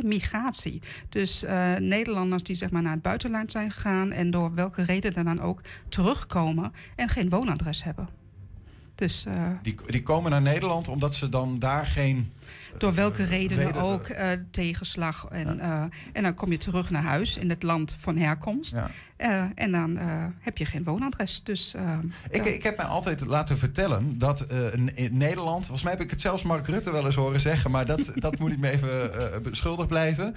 remigratie. 0.00 0.82
Dus 1.08 1.44
Nederlanders 1.78 2.42
die 2.42 2.56
zeg 2.56 2.70
maar 2.70 2.82
naar 2.82 2.92
het 2.92 3.02
buitenland 3.02 3.52
zijn 3.52 3.70
gegaan 3.70 4.12
en 4.12 4.30
door 4.30 4.54
welke 4.54 4.82
reden 4.82 5.24
dan 5.24 5.40
ook 5.40 5.60
terugkomen 5.88 6.72
en 6.96 7.08
geen 7.08 7.28
woonadres 7.28 7.84
hebben. 7.84 8.23
Dus, 8.94 9.26
die, 9.62 9.74
die 9.86 10.02
komen 10.02 10.30
naar 10.30 10.42
Nederland 10.42 10.88
omdat 10.88 11.14
ze 11.14 11.28
dan 11.28 11.58
daar 11.58 11.86
geen 11.86 12.32
door 12.78 12.94
welke 12.94 13.24
redenen 13.24 13.74
ook, 13.74 14.08
uh, 14.08 14.28
tegenslag. 14.50 15.26
En, 15.30 15.60
en 16.12 16.22
dan 16.22 16.34
kom 16.34 16.50
je 16.50 16.58
terug 16.58 16.90
naar 16.90 17.02
huis 17.02 17.36
in 17.36 17.50
het 17.50 17.62
land 17.62 17.94
van 17.98 18.16
herkomst. 18.16 18.76
Ja. 19.16 19.52
En 19.54 19.72
dan 19.72 19.96
heb 20.40 20.58
je 20.58 20.64
geen 20.64 20.84
woonadres. 20.84 21.42
Dus, 21.42 21.74
ik, 22.30 22.44
ik 22.44 22.62
heb 22.62 22.76
mij 22.76 22.86
altijd 22.86 23.26
laten 23.26 23.58
vertellen 23.58 24.18
dat 24.18 24.46
in 24.94 25.16
Nederland, 25.16 25.60
volgens 25.60 25.82
mij 25.82 25.92
heb 25.92 26.02
ik 26.02 26.10
het 26.10 26.20
zelfs 26.20 26.42
Mark 26.42 26.66
Rutte 26.66 26.90
wel 26.90 27.04
eens 27.04 27.14
horen 27.14 27.40
zeggen, 27.40 27.70
maar 27.70 27.86
dat, 27.86 28.12
dat 28.14 28.38
moet 28.38 28.52
ik 28.52 28.58
me 28.58 28.70
even 28.70 29.42
beschuldigd 29.42 29.88
blijven. 29.88 30.34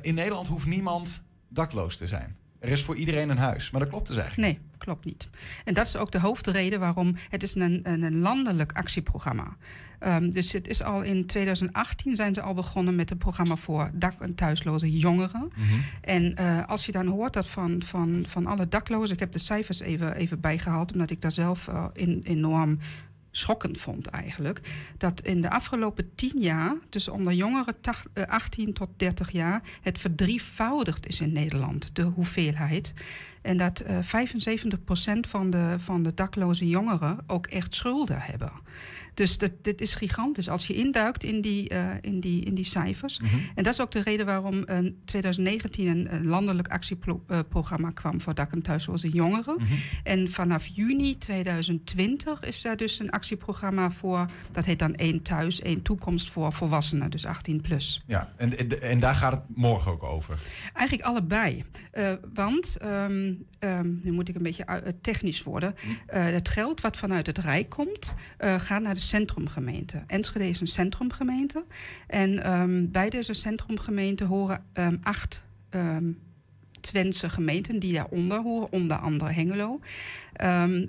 in 0.00 0.14
Nederland 0.14 0.48
hoeft 0.48 0.66
niemand 0.66 1.22
dakloos 1.48 1.96
te 1.96 2.06
zijn. 2.06 2.36
Er 2.66 2.72
is 2.72 2.84
voor 2.84 2.96
iedereen 2.96 3.28
een 3.28 3.38
huis, 3.38 3.70
maar 3.70 3.80
dat 3.80 3.90
klopt 3.90 4.06
dus 4.06 4.16
eigenlijk 4.16 4.48
nee, 4.48 4.68
klopt 4.78 5.04
niet. 5.04 5.28
En 5.64 5.74
dat 5.74 5.86
is 5.86 5.96
ook 5.96 6.12
de 6.12 6.20
hoofdreden 6.20 6.80
waarom 6.80 7.14
het 7.28 7.42
is 7.42 7.54
een, 7.54 7.80
een 7.82 8.18
landelijk 8.18 8.72
actieprogramma 8.72 9.56
Um, 10.00 10.30
dus 10.30 10.52
het 10.52 10.68
is 10.68 10.82
al 10.82 11.02
in 11.02 11.26
2018 11.26 12.16
zijn 12.16 12.34
ze 12.34 12.40
al 12.40 12.54
begonnen 12.54 12.94
met 12.94 13.10
een 13.10 13.16
programma 13.16 13.56
voor 13.56 13.90
dak- 13.92 14.20
en 14.20 14.34
thuisloze 14.34 14.98
jongeren. 14.98 15.40
Mm 15.40 15.64
-hmm. 15.64 15.80
En 16.00 16.34
uh, 16.40 16.66
als 16.66 16.86
je 16.86 16.92
dan 16.92 17.06
hoort 17.06 17.32
dat 17.32 17.46
van, 17.46 17.82
van, 17.84 18.24
van 18.28 18.46
alle 18.46 18.68
daklozen, 18.68 19.14
ik 19.14 19.20
heb 19.20 19.32
de 19.32 19.38
cijfers 19.38 19.80
even, 19.80 20.14
even 20.14 20.40
bijgehaald, 20.40 20.92
omdat 20.92 21.10
ik 21.10 21.20
daar 21.20 21.32
zelf 21.32 21.68
uh, 21.68 21.84
in, 21.92 22.20
enorm 22.24 22.78
schokkend 23.36 23.78
vond 23.78 24.06
eigenlijk. 24.06 24.60
Dat 24.98 25.20
in 25.20 25.40
de 25.42 25.50
afgelopen 25.50 26.14
tien 26.14 26.40
jaar, 26.40 26.76
dus 26.90 27.08
onder 27.08 27.32
jongeren 27.32 27.76
18 28.26 28.72
tot 28.72 28.88
30 28.96 29.30
jaar, 29.30 29.62
het 29.82 29.98
verdrievoudigd 29.98 31.06
is 31.06 31.20
in 31.20 31.32
Nederland, 31.32 31.90
de 31.94 32.02
hoeveelheid. 32.02 32.92
En 33.46 33.56
dat 33.56 33.82
uh, 33.82 33.98
75% 35.16 35.20
van 35.28 35.50
de, 35.50 35.74
van 35.78 36.02
de 36.02 36.14
dakloze 36.14 36.68
jongeren 36.68 37.18
ook 37.26 37.46
echt 37.46 37.74
schulden 37.74 38.20
hebben. 38.20 38.52
Dus 39.16 39.38
dat, 39.38 39.50
dit 39.62 39.80
is 39.80 39.94
gigantisch 39.94 40.48
als 40.48 40.66
je 40.66 40.74
induikt 40.74 41.24
in 41.24 41.40
die, 41.40 41.72
uh, 41.72 41.90
in 42.00 42.20
die, 42.20 42.44
in 42.44 42.54
die 42.54 42.64
cijfers. 42.64 43.20
Mm 43.20 43.28
-hmm. 43.28 43.40
En 43.54 43.64
dat 43.64 43.72
is 43.72 43.80
ook 43.80 43.90
de 43.90 44.02
reden 44.02 44.26
waarom 44.26 44.54
in 44.54 44.84
uh, 44.84 44.92
2019 45.04 45.86
een, 45.86 46.14
een, 46.14 46.26
landelijk 46.26 46.68
actieprogramma 46.68 47.90
kwam 47.90 48.20
voor 48.20 48.34
dak- 48.34 48.52
en 48.52 48.62
thuisloze 48.62 49.08
jongeren. 49.08 49.54
Mm 49.58 49.66
-hmm. 49.66 49.78
En 50.02 50.30
vanaf 50.30 50.66
juni 50.66 51.18
2020 51.18 52.42
is 52.42 52.62
daar 52.62 52.76
dus 52.76 52.98
een 52.98 53.10
actieprogramma 53.10 53.90
voor, 53.90 54.26
dat 54.52 54.64
heet 54.64 54.78
dan 54.78 54.94
één 54.94 55.22
thuis, 55.22 55.60
één 55.60 55.82
toekomst 55.82 56.30
voor 56.30 56.52
volwassenen, 56.52 57.10
dus 57.10 57.26
18 57.26 57.60
plus. 57.60 58.02
Ja, 58.06 58.32
en, 58.36 58.80
en 58.80 59.00
daar 59.00 59.14
gaat 59.14 59.32
het 59.32 59.42
morgen 59.54 59.92
ook 59.92 60.02
over? 60.02 60.38
Eigenlijk 60.72 61.08
allebei. 61.08 61.64
Uh, 61.94 62.12
want, 62.34 62.76
um, 62.84 63.35
um, 63.60 64.00
nu 64.02 64.12
moet 64.12 64.28
ik 64.28 64.34
een 64.34 64.42
beetje 64.42 64.94
technisch 65.00 65.42
worden, 65.42 65.74
mm. 65.84 65.96
het 66.08 66.48
geld 66.48 66.80
wat 66.80 66.96
vanuit 66.96 67.26
het 67.26 67.38
Rijk 67.38 67.68
komt, 67.68 68.14
gaat 68.38 68.82
naar 68.82 68.94
de 68.94 69.00
centrumgemeente. 69.00 70.04
Enschede 70.06 70.48
is 70.48 70.60
een 70.60 70.66
centrumgemeente. 70.66 71.64
En 72.06 72.52
um, 72.52 72.90
bij 72.90 73.10
deze 73.10 73.32
centrumgemeente 73.32 74.24
horen 74.24 74.64
um, 74.74 74.98
acht 75.02 75.44
Twentse 76.86 77.30
gemeenten 77.30 77.78
die 77.78 77.92
daaronder 77.92 78.42
horen, 78.42 78.72
onder 78.72 78.96
andere 78.96 79.32
Hengelo. 79.32 79.80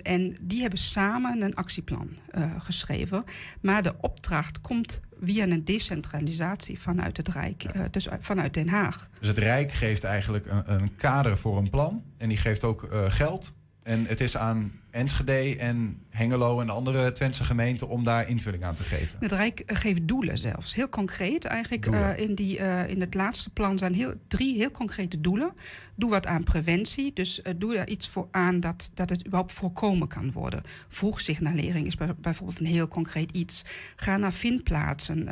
en 0.02 0.36
die 0.40 0.60
hebben 0.60 0.78
samen 0.78 1.42
een 1.42 1.54
actieplan 1.54 2.08
uh, 2.38 2.50
geschreven. 2.58 3.24
Maar 3.60 3.82
de 3.82 3.94
opdracht 4.00 4.60
komt 4.60 5.00
via 5.20 5.46
een 5.46 5.64
decentralisatie 5.64 6.78
vanuit 6.78 7.16
het 7.16 7.28
Rijk, 7.28 7.64
uh, 7.76 7.82
dus 7.90 8.08
vanuit 8.20 8.54
Den 8.54 8.68
Haag. 8.68 9.08
Dus 9.18 9.28
het 9.28 9.38
Rijk 9.38 9.72
geeft 9.72 10.04
eigenlijk 10.04 10.46
een, 10.46 10.72
een 10.72 10.96
kader 10.96 11.38
voor 11.38 11.58
een 11.58 11.70
plan 11.70 12.02
en 12.16 12.28
die 12.28 12.38
geeft 12.38 12.64
ook 12.64 12.92
uh, 12.92 13.04
geld. 13.10 13.52
En 13.88 14.06
het 14.06 14.20
is 14.20 14.36
aan 14.36 14.72
Enschede 14.90 15.56
en 15.56 16.02
Hengelo 16.10 16.60
en 16.60 16.70
andere 16.70 17.12
Twentse 17.12 17.44
gemeenten 17.44 17.88
om 17.88 18.04
daar 18.04 18.28
invulling 18.28 18.64
aan 18.64 18.74
te 18.74 18.82
geven. 18.82 19.16
Het 19.20 19.32
Rijk 19.32 19.62
geeft 19.66 20.08
doelen 20.08 20.38
zelfs. 20.38 20.74
Heel 20.74 20.88
concreet 20.88 21.44
eigenlijk. 21.44 21.86
Uh, 21.86 22.18
in, 22.18 22.34
die, 22.34 22.58
uh, 22.58 22.88
in 22.88 23.00
het 23.00 23.14
laatste 23.14 23.50
plan 23.50 23.78
zijn 23.78 23.94
heel, 23.94 24.14
drie 24.26 24.56
heel 24.56 24.70
concrete 24.70 25.20
doelen. 25.20 25.52
Doe 25.94 26.10
wat 26.10 26.26
aan 26.26 26.42
preventie. 26.42 27.12
Dus 27.12 27.40
uh, 27.42 27.52
doe 27.56 27.74
daar 27.74 27.88
iets 27.88 28.08
voor 28.08 28.28
aan 28.30 28.60
dat, 28.60 28.90
dat 28.94 29.10
het 29.10 29.26
überhaupt 29.26 29.52
voorkomen 29.52 30.08
kan 30.08 30.32
worden. 30.32 30.62
Vroegsignalering 30.88 31.86
is 31.86 31.96
bijvoorbeeld 31.96 32.60
een 32.60 32.66
heel 32.66 32.88
concreet 32.88 33.30
iets. 33.30 33.64
Ga 33.96 34.16
naar 34.16 34.32
vindplaatsen. 34.32 35.28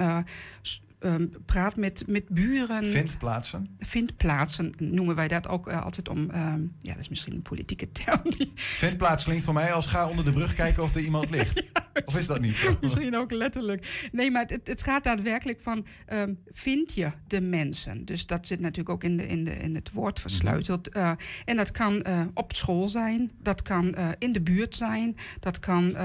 Um, 1.00 1.32
praat 1.44 1.76
met, 1.76 2.04
met 2.06 2.28
buren. 2.28 2.84
Vindplaatsen? 2.84 3.76
Vindplaatsen 3.78 4.72
noemen 4.78 5.14
wij 5.14 5.28
dat 5.28 5.48
ook 5.48 5.68
uh, 5.68 5.82
altijd 5.82 6.08
om. 6.08 6.18
Um, 6.18 6.74
ja, 6.80 6.92
dat 6.92 6.98
is 6.98 7.08
misschien 7.08 7.34
een 7.34 7.42
politieke 7.42 7.92
term. 7.92 8.22
Vindplaats 8.54 9.24
klinkt 9.24 9.44
voor 9.44 9.54
mij 9.54 9.72
als 9.72 9.86
ga 9.86 10.08
onder 10.08 10.24
de 10.24 10.32
brug 10.32 10.54
kijken 10.54 10.82
of 10.82 10.94
er 10.94 11.00
iemand 11.00 11.30
ligt. 11.30 11.62
ja, 11.72 11.85
of 12.04 12.18
is 12.18 12.26
dat 12.26 12.40
niet 12.40 12.56
zo? 12.56 12.76
Misschien 12.80 13.16
ook 13.16 13.30
letterlijk. 13.30 14.08
Nee, 14.12 14.30
maar 14.30 14.44
het, 14.46 14.66
het 14.66 14.82
gaat 14.82 15.04
daadwerkelijk 15.04 15.60
van. 15.60 15.86
Um, 16.12 16.38
vind 16.52 16.94
je 16.94 17.10
de 17.26 17.40
mensen? 17.40 18.04
Dus 18.04 18.26
dat 18.26 18.46
zit 18.46 18.60
natuurlijk 18.60 18.88
ook 18.88 19.04
in, 19.04 19.16
de, 19.16 19.26
in, 19.26 19.44
de, 19.44 19.52
in 19.56 19.74
het 19.74 19.92
woord 19.92 20.20
versleuteld. 20.20 20.96
Uh, 20.96 21.10
en 21.44 21.56
dat 21.56 21.70
kan 21.70 22.04
uh, 22.06 22.20
op 22.34 22.54
school 22.54 22.88
zijn, 22.88 23.30
dat 23.42 23.62
kan 23.62 23.94
in 24.18 24.32
de 24.32 24.40
buurt 24.40 24.74
zijn, 24.74 25.16
dat 25.40 25.58
kan 25.58 25.96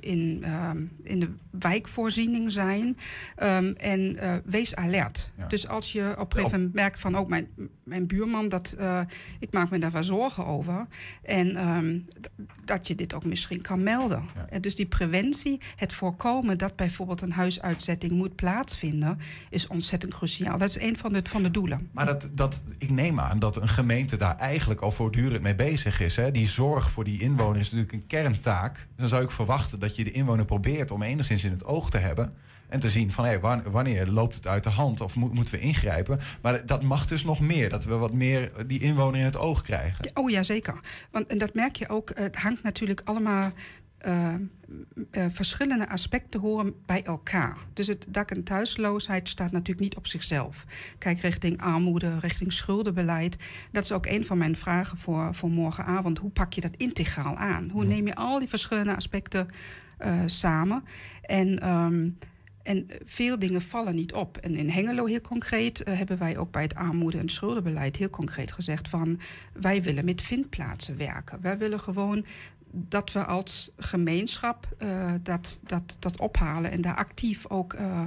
in, 0.00 0.44
in 1.02 1.20
de 1.20 1.30
wijkvoorziening 1.50 2.52
zijn. 2.52 2.96
en 3.76 4.18
wees 4.44 4.74
alert. 4.74 5.30
Ja. 5.36 5.46
Dus 5.46 5.68
als 5.68 5.92
je 5.92 6.14
op 6.18 6.32
een 6.32 6.38
gegeven 6.38 6.58
moment 6.58 6.74
merkt 6.74 7.00
van 7.00 7.16
ook 7.16 7.22
oh, 7.22 7.28
mijn, 7.28 7.48
mijn 7.82 8.06
buurman, 8.06 8.48
dat, 8.48 8.76
ik 9.38 9.52
maak 9.52 9.70
me 9.70 9.78
daar 9.78 9.92
wel 9.92 10.04
zorgen 10.04 10.46
over. 10.46 10.86
En 11.22 11.56
dat 12.64 12.88
je 12.88 12.94
dit 12.94 13.14
ook 13.14 13.24
misschien 13.24 13.60
kan 13.60 13.82
melden. 13.82 14.24
Ja. 14.34 14.46
En 14.48 14.60
dus 14.60 14.74
die 14.74 14.86
preventie, 14.86 15.37
het 15.76 15.92
voorkomen 15.92 16.58
dat 16.58 16.76
bijvoorbeeld 16.76 17.20
een 17.20 17.32
huisuitzetting 17.32 18.12
moet 18.12 18.34
plaatsvinden, 18.34 19.18
is 19.50 19.66
ontzettend 19.66 20.14
cruciaal. 20.14 20.58
Dat 20.58 20.68
is 20.68 20.80
een 20.80 20.98
van 20.98 21.12
de, 21.12 21.20
van 21.24 21.42
de 21.42 21.50
doelen. 21.50 21.88
Maar 21.92 22.06
dat, 22.06 22.28
dat, 22.32 22.62
ik 22.78 22.90
neem 22.90 23.20
aan 23.20 23.38
dat 23.38 23.56
een 23.56 23.68
gemeente 23.68 24.16
daar 24.16 24.36
eigenlijk 24.36 24.80
al 24.80 24.90
voortdurend 24.90 25.42
mee 25.42 25.54
bezig 25.54 26.00
is. 26.00 26.16
Hè? 26.16 26.30
Die 26.30 26.48
zorg 26.48 26.90
voor 26.90 27.04
die 27.04 27.20
inwoner 27.20 27.60
is 27.60 27.70
natuurlijk 27.70 27.92
een 27.92 28.06
kerntaak. 28.06 28.86
Dan 28.96 29.08
zou 29.08 29.22
ik 29.22 29.30
verwachten 29.30 29.78
dat 29.78 29.96
je 29.96 30.04
de 30.04 30.10
inwoner 30.10 30.44
probeert 30.44 30.90
om 30.90 31.02
enigszins 31.02 31.44
in 31.44 31.50
het 31.50 31.64
oog 31.64 31.90
te 31.90 31.98
hebben. 31.98 32.34
En 32.68 32.80
te 32.80 32.88
zien 32.88 33.12
van 33.12 33.24
hey, 33.24 33.40
wanneer 33.70 34.06
loopt 34.06 34.34
het 34.34 34.46
uit 34.46 34.64
de 34.64 34.70
hand 34.70 35.00
of 35.00 35.16
moeten 35.16 35.54
we 35.54 35.60
ingrijpen. 35.60 36.20
Maar 36.42 36.66
dat 36.66 36.82
mag 36.82 37.06
dus 37.06 37.24
nog 37.24 37.40
meer. 37.40 37.68
Dat 37.68 37.84
we 37.84 37.94
wat 37.94 38.12
meer 38.12 38.50
die 38.66 38.80
inwoner 38.80 39.20
in 39.20 39.24
het 39.24 39.36
oog 39.36 39.62
krijgen. 39.62 40.10
Oh 40.14 40.30
ja, 40.30 40.42
zeker. 40.42 40.80
Want 41.10 41.26
en 41.26 41.38
dat 41.38 41.54
merk 41.54 41.76
je 41.76 41.88
ook. 41.88 42.10
Het 42.14 42.36
hangt 42.36 42.62
natuurlijk 42.62 43.00
allemaal. 43.04 43.52
Uh, 44.06 44.34
uh, 45.12 45.24
verschillende 45.30 45.88
aspecten 45.88 46.40
horen 46.40 46.74
bij 46.86 47.02
elkaar. 47.02 47.56
Dus 47.72 47.86
het 47.86 48.04
dak- 48.08 48.30
en 48.30 48.44
thuisloosheid 48.44 49.28
staat 49.28 49.52
natuurlijk 49.52 49.80
niet 49.80 49.96
op 49.96 50.06
zichzelf. 50.06 50.64
Kijk 50.98 51.20
richting 51.20 51.60
armoede, 51.60 52.18
richting 52.18 52.52
schuldenbeleid. 52.52 53.36
Dat 53.72 53.84
is 53.84 53.92
ook 53.92 54.06
een 54.06 54.24
van 54.24 54.38
mijn 54.38 54.56
vragen 54.56 54.98
voor, 54.98 55.34
voor 55.34 55.50
morgenavond. 55.50 56.18
Hoe 56.18 56.30
pak 56.30 56.52
je 56.52 56.60
dat 56.60 56.76
integraal 56.76 57.36
aan? 57.36 57.68
Hoe 57.68 57.84
neem 57.84 58.06
je 58.06 58.14
al 58.14 58.38
die 58.38 58.48
verschillende 58.48 58.96
aspecten 58.96 59.48
uh, 60.00 60.22
samen? 60.26 60.84
En 61.22 61.68
um, 61.68 62.18
en 62.68 62.86
veel 63.04 63.38
dingen 63.38 63.62
vallen 63.62 63.94
niet 63.94 64.12
op. 64.12 64.36
En 64.36 64.54
in 64.54 64.68
Hengelo 64.68 65.06
heel 65.06 65.20
concreet 65.20 65.82
hebben 65.84 66.18
wij 66.18 66.36
ook 66.36 66.50
bij 66.50 66.62
het 66.62 66.74
armoede- 66.74 67.18
en 67.18 67.28
schuldenbeleid 67.28 67.96
heel 67.96 68.10
concreet 68.10 68.52
gezegd 68.52 68.88
van 68.88 69.20
wij 69.52 69.82
willen 69.82 70.04
met 70.04 70.22
vindplaatsen 70.22 70.96
werken. 70.96 71.40
Wij 71.40 71.58
willen 71.58 71.80
gewoon 71.80 72.24
dat 72.70 73.12
we 73.12 73.24
als 73.24 73.70
gemeenschap 73.76 74.68
uh, 74.78 75.12
dat, 75.22 75.60
dat, 75.62 75.96
dat 75.98 76.20
ophalen 76.20 76.70
en 76.70 76.80
daar 76.80 76.96
actief 76.96 77.46
ook 77.48 77.72
uh, 77.72 78.04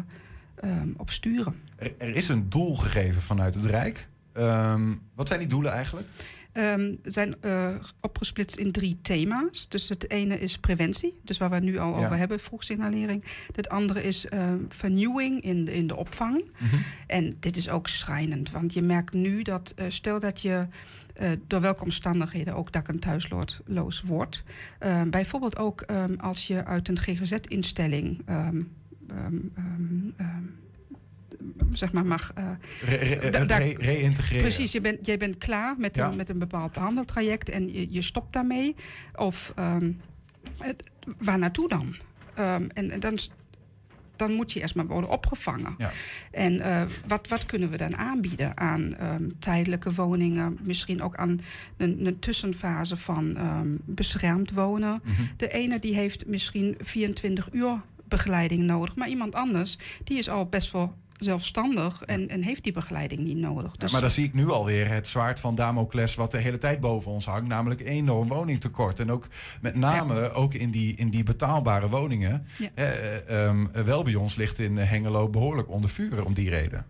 um, 0.63 0.93
op 0.97 1.09
sturen. 1.09 1.55
Er, 1.75 1.93
er, 1.97 2.15
is 2.15 2.29
een 2.29 2.49
doel 2.49 2.75
gegeven 2.75 3.21
vanuit 3.21 3.53
het 3.53 3.65
Rijk. 3.65 4.07
Um, 4.33 5.01
wat 5.15 5.27
zijn 5.27 5.39
die 5.39 5.49
doelen 5.49 5.71
eigenlijk? 5.71 6.07
Um, 6.53 6.99
zijn 7.03 7.35
uh, 7.41 7.75
opgesplitst 7.99 8.57
in 8.57 8.71
drie 8.71 8.99
thema's. 9.01 9.69
Dus 9.69 9.89
het 9.89 10.09
ene 10.09 10.39
is 10.39 10.57
preventie, 10.57 11.19
dus 11.23 11.37
waar 11.37 11.49
we 11.49 11.59
nu 11.59 11.77
al 11.77 11.99
ja. 11.99 12.05
over 12.05 12.17
hebben, 12.17 12.39
vroegsignalering. 12.39 13.23
Het 13.55 13.69
andere 13.69 14.03
is 14.03 14.25
uh, 14.33 14.53
vernieuwing 14.69 15.41
in 15.41 15.65
de, 15.65 15.73
in 15.73 15.87
de 15.87 15.95
opvang. 15.95 16.35
Mm 16.35 16.67
-hmm. 16.69 16.83
En 17.07 17.37
dit 17.39 17.57
is 17.57 17.69
ook 17.69 17.87
schrijnend, 17.87 18.51
want 18.51 18.73
je 18.73 18.81
merkt 18.81 19.13
nu 19.13 19.41
dat, 19.41 19.73
uh, 19.79 19.85
stel 19.89 20.19
dat 20.19 20.41
je 20.41 20.67
uh, 21.21 21.29
door 21.47 21.61
welke 21.61 21.83
omstandigheden 21.83 22.55
ook 22.55 22.71
dak- 22.71 22.87
en 22.87 22.99
thuisloos 22.99 24.01
wordt. 24.05 24.43
Uh, 24.83 25.01
bijvoorbeeld 25.03 25.57
ook 25.57 25.83
um, 25.91 26.15
als 26.19 26.47
je 26.47 26.65
uit 26.65 26.87
een 26.87 26.99
GGZ-instelling. 26.99 28.21
Um, 28.29 28.71
um, 29.09 30.13
zeg 31.73 31.93
maar 31.93 32.05
mag... 32.05 32.33
Uh, 32.37 32.49
Reïntegreren. 32.81 33.77
Re, 33.77 34.13
re 34.29 34.39
precies, 34.39 34.71
je 34.71 34.81
bent, 34.81 35.05
jij 35.05 35.17
bent 35.17 35.37
klaar 35.37 35.75
met, 35.77 35.95
ja. 35.95 36.09
een, 36.09 36.15
met 36.15 36.29
een 36.29 36.39
bepaald 36.39 36.73
behandeltraject 36.73 37.49
en 37.49 37.73
je, 37.73 37.91
je 37.91 38.01
stopt 38.01 38.33
daarmee. 38.33 38.75
Of 39.15 39.53
um, 39.59 39.99
het, 40.57 40.89
waar 41.17 41.39
naartoe 41.39 41.67
dan? 41.67 41.95
Um, 42.39 42.69
en, 42.73 42.91
en 42.91 42.99
dan 42.99 43.19
dan 44.21 44.33
moet 44.33 44.51
je 44.51 44.59
eerst 44.59 44.75
maar 44.75 44.85
worden 44.85 45.09
opgevangen. 45.09 45.75
Ja. 45.77 45.91
En 46.31 46.53
uh, 46.53 46.81
wat, 47.07 47.27
wat 47.27 47.45
kunnen 47.45 47.69
we 47.69 47.77
dan 47.77 47.97
aanbieden 47.97 48.57
aan 48.57 48.95
um, 49.01 49.39
tijdelijke 49.39 49.93
woningen, 49.93 50.57
misschien 50.61 51.01
ook 51.01 51.15
aan 51.15 51.41
een, 51.77 52.05
een 52.05 52.19
tussenfase 52.19 52.97
van 52.97 53.37
um, 53.37 53.79
beschermd 53.85 54.51
wonen. 54.51 55.01
Mhm. 55.03 55.21
De 55.37 55.47
ene 55.47 55.79
die 55.79 55.95
heeft 55.95 56.27
misschien 56.27 56.75
24 56.79 57.49
uur 57.51 57.81
begeleiding 58.07 58.63
nodig, 58.63 58.95
maar 58.95 59.09
iemand 59.09 59.35
anders 59.35 59.77
die 60.03 60.17
is 60.17 60.29
al 60.29 60.45
best 60.45 60.71
wel 60.71 60.95
zelfstandig 61.23 62.03
en, 62.03 62.29
en 62.29 62.43
heeft 62.43 62.63
die 62.63 62.73
begeleiding 62.73 63.21
niet 63.21 63.37
nodig. 63.37 63.71
Ja, 63.71 63.77
Dus 63.77 63.91
maar 63.91 64.01
dan 64.01 64.09
zie 64.09 64.23
ik 64.23 64.33
nu 64.33 64.49
alweer 64.49 64.89
het 64.89 65.07
zwaard 65.07 65.39
van 65.39 65.55
Damocles 65.55 66.15
wat 66.15 66.31
de 66.31 66.37
hele 66.37 66.57
tijd 66.57 66.79
boven 66.79 67.11
ons 67.11 67.25
hangt, 67.25 67.47
namelijk 67.47 67.81
enorm 67.81 68.27
woningtekort. 68.27 68.99
En 68.99 69.11
ook 69.11 69.27
met 69.61 69.75
name 69.75 70.29
ook 70.31 70.53
in 70.53 70.71
die, 70.71 70.95
in 70.95 71.09
die 71.09 71.23
betaalbare 71.23 71.89
woningen. 71.89 72.45
Ja. 72.57 72.69
Eh, 72.73 73.45
ehm, 73.45 73.65
wel 73.85 74.03
bij 74.03 74.15
ons 74.15 74.35
ligt 74.35 74.59
in 74.59 74.77
Hengelo 74.77 75.29
behoorlijk 75.29 75.69
onder 75.69 75.89
vuur 75.89 76.25
om 76.25 76.33
die 76.33 76.49
reden. 76.49 76.85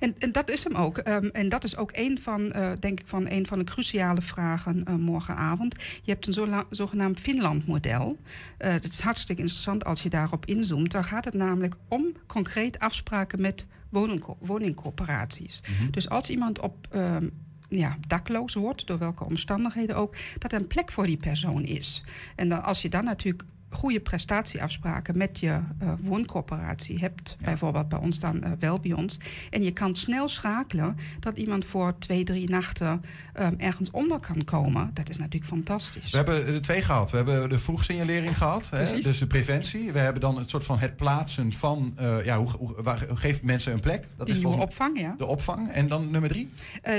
En, 0.00 0.14
en 0.18 0.32
dat 0.32 0.50
is 0.50 0.64
hem 0.64 0.74
ook. 0.74 0.98
Ehm, 0.98 1.26
en 1.26 1.48
dat 1.48 1.64
is 1.64 1.76
ook 1.76 1.90
een 1.92 2.18
van, 2.22 2.52
eh, 2.52 2.72
denk 2.80 3.00
ik, 3.00 3.06
van 3.06 3.30
een 3.30 3.46
van 3.46 3.58
de 3.58 3.64
cruciale 3.64 4.22
vragen 4.22 4.84
eh, 4.84 4.94
morgenavond. 4.94 5.76
Je 6.02 6.12
hebt 6.12 6.26
een 6.26 6.64
zogenaamd 6.70 7.20
Finland-model. 7.20 8.18
Eh, 8.58 8.72
dat 8.72 8.84
is 8.84 9.00
hartstikke 9.00 9.42
interessant 9.42 9.84
als 9.84 10.02
je 10.02 10.08
daarop 10.08 10.46
inzoomt. 10.46 10.90
Daar 10.90 11.04
gaat 11.04 11.24
het 11.24 11.34
namelijk 11.34 11.74
om 11.88 12.12
concreet 12.26 12.78
afspraken 12.78 13.40
met 13.40 13.66
woningco- 13.88 14.36
woningcorporaties. 14.40 15.60
Dus 15.90 16.08
als 16.08 16.30
iemand 16.30 16.60
op 16.60 16.86
ehm, 16.90 17.28
ja, 17.68 17.96
dakloos 18.06 18.54
wordt, 18.54 18.86
door 18.86 18.98
welke 18.98 19.24
omstandigheden 19.24 19.96
ook, 19.96 20.16
dat 20.38 20.52
er 20.52 20.60
een 20.60 20.66
plek 20.66 20.92
voor 20.92 21.06
die 21.06 21.16
persoon 21.16 21.62
is. 21.62 22.04
En 22.36 22.48
dan, 22.48 22.62
als 22.62 22.82
je 22.82 22.88
dan 22.88 23.04
natuurlijk 23.04 23.42
goede 23.70 24.00
prestatieafspraken 24.00 25.18
met 25.18 25.38
je 25.38 25.60
eh, 25.78 25.92
wooncorporatie 26.02 26.98
hebt, 26.98 27.36
Ja. 27.38 27.44
bijvoorbeeld 27.44 27.88
bij 27.88 27.98
ons 27.98 28.18
dan 28.18 28.42
eh, 28.42 28.50
wel 28.58 28.80
bij 28.80 28.92
ons, 28.92 29.18
en 29.50 29.62
je 29.62 29.70
kan 29.70 29.96
snel 29.96 30.28
schakelen 30.28 30.96
dat 31.20 31.36
iemand 31.36 31.64
voor 31.64 31.98
twee, 31.98 32.24
drie 32.24 32.48
nachten 32.50 33.02
ehm, 33.32 33.54
ergens 33.56 33.90
onder 33.90 34.20
kan 34.20 34.44
komen, 34.44 34.90
dat 34.94 35.08
is 35.08 35.16
natuurlijk 35.16 35.44
fantastisch. 35.52 36.10
We 36.10 36.16
hebben 36.16 36.46
er 36.46 36.62
twee 36.62 36.82
gehad. 36.82 37.10
We 37.10 37.16
hebben 37.16 37.48
de 37.48 37.58
vroegsignalering 37.58 38.36
gehad, 38.36 38.70
hè, 38.70 38.98
dus 39.00 39.18
de 39.18 39.26
preventie. 39.26 39.92
We 39.92 39.98
hebben 39.98 40.20
dan 40.20 40.38
het 40.38 40.50
soort 40.50 40.64
van 40.64 40.78
het 40.78 40.96
plaatsen 40.96 41.52
van, 41.52 41.92
eh, 41.96 42.24
ja, 42.24 42.38
hoe, 42.38 42.50
hoe, 42.50 42.82
waar, 42.82 43.06
hoe 43.08 43.16
geeft 43.16 43.42
mensen 43.42 43.72
een 43.72 43.80
plek? 43.80 44.06
Dat 44.16 44.26
die 44.26 44.34
is 44.36 44.42
volgens 44.42 44.62
opvang, 44.62 45.00
ja. 45.00 45.14
de 45.18 45.26
opvang. 45.26 45.70
En 45.70 45.88
dan 45.88 46.10
nummer 46.10 46.30
drie? 46.30 46.50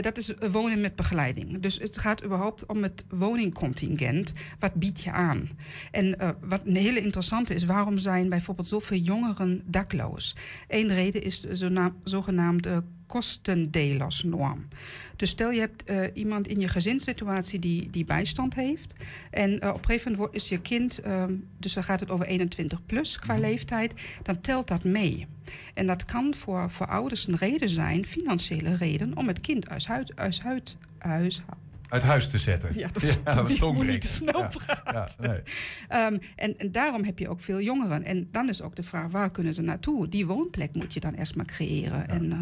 Dat 0.02 0.18
is 0.18 0.34
wonen 0.52 0.82
met 0.82 0.96
begeleiding. 0.96 1.60
Dus 1.60 1.78
het 1.80 1.98
gaat 1.98 2.24
überhaupt 2.24 2.66
om 2.66 2.84
het 2.84 3.06
woningcontingent. 3.10 4.34
Wat 4.60 4.74
bied 4.74 5.02
je 5.02 5.12
aan? 5.12 5.50
En 5.92 6.20
eh, 6.20 6.30
wat 6.60 6.68
een 6.76 6.82
hele 6.82 7.02
interessante 7.02 7.54
is, 7.54 7.64
waarom 7.64 7.98
zijn 7.98 8.30
bijvoorbeeld 8.30 8.68
zoveel 8.68 8.98
jongeren 8.98 9.62
dakloos? 9.66 10.36
Eén 10.68 10.88
reden 10.88 11.24
is 11.24 11.40
de 11.40 11.92
zogenaamde 12.04 12.84
kostendelersnorm. 13.08 14.68
Dus 15.16 15.30
stel 15.30 15.52
je 15.52 15.60
hebt 15.60 15.84
eh, 15.84 16.04
iemand 16.14 16.48
in 16.48 16.60
je 16.60 16.68
gezinssituatie 16.68 17.60
die, 17.60 17.90
die 17.90 18.04
bijstand 18.04 18.54
heeft. 18.56 18.94
En 19.32 19.60
eh, 19.60 19.70
op 19.70 19.78
een 19.78 19.86
gegeven 19.86 20.12
moment 20.12 20.36
is 20.36 20.50
je 20.50 20.62
kind, 20.62 21.00
ehm, 21.00 21.34
dus 21.58 21.74
dan 21.74 21.84
gaat 21.84 22.00
het 22.00 22.12
over 22.12 22.26
21 22.26 22.86
plus 22.86 23.20
qua 23.20 23.34
Mhm. 23.34 23.42
leeftijd, 23.42 23.94
dan 24.24 24.42
telt 24.42 24.68
dat 24.68 24.84
mee. 24.84 25.28
En 25.74 25.88
dat 25.88 26.06
kan 26.06 26.34
voor, 26.34 26.72
voor 26.72 26.88
ouders 26.88 27.28
een 27.28 27.36
reden 27.38 27.70
zijn, 27.70 28.06
financiële 28.06 28.76
reden, 28.76 29.18
om 29.18 29.28
het 29.28 29.42
kind 29.42 29.70
uit 29.70 29.86
huis, 29.86 30.16
uit 30.16 30.42
huis, 30.44 30.78
huis 30.98 31.42
Uit 31.90 32.04
huis 32.04 32.28
te 32.28 32.38
zetten. 32.38 32.80
ja, 32.80 32.88
dat 32.94 33.04
is 33.04 33.18
Ja, 33.26 33.42
niet, 33.42 33.62
moet 33.62 34.02
te 34.02 34.08
snel 34.08 34.48
praten. 34.48 35.24
Ja, 35.24 35.28
nee. 35.30 35.42
Ehm, 35.88 36.18
en, 36.36 36.58
en 36.58 36.72
daarom 36.72 37.04
heb 37.04 37.20
je 37.20 37.30
ook 37.30 37.42
veel 37.42 37.62
jongeren. 37.62 38.04
En 38.04 38.28
dan 38.32 38.50
is 38.50 38.62
ook 38.62 38.76
de 38.76 38.84
vraag, 38.84 39.12
waar 39.12 39.32
kunnen 39.32 39.54
ze 39.54 39.62
naartoe? 39.62 40.08
Die 40.08 40.26
woonplek 40.26 40.76
moet 40.76 40.94
je 40.94 41.00
dan 41.00 41.14
eerst 41.14 41.36
maar 41.36 41.46
creëren. 41.46 42.08
En 42.08 42.32
eh, 42.32 42.38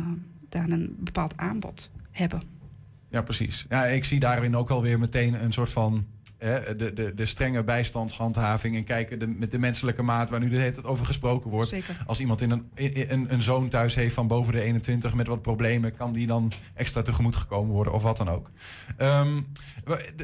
daar 0.49 0.69
een 0.69 0.95
bepaald 0.99 1.37
aanbod 1.37 1.89
hebben. 2.11 2.41
Ja, 3.09 3.21
precies. 3.21 3.65
Ja, 3.69 3.85
ik 3.85 4.05
zie 4.05 4.19
daarin 4.19 4.55
ook 4.55 4.69
alweer 4.69 4.99
meteen 4.99 5.43
een 5.43 5.53
soort 5.53 5.71
van 5.71 6.05
hè, 6.37 6.75
de, 6.75 6.93
de, 6.93 7.13
de 7.13 7.25
strenge 7.25 7.63
bijstandshandhaving 7.63 8.75
en 8.75 8.83
kijken 8.83 9.19
de, 9.19 9.27
met 9.27 9.51
de 9.51 9.59
menselijke 9.59 10.01
maat 10.01 10.29
waar 10.29 10.39
nu 10.39 10.49
de 10.49 10.55
hele 10.57 10.71
tijd 10.71 10.85
over 10.85 11.05
gesproken 11.05 11.49
wordt. 11.49 11.69
Zeker. 11.69 12.03
Als 12.05 12.19
iemand 12.19 12.41
in 12.41 12.51
een, 12.51 12.69
in- 12.75 13.05
een, 13.09 13.33
een 13.33 13.41
zoon 13.41 13.69
thuis 13.69 13.95
heeft 13.95 14.13
van 14.13 14.27
boven 14.27 14.53
de 14.53 14.61
21 14.61 15.13
met 15.13 15.27
wat 15.27 15.41
problemen, 15.41 15.95
kan 15.95 16.13
die 16.13 16.27
dan 16.27 16.51
extra 16.73 17.01
tegemoet 17.01 17.35
gekomen 17.35 17.73
worden 17.73 17.93
of 17.93 18.03
wat 18.03 18.17
dan 18.17 18.29
ook. 18.29 18.51
Ehm, 18.97 19.37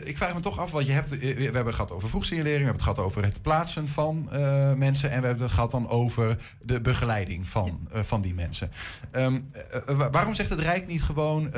ik 0.04 0.18
vraag 0.18 0.34
me 0.34 0.40
toch 0.40 0.60
af, 0.60 0.72
wat 0.72 0.86
je 0.86 0.92
hebt, 0.92 1.12
eh, 1.12 1.20
we 1.20 1.42
hebben 1.44 1.66
het 1.66 1.76
gehad 1.76 1.92
over 1.92 2.10
vroegsignalering, 2.10 2.60
we 2.62 2.66
hebben 2.70 2.86
het 2.86 2.96
gehad 2.96 3.10
over 3.10 3.24
het 3.24 3.42
plaatsen 3.42 3.88
van 3.90 4.28
eh, 4.32 4.74
mensen 4.74 5.12
en 5.12 5.20
we 5.22 5.26
hebben 5.28 5.44
het 5.46 5.54
gehad 5.54 5.72
dan 5.72 5.90
over 5.90 6.38
de 6.62 6.82
begeleiding 6.82 7.48
van, 7.50 7.88
eh, 7.92 8.02
van 8.04 8.22
die 8.22 8.34
mensen. 8.34 8.72
Ehm, 9.12 9.40
eh, 9.52 9.78
eh, 9.88 9.98
wa- 9.98 10.10
waarom 10.10 10.34
zegt 10.34 10.50
het 10.50 10.60
Rijk 10.60 10.88
niet 10.88 11.04
gewoon, 11.04 11.52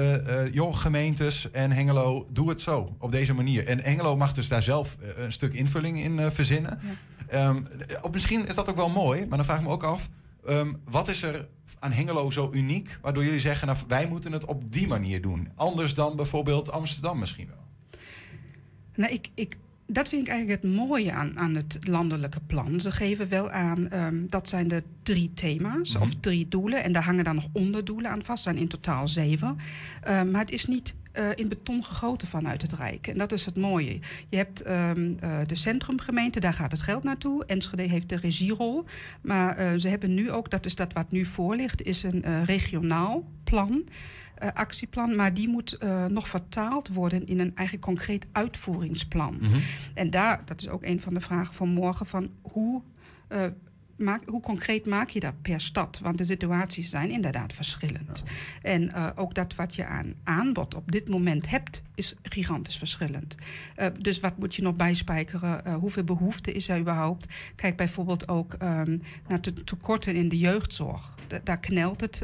joh, 0.52 0.76
gemeentes 0.78 1.52
en 1.52 1.72
Hengelo, 1.72 2.28
doe 2.32 2.50
het 2.50 2.62
zo, 2.62 2.96
op 3.00 3.12
deze 3.12 3.34
manier. 3.34 3.68
En 3.68 3.80
Hengelo 3.80 4.16
mag 4.18 4.34
dus 4.34 4.45
daar 4.48 4.64
zelf 4.64 4.98
eh, 5.02 5.24
een 5.24 5.32
stuk 5.32 5.54
invulling 5.54 6.00
in 6.04 6.20
eh, 6.20 6.32
verzinnen. 6.32 6.80
Ehm, 7.28 7.58
eh, 7.88 7.98
op, 8.02 8.14
misschien 8.14 8.48
is 8.48 8.56
dat 8.56 8.70
ook 8.70 8.76
wel 8.76 8.90
mooi, 8.90 9.26
maar 9.26 9.38
dan 9.38 9.46
vraag 9.46 9.60
ik 9.60 9.66
me 9.66 9.72
ook 9.72 9.84
af, 9.84 10.10
ehm, 10.46 10.74
wat 10.84 11.08
is 11.08 11.22
er 11.24 11.48
aan 11.80 11.92
Hengelo 11.92 12.32
zo 12.32 12.50
uniek, 12.54 12.98
waardoor 13.02 13.24
jullie 13.24 13.40
zeggen, 13.40 13.68
nou, 13.68 13.80
wij 13.88 14.08
moeten 14.08 14.32
het 14.32 14.46
op 14.46 14.74
die 14.74 14.88
manier 14.88 15.22
doen. 15.22 15.48
Anders 15.56 15.94
dan 15.94 16.16
bijvoorbeeld 16.16 16.72
Amsterdam 16.72 17.20
misschien 17.20 17.48
wel. 17.48 17.64
Nou, 18.96 19.14
ik, 19.14 19.30
ik, 19.34 19.58
dat 19.88 20.08
vind 20.08 20.22
ik 20.22 20.34
eigenlijk 20.34 20.62
het 20.62 20.72
mooie 20.74 21.12
aan, 21.14 21.40
aan 21.40 21.56
het 21.56 21.78
landelijke 21.88 22.40
plan. 22.48 22.80
Ze 22.80 22.92
geven 22.92 23.30
wel 23.30 23.52
aan, 23.52 23.90
ehm, 23.90 24.28
dat 24.28 24.50
zijn 24.50 24.68
de 24.68 24.84
drie 25.04 25.32
thema's 25.34 25.94
Mhm. 25.94 26.02
of 26.04 26.10
drie 26.20 26.48
doelen. 26.48 26.84
En 26.84 26.92
daar 26.92 27.04
hangen 27.04 27.24
dan 27.24 27.36
nog 27.36 27.48
onderdoelen 27.54 28.12
aan 28.12 28.26
vast, 28.26 28.44
zijn 28.44 28.58
in 28.58 28.68
totaal 28.68 29.08
zeven. 29.08 29.58
Ehm, 30.02 30.32
maar 30.32 30.42
het 30.42 30.52
is 30.52 30.66
niet 30.66 30.96
eh, 31.16 31.30
in 31.36 31.48
beton 31.48 31.84
gegoten 31.84 32.28
vanuit 32.28 32.62
het 32.62 32.74
Rijk. 32.74 33.08
En 33.08 33.18
dat 33.18 33.32
is 33.32 33.46
het 33.46 33.58
mooie. 33.58 34.00
Je 34.30 34.38
hebt 34.38 34.62
ehm, 34.62 35.14
eh, 35.20 35.40
de 35.48 35.56
centrumgemeente, 35.56 36.40
daar 36.40 36.54
gaat 36.54 36.72
het 36.72 36.82
geld 36.82 37.04
naartoe. 37.04 37.46
Enschede 37.46 37.84
heeft 37.84 38.10
de 38.10 38.16
regierol. 38.16 38.86
Maar 39.22 39.58
eh, 39.58 39.72
ze 39.78 39.88
hebben 39.88 40.14
nu 40.14 40.32
ook, 40.32 40.50
dat 40.50 40.66
is 40.66 40.76
dat 40.76 40.94
wat 40.94 41.12
nu 41.12 41.26
voor 41.26 41.56
ligt, 41.56 41.82
is 41.82 42.04
een 42.04 42.46
regionaal 42.46 43.30
plan. 43.44 43.84
actieplan, 44.54 45.16
maar 45.16 45.34
die 45.34 45.50
moet 45.50 45.78
nog 46.08 46.28
vertaald 46.28 46.88
worden 46.88 47.28
in 47.28 47.40
een 47.40 47.56
eigen 47.56 47.80
concreet 47.80 48.26
uitvoeringsplan. 48.32 49.38
Mhm. 49.42 49.60
En 49.94 50.10
daar, 50.10 50.42
dat 50.46 50.62
is 50.62 50.70
ook 50.70 50.84
een 50.84 51.02
van 51.02 51.14
de 51.14 51.20
vragen 51.20 51.54
van 51.54 51.70
morgen, 51.70 52.06
van 52.06 52.30
hoe, 52.42 52.82
maak, 53.98 54.22
hoe 54.26 54.42
concreet 54.42 54.86
maak 54.86 55.10
je 55.10 55.20
dat 55.20 55.42
per 55.42 55.62
stad? 55.62 56.00
Want 56.04 56.18
de 56.18 56.24
situaties 56.26 56.90
zijn 56.90 57.10
inderdaad 57.10 57.54
verschillend. 57.54 58.24
En 58.62 58.92
eh, 58.94 59.10
ook 59.16 59.36
dat 59.36 59.56
wat 59.56 59.76
je 59.76 59.86
aan 59.86 60.14
aanbod 60.24 60.76
op 60.76 60.92
dit 60.92 61.10
moment 61.10 61.50
hebt, 61.50 61.82
is 61.96 62.16
gigantisch 62.24 62.78
verschillend. 62.78 63.36
Eh, 63.76 63.88
dus 64.00 64.20
wat 64.20 64.38
moet 64.38 64.56
je 64.56 64.62
nog 64.62 64.76
bijspijkeren? 64.76 65.66
Eh, 65.66 65.76
hoeveel 65.76 66.04
behoefte 66.04 66.52
is 66.52 66.70
er 66.70 66.80
überhaupt? 66.80 67.28
Kijk 67.56 67.76
bijvoorbeeld 67.78 68.28
ook 68.28 68.54
ehm, 68.54 68.98
naar 69.28 69.42
de 69.42 69.54
tekorten 69.64 70.16
in 70.16 70.30
de 70.30 70.38
jeugdzorg. 70.38 71.14
Da- 71.28 71.40
daar 71.44 71.60
knelt 71.60 72.02
het. 72.02 72.24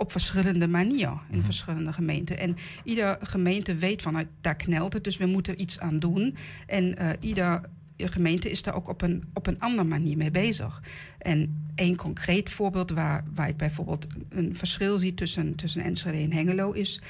op 0.00 0.10
verschillende 0.10 0.68
manieren 0.68 1.20
in 1.30 1.36
Mhm. 1.36 1.44
verschillende 1.44 1.92
gemeenten. 1.92 2.38
En 2.38 2.56
ieder 2.84 3.18
gemeente 3.22 3.74
weet 3.74 4.02
van, 4.02 4.12
nou, 4.12 4.26
daar 4.40 4.56
knelt 4.56 4.92
het, 4.92 5.04
dus 5.04 5.16
we 5.16 5.26
moeten 5.26 5.60
iets 5.60 5.80
aan 5.80 5.98
doen. 5.98 6.36
En 6.66 6.96
ieder 7.20 7.60
gemeente 7.98 8.50
is 8.50 8.62
daar 8.62 8.74
ook 8.74 8.88
op 8.88 9.02
een, 9.02 9.24
op 9.34 9.46
een 9.46 9.60
andere 9.60 9.88
manier 9.88 10.16
mee 10.16 10.30
bezig. 10.30 10.82
En 11.18 11.66
één 11.74 11.96
concreet 11.96 12.50
voorbeeld 12.50 12.90
waar, 12.90 13.24
waar 13.34 13.48
ik 13.48 13.56
bijvoorbeeld 13.56 14.06
een 14.28 14.56
verschil 14.56 14.98
zie 14.98 15.14
tussen, 15.14 15.54
tussen 15.54 15.80
Enschede 15.82 16.16
en 16.18 16.32
Hengelo 16.32 16.72
is... 16.72 17.00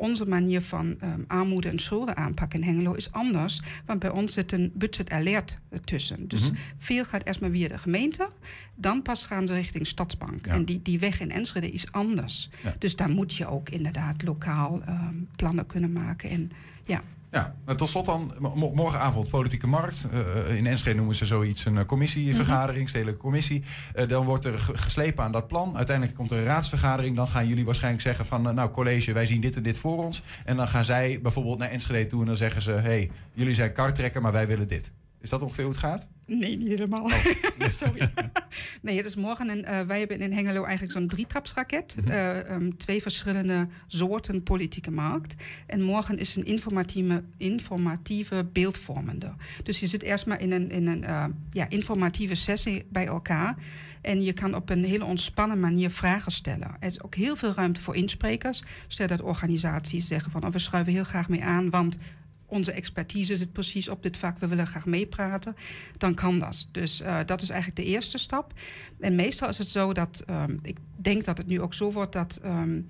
Onze 0.00 0.24
manier 0.24 0.62
van 0.62 0.96
ehm, 1.00 1.20
armoede 1.26 1.68
en 1.68 1.78
schulden 1.78 2.16
aanpakken 2.16 2.60
in 2.60 2.66
Hengelo 2.68 2.92
is 2.92 3.12
anders. 3.12 3.60
Want 3.86 3.98
bij 3.98 4.10
ons 4.10 4.32
zit 4.32 4.52
een 4.52 4.72
budget 4.74 5.10
alert 5.10 5.58
tussen. 5.84 6.28
Dus 6.28 6.40
Mhm. 6.40 6.54
veel 6.76 7.04
gaat 7.04 7.26
eerst 7.26 7.40
maar 7.40 7.50
via 7.50 7.68
de 7.68 7.78
gemeente. 7.78 8.28
Dan 8.74 9.02
pas 9.02 9.24
gaan 9.24 9.46
ze 9.46 9.54
richting 9.54 9.86
Stadsbank. 9.86 10.46
Ja. 10.46 10.52
En 10.52 10.64
die, 10.64 10.82
die 10.82 10.98
weg 10.98 11.20
in 11.20 11.30
Enschede 11.30 11.70
is 11.70 11.92
anders. 11.92 12.50
Ja. 12.62 12.74
Dus 12.78 12.96
daar 12.96 13.10
moet 13.10 13.34
je 13.34 13.46
ook 13.46 13.68
inderdaad 13.68 14.22
lokaal 14.22 14.82
ehm, 14.82 15.14
plannen 15.36 15.66
kunnen 15.66 15.92
maken. 15.92 16.30
En 16.30 16.50
ja, 16.84 17.02
Ja, 17.30 17.54
tot 17.76 17.88
slot 17.88 18.06
dan, 18.06 18.34
mo- 18.38 18.72
morgenavond 18.74 19.28
politieke 19.28 19.66
markt. 19.66 20.06
Eh, 20.12 20.56
in 20.56 20.66
Enschede 20.66 20.96
noemen 20.96 21.14
ze 21.14 21.26
zoiets 21.26 21.64
een 21.64 21.78
eh, 21.78 21.84
commissievergadering, 21.84 22.88
stedelijke 22.88 23.20
commissie. 23.20 23.64
Eh, 23.94 24.08
dan 24.08 24.24
wordt 24.24 24.44
er 24.44 24.58
ge- 24.58 24.78
geslepen 24.78 25.24
aan 25.24 25.32
dat 25.32 25.46
plan. 25.46 25.76
Uiteindelijk 25.76 26.16
komt 26.16 26.30
er 26.30 26.38
een 26.38 26.44
raadsvergadering. 26.44 27.16
Dan 27.16 27.28
gaan 27.28 27.46
jullie 27.48 27.64
waarschijnlijk 27.64 28.02
zeggen 28.02 28.26
van, 28.26 28.48
eh, 28.48 28.54
nou 28.54 28.70
college, 28.70 29.12
wij 29.12 29.26
zien 29.26 29.40
dit 29.40 29.56
en 29.56 29.62
dit 29.62 29.78
voor 29.78 30.04
ons. 30.04 30.22
En 30.44 30.56
dan 30.56 30.68
gaan 30.68 30.84
zij 30.84 31.18
bijvoorbeeld 31.22 31.58
naar 31.58 31.68
Enschede 31.70 32.06
toe 32.06 32.20
en 32.20 32.26
dan 32.26 32.36
zeggen 32.36 32.62
ze, 32.62 32.70
hey, 32.70 33.10
jullie 33.32 33.54
zijn 33.54 33.72
karttrekker, 33.72 34.22
maar 34.22 34.32
wij 34.32 34.46
willen 34.46 34.68
dit. 34.68 34.90
Is 35.20 35.30
dat 35.30 35.42
ongeveer 35.42 35.64
hoe 35.64 35.72
het 35.72 35.82
gaat? 35.82 36.08
nee, 36.28 36.56
niet 36.56 36.68
helemaal. 36.68 37.08
Sorry. 37.58 38.10
nee, 38.82 38.96
het 38.96 39.06
is 39.06 39.16
morgen. 39.16 39.48
En, 39.48 39.58
uh, 39.58 39.86
wij 39.86 39.98
hebben 39.98 40.20
in 40.20 40.32
Hengelo 40.32 40.62
eigenlijk 40.64 40.92
zo'n 40.92 41.08
drietrapsraket. 41.08 41.96
Mm 41.96 42.04
-hmm. 42.04 42.52
um, 42.62 42.76
twee 42.76 43.02
verschillende 43.02 43.68
soorten 43.86 44.42
politieke 44.42 44.90
markt. 44.90 45.34
En 45.66 45.82
morgen 45.82 46.18
is 46.18 46.36
een 46.36 46.44
informatieve, 46.44 47.24
informatieve 47.36 48.48
beeldvormende. 48.52 49.34
Dus 49.62 49.80
je 49.80 49.86
zit 49.86 50.02
eerst 50.02 50.26
maar 50.26 50.40
in 50.40 50.52
een, 50.52 50.70
in 50.70 50.86
een 50.86 51.02
uh, 51.02 51.24
ja, 51.52 51.68
informatieve 51.68 52.34
sessie 52.34 52.86
bij 52.90 53.06
elkaar. 53.06 53.56
En 54.00 54.22
je 54.22 54.32
kan 54.32 54.54
op 54.54 54.70
een 54.70 54.84
hele 54.84 55.04
ontspannen 55.04 55.60
manier 55.60 55.90
vragen 55.90 56.32
stellen. 56.32 56.76
Er 56.80 56.88
is 56.88 57.02
ook 57.02 57.14
heel 57.14 57.36
veel 57.36 57.52
ruimte 57.52 57.80
voor 57.80 57.96
insprekers. 57.96 58.62
Stel 58.86 59.06
dat 59.06 59.22
organisaties 59.22 60.06
zeggen 60.06 60.30
van... 60.30 60.44
Oh, 60.44 60.50
we 60.50 60.58
schuiven 60.58 60.92
heel 60.92 61.04
graag 61.04 61.28
mee 61.28 61.44
aan, 61.44 61.70
want 61.70 61.96
onze 62.48 62.72
expertise 62.72 63.36
zit 63.36 63.52
precies 63.52 63.88
op 63.88 64.02
dit 64.02 64.16
vak, 64.16 64.38
we 64.38 64.46
willen 64.46 64.66
graag 64.66 64.86
meepraten, 64.86 65.56
dan 65.96 66.14
kan 66.14 66.38
dat. 66.38 66.68
Dus 66.72 67.00
uh, 67.00 67.18
dat 67.26 67.42
is 67.42 67.50
eigenlijk 67.50 67.80
de 67.80 67.86
eerste 67.86 68.18
stap. 68.18 68.52
En 69.00 69.14
meestal 69.14 69.48
is 69.48 69.58
het 69.58 69.70
zo 69.70 69.92
dat, 69.92 70.22
um, 70.30 70.58
ik 70.62 70.76
denk 70.96 71.24
dat 71.24 71.38
het 71.38 71.46
nu 71.46 71.60
ook 71.60 71.74
zo 71.74 71.92
wordt 71.92 72.12
dat 72.12 72.40
um, 72.44 72.86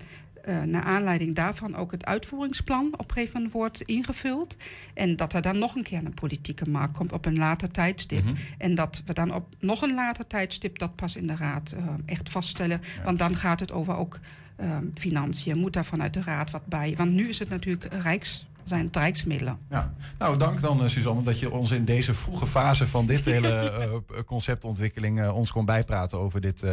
uh, 0.47 0.63
naar 0.63 0.83
aanleiding 0.83 1.35
daarvan 1.35 1.75
ook 1.75 1.91
het 1.91 2.05
uitvoeringsplan 2.05 2.93
op 2.97 3.09
een 3.09 3.13
gegeven 3.13 3.33
moment 3.33 3.53
wordt 3.53 3.81
ingevuld. 3.81 4.57
En 4.93 5.15
dat 5.15 5.33
er 5.33 5.41
dan 5.41 5.59
nog 5.59 5.75
een 5.75 5.83
keer 5.83 6.05
een 6.05 6.13
politieke 6.13 6.69
markt 6.69 6.93
komt 6.93 7.11
op 7.11 7.25
een 7.25 7.37
later 7.37 7.71
tijdstip. 7.71 8.23
Mhm. 8.23 8.35
En 8.57 8.75
dat 8.75 9.01
we 9.05 9.13
dan 9.13 9.33
op 9.33 9.55
nog 9.59 9.81
een 9.81 9.93
later 9.93 10.27
tijdstip 10.27 10.79
dat 10.79 10.95
pas 10.95 11.15
in 11.15 11.27
de 11.27 11.35
raad 11.35 11.73
uh, 11.77 11.93
echt 12.05 12.29
vaststellen. 12.29 12.81
Want 13.03 13.19
dan 13.19 13.35
gaat 13.35 13.59
het 13.59 13.71
over 13.71 13.95
ook 13.95 14.19
um, 14.61 14.91
financiën. 14.95 15.57
Moet 15.57 15.73
daar 15.73 15.85
vanuit 15.85 16.13
de 16.13 16.23
raad 16.23 16.51
wat 16.51 16.65
bij? 16.65 16.93
Want 16.97 17.11
nu 17.11 17.29
is 17.29 17.39
het 17.39 17.49
natuurlijk 17.49 17.93
rijks 17.93 18.47
zijn 18.69 18.89
rijksmiddelen. 18.91 19.59
Ja. 19.69 19.93
Nou, 20.17 20.37
dank 20.37 20.61
dan, 20.61 20.83
uh, 20.83 20.89
Suzanne, 20.89 21.23
dat 21.23 21.39
je 21.39 21.51
ons 21.51 21.71
in 21.71 21.85
deze 21.85 22.13
vroege 22.13 22.45
fase 22.45 22.87
van 22.87 23.05
dit 23.05 23.25
hele 23.35 24.01
uh, 24.11 24.19
conceptontwikkeling 24.25 25.19
uh, 25.19 25.35
ons 25.35 25.51
kon 25.51 25.65
bijpraten 25.65 26.19
over 26.19 26.41
dit, 26.41 26.63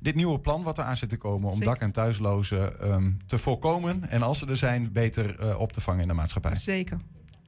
dit 0.00 0.14
nieuwe 0.14 0.38
plan 0.40 0.62
wat 0.62 0.78
er 0.78 0.84
aan 0.84 0.96
zit 0.96 1.08
te 1.08 1.16
komen 1.16 1.48
om 1.48 1.56
Zeker. 1.56 1.66
dak- 1.72 1.80
en 1.80 1.92
thuislozen 1.92 2.92
um, 2.92 3.16
te 3.26 3.38
voorkomen. 3.38 4.10
En 4.10 4.22
als 4.22 4.38
ze 4.38 4.46
er 4.46 4.56
zijn, 4.56 4.92
beter 4.92 5.56
op 5.58 5.72
te 5.72 5.80
vangen 5.80 6.02
in 6.02 6.08
de 6.08 6.14
maatschappij. 6.14 6.54
Zeker. 6.54 6.98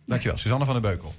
Dankjewel, 0.07 0.39
Suzanne 0.39 0.65
van 0.65 0.75
der 0.75 0.83
Beukel. 0.83 1.15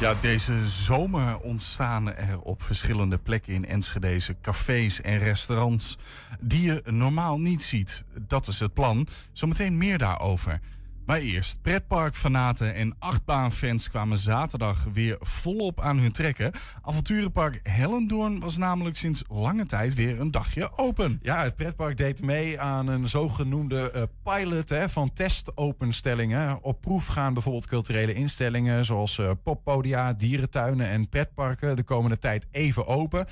Ja, 0.00 0.14
deze 0.20 0.66
zomer 0.66 1.38
ontstaan 1.38 2.14
er 2.14 2.40
op 2.40 2.62
verschillende 2.62 3.18
plekken 3.18 3.52
in 3.52 3.66
Enschedeze 3.66 4.36
cafés 4.42 5.00
en 5.00 5.18
restaurants 5.18 5.98
die 6.40 6.62
je 6.62 6.82
normaal 6.84 7.38
niet 7.40 7.62
ziet. 7.62 8.04
Dat 8.28 8.46
is 8.48 8.60
het 8.60 8.74
plan. 8.74 9.06
Zometeen 9.32 9.76
meer 9.78 9.98
daarover. 9.98 10.60
Maar 11.08 11.18
eerst, 11.18 11.62
pretparkfanaten 11.62 12.74
en 12.74 12.94
achtbaanfans 12.98 13.88
kwamen 13.88 14.18
zaterdag 14.18 14.84
weer 14.92 15.16
volop 15.20 15.80
aan 15.80 15.98
hun 15.98 16.12
trekken. 16.12 16.52
Avonturenpark 16.82 17.60
Hellendoorn 17.62 18.40
was 18.40 18.56
namelijk 18.56 18.96
sinds 18.96 19.24
lange 19.28 19.66
tijd 19.66 19.94
weer 19.94 20.20
een 20.20 20.30
dagje 20.30 20.78
open. 20.78 21.18
Ja, 21.22 21.42
het 21.42 21.56
pretpark 21.56 21.96
deed 21.96 22.22
mee 22.22 22.60
aan 22.60 22.88
een 22.88 23.08
zogenoemde 23.08 23.92
uh, 23.94 24.02
pilot 24.22 24.68
hè, 24.68 24.88
van 24.88 25.12
testopenstellingen. 25.12 26.62
Op 26.62 26.80
proef 26.80 27.06
gaan 27.06 27.32
bijvoorbeeld 27.32 27.66
culturele 27.66 28.14
instellingen 28.14 28.84
zoals 28.84 29.18
uh, 29.18 29.30
poppodia, 29.42 30.12
dierentuinen 30.12 30.88
en 30.88 31.08
pretparken 31.08 31.76
de 31.76 31.82
komende 31.82 32.18
tijd 32.18 32.46
even 32.50 32.86
open. 32.86 33.26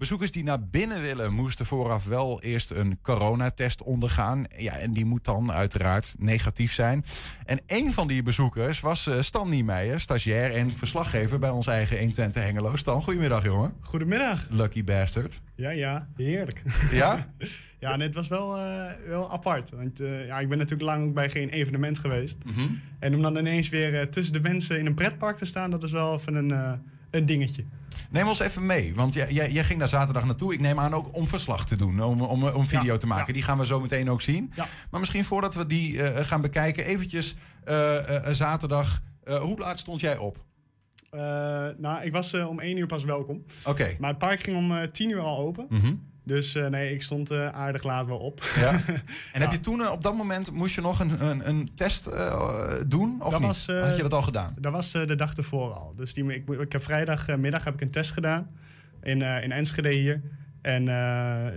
Bezoekers 0.00 0.30
die 0.30 0.44
naar 0.44 0.68
binnen 0.68 1.00
willen, 1.00 1.32
moesten 1.32 1.66
vooraf 1.66 2.04
wel 2.04 2.42
eerst 2.42 2.70
een 2.70 2.98
coronatest 3.02 3.82
ondergaan. 3.82 4.44
Ja, 4.56 4.72
en 4.76 4.92
die 4.92 5.04
moet 5.04 5.24
dan 5.24 5.52
uiteraard 5.52 6.14
negatief 6.18 6.72
zijn. 6.72 7.04
En 7.44 7.60
een 7.66 7.92
van 7.92 8.08
die 8.08 8.22
bezoekers 8.22 8.80
was 8.80 9.06
uh, 9.06 9.20
Stan 9.20 9.48
Niemeyer, 9.48 10.00
stagiair 10.00 10.54
en 10.54 10.70
verslaggever 10.70 11.38
bij 11.38 11.50
ons 11.50 11.66
eigen 11.66 11.98
120 11.98 12.42
Hengelo. 12.42 12.76
Stan, 12.76 13.02
goedemiddag 13.02 13.44
jongen. 13.44 13.72
Goedemiddag. 13.80 14.46
Lucky 14.50 14.84
bastard. 14.84 15.40
Ja, 15.54 15.70
ja, 15.70 16.08
heerlijk. 16.16 16.62
Ja? 16.92 17.34
ja, 17.80 17.92
en 17.92 18.00
het 18.00 18.14
was 18.14 18.28
wel, 18.28 18.58
uh, 18.58 18.84
wel 19.06 19.32
apart. 19.32 19.70
Want 19.70 20.00
uh, 20.00 20.26
ja, 20.26 20.38
ik 20.38 20.48
ben 20.48 20.58
natuurlijk 20.58 20.90
lang 20.90 21.06
ook 21.06 21.14
bij 21.14 21.30
geen 21.30 21.48
evenement 21.48 21.98
geweest. 21.98 22.36
Mm 22.44 22.52
-hmm. 22.52 22.80
En 22.98 23.14
om 23.14 23.22
dan 23.22 23.36
ineens 23.36 23.68
weer 23.68 24.10
tussen 24.10 24.32
de 24.32 24.40
mensen 24.40 24.78
in 24.78 24.86
een 24.86 24.94
pretpark 24.94 25.36
te 25.36 25.44
staan, 25.44 25.70
dat 25.70 25.82
is 25.82 25.92
wel 25.92 26.14
even 26.14 26.34
een, 26.34 26.80
een 27.10 27.26
dingetje. 27.26 27.64
Neem 28.10 28.28
ons 28.28 28.40
even 28.40 28.66
mee, 28.66 28.94
want 28.94 29.14
jij, 29.14 29.32
jij, 29.32 29.50
jij, 29.50 29.64
ging 29.64 29.78
daar 29.78 29.88
zaterdag 29.88 30.24
naartoe. 30.24 30.52
Ik 30.52 30.60
neem 30.60 30.78
aan 30.78 30.94
ook 30.94 31.16
om 31.16 31.26
verslag 31.26 31.66
te 31.66 31.76
doen, 31.76 32.02
om, 32.02 32.20
om, 32.20 32.44
om 32.44 32.66
video 32.66 32.92
ja, 32.92 32.98
te 32.98 33.06
maken. 33.06 33.26
Ja. 33.26 33.32
Die 33.32 33.42
gaan 33.42 33.58
we 33.58 33.66
zo 33.66 33.80
meteen 33.80 34.10
ook 34.10 34.20
zien. 34.20 34.52
Ja. 34.54 34.66
Maar 34.90 35.00
misschien 35.00 35.24
voordat 35.24 35.54
we 35.54 35.66
die 35.66 35.92
uh, 35.92 36.18
gaan 36.18 36.40
bekijken, 36.40 36.84
eventjes 36.84 37.36
uh, 37.68 37.94
uh, 37.94 38.28
zaterdag. 38.30 39.02
hoe 39.40 39.58
laat 39.58 39.78
stond 39.78 40.00
jij 40.00 40.18
op? 40.18 40.44
Nou, 41.76 42.02
ik 42.02 42.12
was 42.12 42.34
om 42.34 42.60
één 42.60 42.76
uur 42.76 42.86
pas 42.86 43.04
welkom. 43.04 43.36
Oké. 43.36 43.70
Okay. 43.70 43.96
Maar 44.00 44.10
het 44.10 44.18
park 44.18 44.40
ging 44.40 44.56
om 44.56 44.90
tien 44.90 45.10
uur 45.10 45.20
al 45.20 45.38
open. 45.38 45.66
Mm 45.68 45.80
-hmm. 45.80 46.09
Dus 46.22 46.54
uh, 46.54 46.66
nee, 46.66 46.94
ik 46.94 47.02
stond 47.02 47.30
uh, 47.30 47.48
aardig 47.48 47.82
laat 47.82 48.06
wel 48.06 48.18
op. 48.18 48.42
Ja. 48.56 48.70
En 49.32 49.40
ja. 49.40 49.40
heb 49.40 49.52
je 49.52 49.60
toen, 49.60 49.80
uh, 49.80 49.90
op 49.90 50.02
dat 50.02 50.16
moment, 50.16 50.52
moest 50.52 50.74
je 50.74 50.80
nog 50.80 51.00
een, 51.00 51.24
een, 51.24 51.48
een 51.48 51.68
test 51.74 52.08
doen? 52.86 53.22
Of 53.22 53.30
dat 53.30 53.40
niet? 53.40 53.48
Was, 53.48 53.66
Had 53.66 53.96
je 53.96 54.02
dat 54.02 54.12
al 54.12 54.22
gedaan? 54.22 54.54
Dat 54.58 54.72
was 54.72 54.92
de 54.92 55.16
dag 55.16 55.34
ervoor 55.34 55.72
al. 55.72 55.94
Dus 55.96 56.14
die, 56.14 56.34
ik, 56.34 56.48
ik 56.48 56.72
heb 56.72 56.82
vrijdagmiddag 56.82 57.64
heb 57.64 57.74
ik 57.74 57.80
een 57.80 57.90
test 57.90 58.10
gedaan. 58.10 58.50
In, 59.02 59.22
in 59.22 59.52
Enschede 59.52 59.90
hier. 59.90 60.22
En 60.62 60.84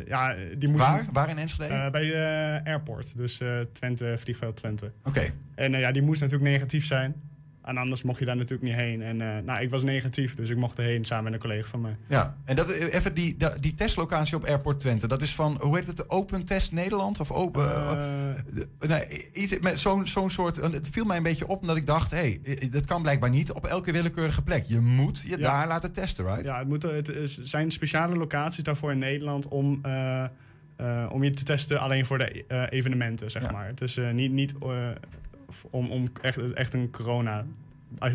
ja, 0.07 0.35
die 0.57 0.69
moest... 0.69 0.83
Waar? 0.83 1.05
Waar 1.11 1.29
in 1.29 1.37
Enschede? 1.37 1.89
bij 1.91 2.05
de 2.05 2.61
airport. 2.63 3.13
Dus 3.15 3.41
Twente, 3.73 4.15
vliegveld 4.17 4.55
Twente. 4.55 4.91
Oké. 4.99 5.09
Okay. 5.09 5.33
En 5.55 5.71
ja, 5.71 5.91
die 5.91 6.01
moest 6.01 6.21
natuurlijk 6.21 6.51
negatief 6.51 6.85
zijn. 6.85 7.15
En 7.63 7.77
anders 7.77 8.03
mocht 8.03 8.19
je 8.19 8.25
daar 8.25 8.35
natuurlijk 8.35 8.69
niet 8.69 8.79
heen. 8.79 9.01
En 9.01 9.19
uh, 9.19 9.37
nou, 9.43 9.61
ik 9.61 9.69
was 9.69 9.83
negatief, 9.83 10.35
dus 10.35 10.49
ik 10.49 10.57
mocht 10.57 10.77
erheen 10.77 11.05
samen 11.05 11.23
met 11.23 11.33
een 11.33 11.39
collega 11.39 11.67
van 11.67 11.81
mij. 11.81 11.97
Ja, 12.07 12.37
en 12.45 12.55
dat, 12.55 12.69
even 12.69 13.13
die, 13.13 13.37
die 13.59 13.73
testlocatie 13.73 14.35
op 14.35 14.43
Airport 14.45 14.79
Twente. 14.79 15.07
Dat 15.07 15.21
is 15.21 15.35
van, 15.35 15.57
hoe 15.61 15.75
heet 15.77 15.87
het, 15.87 16.09
Open 16.09 16.45
Test 16.45 16.71
Nederland? 16.71 17.19
Of 17.19 17.31
open, 17.31 17.65
uh, 18.79 18.89
nee, 18.89 19.77
zo'n 19.77 20.07
zo'n 20.07 20.29
soort, 20.29 20.55
het 20.55 20.89
viel 20.89 21.05
mij 21.05 21.17
een 21.17 21.23
beetje 21.23 21.47
op 21.47 21.61
omdat 21.61 21.75
ik 21.75 21.85
dacht... 21.85 22.11
hé, 22.11 22.39
hey, 22.43 22.69
dat 22.71 22.85
kan 22.85 23.01
blijkbaar 23.01 23.29
niet 23.29 23.51
op 23.51 23.65
elke 23.65 23.91
willekeurige 23.91 24.41
plek. 24.41 24.63
Je 24.63 24.79
moet 24.79 25.21
je 25.21 25.29
ja. 25.29 25.37
daar 25.37 25.67
laten 25.67 25.91
testen, 25.91 26.25
right? 26.25 26.43
Ja, 26.43 26.57
het, 26.57 26.67
moet, 26.67 26.83
het 26.83 27.09
is, 27.09 27.37
zijn 27.37 27.71
speciale 27.71 28.15
locaties 28.15 28.63
daarvoor 28.63 28.91
in 28.91 28.99
Nederland 28.99 29.47
om... 29.47 29.81
Uh, 29.85 30.25
om 31.09 31.23
je 31.23 31.29
te 31.29 31.43
testen 31.43 31.79
alleen 31.79 32.05
voor 32.05 32.17
de 32.17 32.45
evenementen, 32.69 33.31
zeg 33.31 33.41
ja. 33.41 33.51
maar. 33.51 33.67
Het 33.67 33.81
is 33.81 33.99
niet, 34.13 34.31
niet 34.31 34.53
om, 35.69 35.91
om 35.91 36.05
echt, 36.21 36.53
echt 36.53 36.73
een 36.73 36.91
corona 36.91 37.45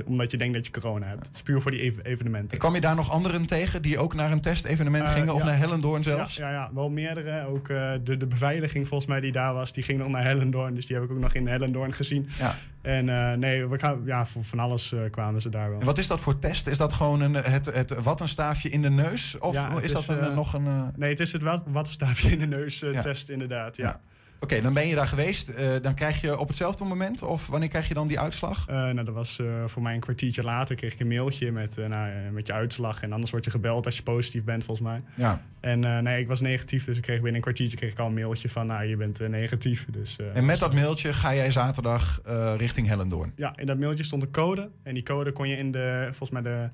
omdat 0.05 0.31
je 0.31 0.37
denkt 0.37 0.55
dat 0.55 0.67
je 0.67 0.73
corona 0.73 1.07
hebt. 1.07 1.27
Het 1.27 1.35
is 1.35 1.43
puur 1.43 1.61
voor 1.61 1.71
die 1.71 1.81
ev 1.81 1.95
evenementen. 2.03 2.51
En 2.51 2.59
kwam 2.59 2.75
je 2.75 2.81
daar 2.81 2.95
nog 2.95 3.11
anderen 3.11 3.47
tegen 3.47 3.83
die 3.83 3.99
ook 3.99 4.15
naar 4.15 4.33
een 4.33 4.41
testevenement 4.41 5.07
uh, 5.07 5.13
gingen? 5.13 5.35
Of 5.35 5.41
ja. 5.41 5.47
naar 5.47 5.59
Hellendoorn 5.59 6.03
zelfs? 6.03 6.37
Ja, 6.37 6.51
ja, 6.51 6.55
ja 6.55 6.71
wel 6.75 6.91
meerdere. 6.91 7.47
Ook 7.47 7.69
uh, 7.69 7.93
de, 8.05 8.17
de 8.17 8.27
beveiliging 8.27 8.89
volgens 8.89 9.11
mij 9.11 9.21
die 9.21 9.33
daar 9.33 9.55
was, 9.55 9.73
die 9.73 9.83
ging 9.83 9.99
nog 9.99 10.09
naar 10.09 10.25
Hellendoorn. 10.25 10.75
Dus 10.75 10.87
die 10.87 10.97
heb 10.97 11.05
ik 11.05 11.11
ook 11.11 11.19
nog 11.19 11.35
in 11.35 11.47
Hellendoorn 11.47 11.93
gezien. 11.93 12.29
Ja. 12.39 12.55
En 12.83 13.07
uh, 13.07 13.33
nee, 13.33 13.67
we 13.67 13.79
gaan, 13.79 14.03
ja, 14.05 14.27
voor 14.27 14.45
van 14.45 14.59
alles 14.59 14.95
kwamen 15.11 15.41
ze 15.41 15.49
daar 15.49 15.71
wel. 15.71 15.81
En 15.81 15.87
wat 15.87 15.99
is 15.99 16.07
dat 16.07 16.21
voor 16.21 16.39
test? 16.39 16.67
Is 16.67 16.77
dat 16.77 16.93
gewoon 16.93 17.21
een, 17.21 17.35
het, 17.35 17.67
het 17.67 18.03
wattenstaafje 18.03 18.69
in 18.69 18.83
de 18.83 18.91
neus? 18.91 19.39
Of 19.39 19.55
ja, 19.55 19.77
is, 19.77 19.83
is, 19.83 19.93
dat 19.93 20.09
een, 20.09 20.35
nog 20.35 20.55
een... 20.55 20.93
Nee, 20.97 21.11
het 21.11 21.21
is 21.21 21.33
het 21.33 21.43
wattenstaafje 21.43 22.31
in 22.31 22.39
de 22.39 22.47
neus 22.47 22.85
test 23.01 23.29
inderdaad, 23.29 23.77
ja. 23.77 24.01
Oké, 24.41 24.47
okay, 24.47 24.65
dan 24.65 24.75
ben 24.75 24.87
je 24.87 24.95
daar 24.95 25.07
geweest. 25.07 25.49
Uh, 25.49 25.71
dan 25.83 25.95
krijg 25.95 26.21
je 26.21 26.39
op 26.39 26.49
hetzelfde 26.49 26.85
moment, 26.85 27.23
of 27.23 27.47
wanneer 27.47 27.69
krijg 27.69 27.89
je 27.89 27.95
dan 27.95 28.09
die 28.09 28.21
uitslag? 28.21 28.69
Uh, 28.69 28.75
nou, 28.75 29.05
dat 29.05 29.15
was 29.15 29.39
uh, 29.39 29.65
voor 29.67 29.83
mij 29.83 29.95
een 29.95 30.01
kwartiertje 30.01 30.43
later. 30.43 30.77
Kreeg 30.77 30.93
ik 30.93 31.01
een 31.01 31.09
mailtje 31.09 31.53
met, 31.53 31.77
nou, 31.77 32.31
met 32.33 32.47
je 32.47 32.53
uitslag. 32.53 33.03
En 33.03 33.13
anders 33.13 33.31
word 33.31 33.45
je 33.45 33.51
gebeld 33.51 33.85
als 33.87 33.97
je 33.97 34.03
positief 34.03 34.45
bent, 34.45 34.65
volgens 34.65 34.89
mij. 34.89 35.03
Ja. 35.15 35.43
En 35.61 36.03
nee, 36.05 36.21
ik 36.21 36.29
was 36.29 36.41
negatief, 36.41 36.85
dus 36.85 36.97
ik 36.97 37.03
kreeg 37.03 37.17
binnen 37.17 37.35
een 37.35 37.41
kwartiertje 37.41 37.77
kreeg 37.77 37.91
ik 37.91 37.99
al 37.99 38.07
een 38.07 38.15
mailtje 38.15 38.49
van, 38.49 38.67
nou, 38.67 38.85
je 38.85 38.97
bent 38.97 39.29
negatief. 39.29 39.87
Dus, 39.91 40.17
en 40.35 40.45
met 40.45 40.59
dat 40.59 40.75
mailtje 40.75 41.13
ga 41.13 41.35
jij 41.35 41.51
zaterdag 41.51 42.21
richting 42.57 42.87
Hellendoorn? 42.87 43.33
Ja, 43.37 43.57
in 43.57 43.67
dat 43.67 43.79
mailtje 43.79 44.05
stond 44.05 44.23
een 44.23 44.31
code. 44.31 44.71
En 44.83 44.95
die 44.95 45.03
code 45.03 45.33
kon 45.33 45.49
je 45.49 45.57
in 45.57 45.73
de, 45.73 46.03
volgens 46.05 46.31
mij 46.31 46.43
de... 46.43 46.69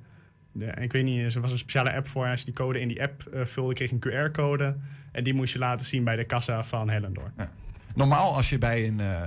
De, 0.54 0.66
ik 0.80 0.92
weet 0.92 1.04
niet, 1.04 1.34
er 1.34 1.40
was 1.40 1.50
een 1.50 1.58
speciale 1.58 1.94
app 1.94 2.08
voor. 2.08 2.26
Als 2.26 2.38
je 2.38 2.44
die 2.44 2.54
code 2.54 2.80
in 2.80 2.88
die 2.88 3.02
app 3.02 3.22
vulde, 3.42 3.74
kreeg 3.74 3.90
je 3.90 3.96
een 4.00 4.30
QR-code. 4.30 4.76
En 5.12 5.24
die 5.24 5.34
moest 5.34 5.52
je 5.52 5.58
laten 5.58 5.86
zien 5.86 6.04
bij 6.04 6.16
de 6.16 6.24
kassa 6.24 6.64
van 6.64 6.90
Hellendoorn. 6.90 7.32
Ja. 7.36 7.50
Normaal 7.94 8.34
als 8.34 8.48
je 8.48 8.58
bij 8.58 8.86
een, 8.86 8.98
uh, 8.98 9.22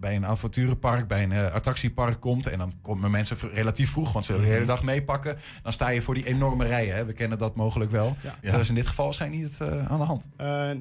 bij 0.00 0.16
een 0.16 0.26
avonturenpark, 0.26 1.08
bij 1.08 1.22
een 1.22 1.30
uh, 1.30 1.52
attractiepark 1.52 2.20
komt... 2.20 2.46
en 2.46 2.58
dan 2.58 2.72
komen 2.82 3.10
mensen 3.10 3.36
relatief 3.54 3.90
vroeg, 3.90 4.12
want 4.12 4.24
ze 4.24 4.32
willen 4.32 4.46
de 4.46 4.52
hele 4.54 4.66
dag 4.66 4.82
meepakken... 4.82 5.36
dan 5.62 5.72
sta 5.72 5.88
je 5.88 6.02
voor 6.02 6.14
die 6.14 6.26
enorme 6.26 6.66
rijen. 6.66 6.94
Hè? 6.94 7.04
We 7.04 7.12
kennen 7.12 7.38
dat 7.38 7.56
mogelijk 7.56 7.90
wel. 7.90 8.16
Ja. 8.22 8.34
Ja. 8.40 8.52
Dat 8.52 8.60
is 8.60 8.68
in 8.68 8.74
dit 8.74 8.86
geval 8.86 9.04
waarschijnlijk 9.04 9.42
niet 9.42 9.58
uh, 9.62 9.86
aan 9.86 9.98
de 9.98 10.04
hand. 10.04 10.28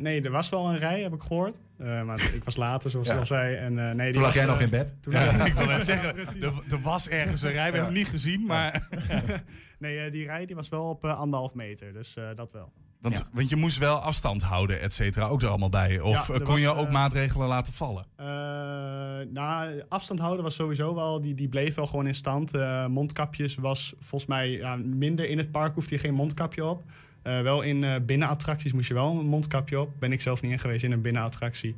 nee, 0.02 0.22
er 0.22 0.32
was 0.32 0.50
wel 0.50 0.70
een 0.70 0.78
rij, 0.78 1.02
heb 1.02 1.14
ik 1.14 1.22
gehoord. 1.22 1.60
maar 1.78 2.22
ik 2.34 2.44
was 2.44 2.56
later, 2.56 2.90
zoals 2.90 3.08
je 3.08 3.14
al 3.14 3.26
zei. 3.26 3.56
En, 3.56 3.96
nee, 3.96 4.12
toen 4.12 4.22
lag 4.22 4.34
jij 4.34 4.46
nog 4.46 4.62
in 4.62 4.70
bed? 4.70 4.94
Toen 5.02 5.14
ja. 5.14 5.46
ik 5.46 5.54
wil 5.54 5.66
net 5.66 5.86
zeggen, 5.86 6.18
er, 6.18 6.54
er, 6.70 6.82
was 6.82 7.10
ergens 7.10 7.42
een 7.42 7.52
rij. 7.52 7.72
We 7.72 7.78
hebben 7.78 7.84
hem 7.84 7.94
niet 7.94 8.08
gezien, 8.08 8.46
maar... 8.46 8.88
nee, 9.80 10.12
die 10.12 10.26
rij 10.26 10.46
die 10.46 10.56
was 10.56 10.70
wel 10.70 10.90
op 10.90 11.06
anderhalf 11.06 11.54
meter, 11.54 11.94
dus 11.94 12.16
dat 12.36 12.52
wel. 12.52 12.72
Want, 13.02 13.18
ja. 13.18 13.24
want 13.34 13.50
je 13.50 13.56
moest 13.56 13.78
wel 13.78 13.98
afstand 13.98 14.42
houden, 14.42 14.82
et 14.82 14.94
cetera, 14.94 15.28
ook 15.28 15.42
er 15.42 15.48
allemaal 15.48 15.70
bij. 15.70 16.00
Of 16.00 16.28
ja, 16.28 16.38
kon 16.38 16.46
was, 16.46 16.62
je 16.62 16.74
ook 16.74 16.88
uh, 16.88 16.94
maatregelen 16.94 17.48
laten 17.48 17.74
vallen? 17.74 18.06
Uh, 18.20 18.26
nou, 19.34 19.84
afstand 19.90 20.20
houden 20.20 20.44
was 20.44 20.56
sowieso 20.56 20.96
wel, 20.96 21.22
die, 21.22 21.36
die 21.36 21.48
bleef 21.48 21.76
wel 21.76 21.88
gewoon 21.88 22.08
in 22.08 22.16
stand. 22.16 22.56
Uh, 22.56 22.88
mondkapjes 22.88 23.56
was 23.56 23.94
volgens 24.00 24.30
mij 24.30 24.50
ja, 24.50 24.76
minder 24.76 25.30
in 25.30 25.38
het 25.38 25.52
park, 25.52 25.74
hoefde 25.74 25.96
je 25.96 26.02
geen 26.02 26.14
mondkapje 26.14 26.66
op. 26.66 26.84
Uh, 27.24 27.42
wel 27.42 27.62
in 27.62 27.84
uh, 27.84 27.96
binnenattracties 28.06 28.74
moest 28.74 28.88
je 28.88 28.94
wel 28.94 29.20
een 29.20 29.26
mondkapje 29.26 29.80
op. 29.80 29.90
Ben 30.00 30.12
ik 30.12 30.22
zelf 30.22 30.42
niet 30.42 30.52
in 30.52 30.60
geweest 30.60 30.84
in 30.84 30.92
een 30.92 31.02
binnenattractie. 31.02 31.76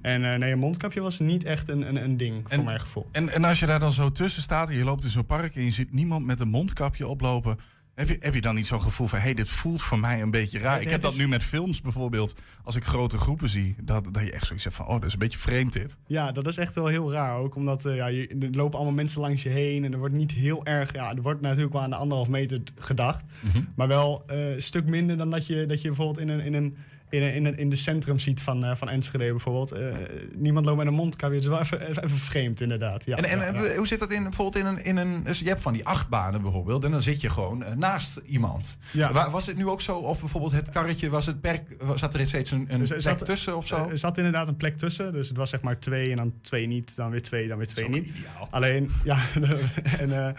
En 0.00 0.20
nee, 0.20 0.52
een 0.52 0.58
mondkapje 0.58 1.00
was 1.00 1.18
niet 1.18 1.44
echt 1.44 1.68
een, 1.68 1.88
een, 1.88 2.04
een 2.04 2.16
ding, 2.16 2.44
voor 2.48 2.64
mijn 2.64 2.80
gevoel. 2.80 3.08
En, 3.12 3.28
en 3.28 3.44
als 3.44 3.60
je 3.60 3.66
daar 3.66 3.80
dan 3.80 3.92
zo 3.92 4.12
tussen 4.12 4.42
staat 4.42 4.70
en 4.70 4.76
je 4.76 4.84
loopt 4.84 5.04
in 5.04 5.10
zo'n 5.10 5.26
park... 5.26 5.56
en 5.56 5.64
je 5.64 5.70
ziet 5.70 5.92
niemand 5.92 6.26
met 6.26 6.40
een 6.40 6.48
mondkapje 6.48 7.06
oplopen... 7.06 7.58
Heb 7.94 8.08
je, 8.08 8.16
heb 8.20 8.34
je 8.34 8.40
dan 8.40 8.54
niet 8.54 8.66
zo'n 8.66 8.82
gevoel 8.82 9.06
van, 9.06 9.18
hé, 9.18 9.24
hey, 9.24 9.34
dit 9.34 9.48
voelt 9.48 9.82
voor 9.82 9.98
mij 9.98 10.22
een 10.22 10.30
beetje 10.30 10.58
raar? 10.58 10.80
ik 10.80 10.90
heb 10.90 11.00
dat 11.00 11.16
nu 11.16 11.28
met 11.28 11.42
films 11.42 11.80
bijvoorbeeld, 11.80 12.34
als 12.64 12.76
ik 12.76 12.84
grote 12.84 13.18
groepen 13.18 13.48
zie, 13.48 13.76
dat, 13.82 14.14
dat 14.14 14.24
je 14.24 14.32
echt 14.32 14.46
zoiets 14.46 14.64
hebt 14.64 14.76
van, 14.76 14.86
oh, 14.86 14.92
dat 14.92 15.04
is 15.04 15.12
een 15.12 15.18
beetje 15.18 15.38
vreemd 15.38 15.72
dit. 15.72 15.96
Ja, 16.06 16.32
dat 16.32 16.46
is 16.46 16.56
echt 16.56 16.74
wel 16.74 16.86
heel 16.86 17.12
raar 17.12 17.36
ook, 17.36 17.54
omdat 17.54 17.86
uh, 17.86 17.96
ja, 17.96 18.06
je, 18.06 18.28
er 18.28 18.50
lopen 18.50 18.78
allemaal 18.78 18.94
mensen 18.94 19.20
langs 19.20 19.42
je 19.42 19.48
heen 19.48 19.84
en 19.84 19.92
er 19.92 19.98
wordt 19.98 20.16
niet 20.16 20.30
heel 20.30 20.64
erg, 20.64 20.92
ja, 20.92 21.14
er 21.14 21.22
wordt 21.22 21.40
natuurlijk 21.40 21.72
wel 21.72 21.82
aan 21.82 21.90
de 21.90 21.96
anderhalf 21.96 22.28
meter 22.28 22.62
gedacht, 22.78 23.24
mhm. 23.40 23.62
maar 23.74 23.88
wel 23.88 24.24
uh, 24.30 24.50
een 24.50 24.62
stuk 24.62 24.86
minder 24.86 25.16
dan 25.16 25.30
dat 25.30 25.46
je, 25.46 25.66
dat 25.66 25.82
je 25.82 25.88
bijvoorbeeld 25.88 26.18
in 26.18 26.28
een, 26.28 26.40
in 26.40 26.54
een 26.54 26.76
in, 27.12 27.46
in, 27.46 27.58
in 27.58 27.70
de 27.70 27.76
centrum 27.76 28.18
ziet 28.18 28.40
van, 28.40 28.64
uh, 28.64 28.74
van 28.74 28.88
Enschede 28.88 29.30
bijvoorbeeld. 29.30 29.74
Uh, 29.74 29.92
niemand 30.34 30.66
loopt 30.66 30.78
met 30.78 30.86
een 30.86 30.94
mondkapje. 30.94 31.34
Het 31.34 31.44
is 31.44 31.50
wel 31.50 31.60
even, 31.60 31.88
even, 31.88 32.08
vreemd, 32.08 32.60
inderdaad. 32.60 33.04
Ja, 33.04 33.16
en 33.16 33.24
en 33.24 33.54
ja, 33.54 33.74
hoe 33.76 33.86
zit 33.86 33.98
dat 33.98 34.12
in, 34.12 34.22
bijvoorbeeld 34.22 34.64
in 34.64 34.66
een, 34.66 34.84
in 34.84 34.96
een... 34.96 35.22
Dus 35.24 35.38
je 35.38 35.48
hebt 35.48 35.60
van 35.60 35.72
die 35.72 35.86
achtbanen 35.86 36.42
bijvoorbeeld. 36.42 36.84
En 36.84 36.90
dan 36.90 37.02
zit 37.02 37.20
je 37.20 37.30
gewoon 37.30 37.62
uh, 37.62 37.68
naast 37.76 38.20
iemand. 38.26 38.76
Ja. 38.90 39.30
Was 39.30 39.46
het 39.46 39.56
nu 39.56 39.66
ook 39.66 39.80
zo? 39.80 39.96
Of 39.96 40.20
bijvoorbeeld 40.20 40.52
het 40.52 40.70
karretje, 40.70 41.10
was 41.10 41.26
het 41.26 41.40
per, 41.40 41.62
zat 41.96 42.14
er 42.14 42.26
steeds 42.26 42.50
een, 42.50 42.66
een 42.68 42.78
dus 42.84 43.02
plek 43.02 43.18
tussen 43.18 43.56
of 43.56 43.66
zo? 43.66 43.88
Er 43.88 43.98
zat 43.98 44.16
inderdaad 44.16 44.48
een 44.48 44.56
plek 44.56 44.78
tussen. 44.78 45.12
Dus 45.12 45.28
het 45.28 45.36
was 45.36 45.50
zeg 45.50 45.60
maar 45.60 45.78
twee 45.78 46.10
en 46.10 46.16
dan 46.16 46.32
twee 46.40 46.66
niet. 46.66 46.96
Dan 46.96 47.10
weer 47.10 47.22
twee, 47.22 47.48
dan 47.48 47.56
weer 47.56 47.66
twee 47.66 47.88
niet. 47.88 48.12
Alleen, 48.50 48.90
ja... 49.04 49.18
en, 49.98 50.36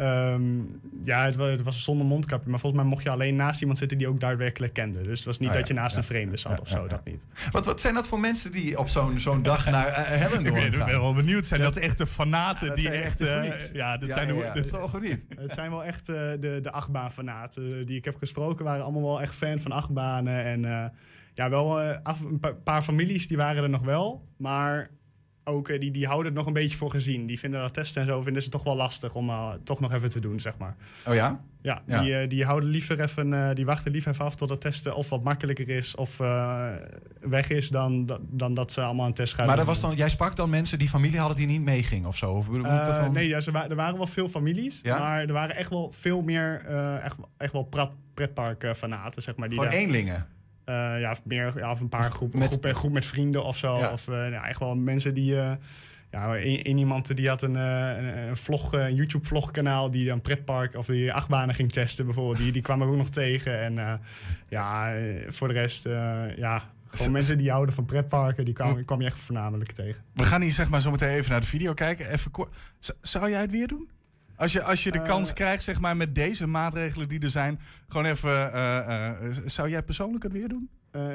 Um, 0.00 0.80
ja, 1.02 1.24
het 1.24 1.36
was, 1.36 1.50
het 1.50 1.62
was 1.62 1.84
zonder 1.84 2.06
mondkapje. 2.06 2.50
Maar 2.50 2.58
volgens 2.58 2.82
mij 2.82 2.90
mocht 2.90 3.02
je 3.02 3.10
alleen 3.10 3.36
naast 3.36 3.60
iemand 3.60 3.78
zitten 3.78 3.98
die 3.98 4.08
ook 4.08 4.20
daadwerkelijk 4.20 4.72
kende. 4.72 5.02
Dus 5.02 5.18
het 5.18 5.26
was 5.26 5.38
niet 5.38 5.48
oh 5.48 5.54
dat 5.54 5.68
je 5.68 5.74
naast 5.74 5.96
een 5.96 6.04
vreemde 6.04 6.36
zat 6.36 6.60
of 6.60 6.68
zo, 6.68 6.86
dat 6.86 7.04
niet. 7.04 7.26
Wat, 7.50 7.64
wat 7.66 7.80
zijn 7.80 7.94
dat 7.94 8.06
voor 8.06 8.20
mensen 8.20 8.52
die 8.52 8.78
op 8.78 8.88
zo'n 8.88 9.18
zo'n 9.18 9.42
dag 9.42 9.66
naar 9.70 9.88
uh, 9.88 9.94
Hellendoorn 9.96 10.56
gaan? 10.56 10.80
Ik 10.80 10.92
ben 10.92 11.00
wel 11.00 11.14
benieuwd. 11.14 11.46
Zijn 11.46 11.60
dat 11.60 11.76
echte 11.76 12.06
fanaten 12.06 12.74
die 12.74 12.90
echt... 12.90 13.20
Uh, 13.20 13.72
ja, 13.72 13.96
dat 13.96 14.12
zijn 14.12 14.34
ja, 14.34 14.52
toch 14.62 15.00
niet? 15.00 15.26
Het 15.38 15.52
zijn 15.52 15.70
wel 15.70 15.84
echt 15.84 16.08
uh, 16.08 16.16
de, 16.16 16.58
de 16.62 16.70
achtbaanfanaten 16.70 17.86
die 17.86 17.96
ik 17.96 18.04
heb 18.04 18.16
gesproken. 18.16 18.64
waren 18.64 18.82
allemaal 18.82 19.02
wel 19.02 19.20
echt 19.20 19.34
fan 19.34 19.58
van 19.58 19.72
achtbanen. 19.72 20.44
En 20.44 20.92
ja, 21.34 21.50
wel 21.50 21.80
af, 21.80 22.20
een 22.20 22.62
paar 22.64 22.82
families 22.82 23.28
die 23.28 23.36
waren 23.36 23.62
er 23.62 23.70
nog 23.70 23.82
wel. 23.82 24.28
Maar 24.36 24.90
ook, 25.48 25.68
eh, 25.68 25.80
die, 25.80 25.90
die 25.90 26.06
houden 26.06 26.26
het 26.26 26.34
nog 26.34 26.46
een 26.46 26.52
beetje 26.52 26.76
voor 26.76 26.90
gezien. 26.90 27.26
Die 27.26 27.38
vinden 27.38 27.60
dat 27.60 27.74
testen 27.74 28.02
en 28.02 28.08
zo 28.08 28.22
vinden 28.22 28.42
ze 28.42 28.48
toch 28.48 28.62
wel 28.62 28.76
lastig 28.76 29.14
om 29.14 29.28
uh, 29.28 29.50
toch 29.64 29.80
nog 29.80 29.92
even 29.92 30.10
te 30.10 30.20
doen, 30.20 30.40
zeg 30.40 30.58
maar. 30.58 30.76
Oh 31.06 31.14
ja? 31.14 31.40
Ja, 31.62 31.82
Die, 31.86 32.10
uh, 32.10 32.28
die 32.28 32.44
houden 32.44 32.68
liever 32.68 33.00
even, 33.00 33.32
uh, 33.32 33.50
die 33.54 33.64
wachten 33.64 33.92
liever 33.92 34.12
even 34.12 34.24
af 34.24 34.34
tot 34.34 34.48
het 34.48 34.60
testen 34.60 34.94
of 34.94 35.08
wat 35.08 35.22
makkelijker 35.22 35.68
is 35.68 35.94
of 35.94 36.16
weg 37.20 37.48
is 37.48 37.68
dan, 37.68 38.18
dan 38.20 38.54
dat 38.54 38.72
ze 38.72 38.82
allemaal 38.82 39.06
een 39.06 39.14
test 39.14 39.34
gaan 39.34 39.46
Maar 39.46 39.56
dat 39.56 39.66
was 39.66 39.80
dan, 39.80 39.94
jij 39.94 40.08
sprak 40.08 40.36
dan 40.36 40.50
mensen 40.50 40.78
die 40.78 40.88
familie 40.88 41.18
hadden 41.18 41.36
die 41.36 41.46
niet 41.46 41.62
meegingen 41.62 42.08
of 42.08 42.16
zo? 42.16 42.30
Of, 42.30 42.48
dan... 42.48 43.12
Nee, 43.12 43.28
ja, 43.28 43.40
ze 43.40 43.50
wa 43.50 43.68
er 43.68 43.76
waren 43.76 43.96
wel 43.96 44.06
veel 44.06 44.28
families, 44.28 44.80
ja? 44.82 44.98
maar 44.98 45.20
er 45.20 45.32
waren 45.32 45.56
echt 45.56 45.70
wel 45.70 45.92
veel 45.92 46.22
meer 46.22 46.64
echt, 47.02 47.16
echt 47.36 47.52
wel 47.52 47.68
pretpark-fanaten, 48.14 49.22
zeg 49.22 49.36
maar. 49.36 49.48
Die 49.48 49.58
Gewoon 49.58 49.74
eenlingen? 49.74 50.26
Uh, 50.68 51.00
ja, 51.00 51.16
meer, 51.24 51.52
ja, 51.58 51.70
of 51.70 51.80
een 51.80 51.88
paar 51.88 52.10
groepen, 52.10 52.38
met, 52.38 52.48
groep, 52.48 52.74
groep 52.74 52.92
met 52.92 53.06
vrienden 53.06 53.44
of 53.44 53.56
zo. 53.56 53.74
Of 53.74 54.08
uh, 54.08 54.30
ja, 54.30 54.48
echt 54.48 54.58
wel 54.58 54.74
mensen 54.74 55.14
die. 55.14 55.34
Uh, 55.34 55.52
ja, 56.10 56.36
in 56.36 56.78
iemand 56.78 57.16
die 57.16 57.28
had 57.28 57.42
een, 57.42 57.54
een, 57.54 58.28
een 58.28 58.36
vlog, 58.36 58.72
een 58.72 58.94
YouTube-vlogkanaal 58.94 59.90
die 59.90 60.06
dan 60.06 60.20
pretpark 60.20 60.76
of 60.76 60.86
die 60.86 61.12
achtbanen 61.12 61.54
ging 61.54 61.72
testen 61.72 62.04
bijvoorbeeld. 62.04 62.38
Die, 62.38 62.52
die 62.52 62.62
kwam 62.62 62.82
er 62.82 62.88
ook 62.88 62.96
nog 62.96 63.08
tegen. 63.08 63.60
En 63.60 64.00
ja, 64.48 64.94
voor 65.28 65.48
de 65.48 65.54
rest, 65.54 65.84
ja, 66.36 66.62
gewoon 66.90 67.12
mensen 67.12 67.38
die 67.38 67.50
houden 67.50 67.74
van 67.74 67.84
pretparken, 67.84 68.44
die 68.44 68.54
kwam, 68.54 68.84
kwam 68.84 69.00
je 69.00 69.06
echt 69.06 69.20
voornamelijk 69.20 69.72
tegen. 69.72 70.02
We 70.12 70.22
gaan 70.22 70.40
hier 70.40 70.52
zeg 70.52 70.68
maar 70.68 70.80
zo 70.80 70.90
meteen 70.90 71.08
even 71.08 71.30
naar 71.30 71.40
de 71.40 71.46
video 71.46 71.74
kijken. 71.74 72.10
Even 72.10 72.30
kort. 72.30 72.54
Zou 73.00 73.30
jij 73.30 73.40
het 73.40 73.50
weer 73.50 73.68
doen? 73.68 73.88
Als 74.36 74.52
je, 74.52 74.62
als 74.62 74.82
je 74.82 74.90
de 74.90 75.02
kans 75.02 75.32
krijgt, 75.32 75.62
zeg 75.62 75.80
maar, 75.80 75.96
met 75.96 76.14
deze 76.14 76.46
maatregelen 76.46 77.08
die 77.08 77.20
er 77.20 77.30
zijn, 77.30 77.60
gewoon 77.88 78.06
even. 78.06 78.30
Uh, 78.30 79.10
zou 79.44 79.68
jij 79.68 79.82
persoonlijk 79.82 80.22
het 80.22 80.32
weer 80.32 80.48
doen? 80.48 80.70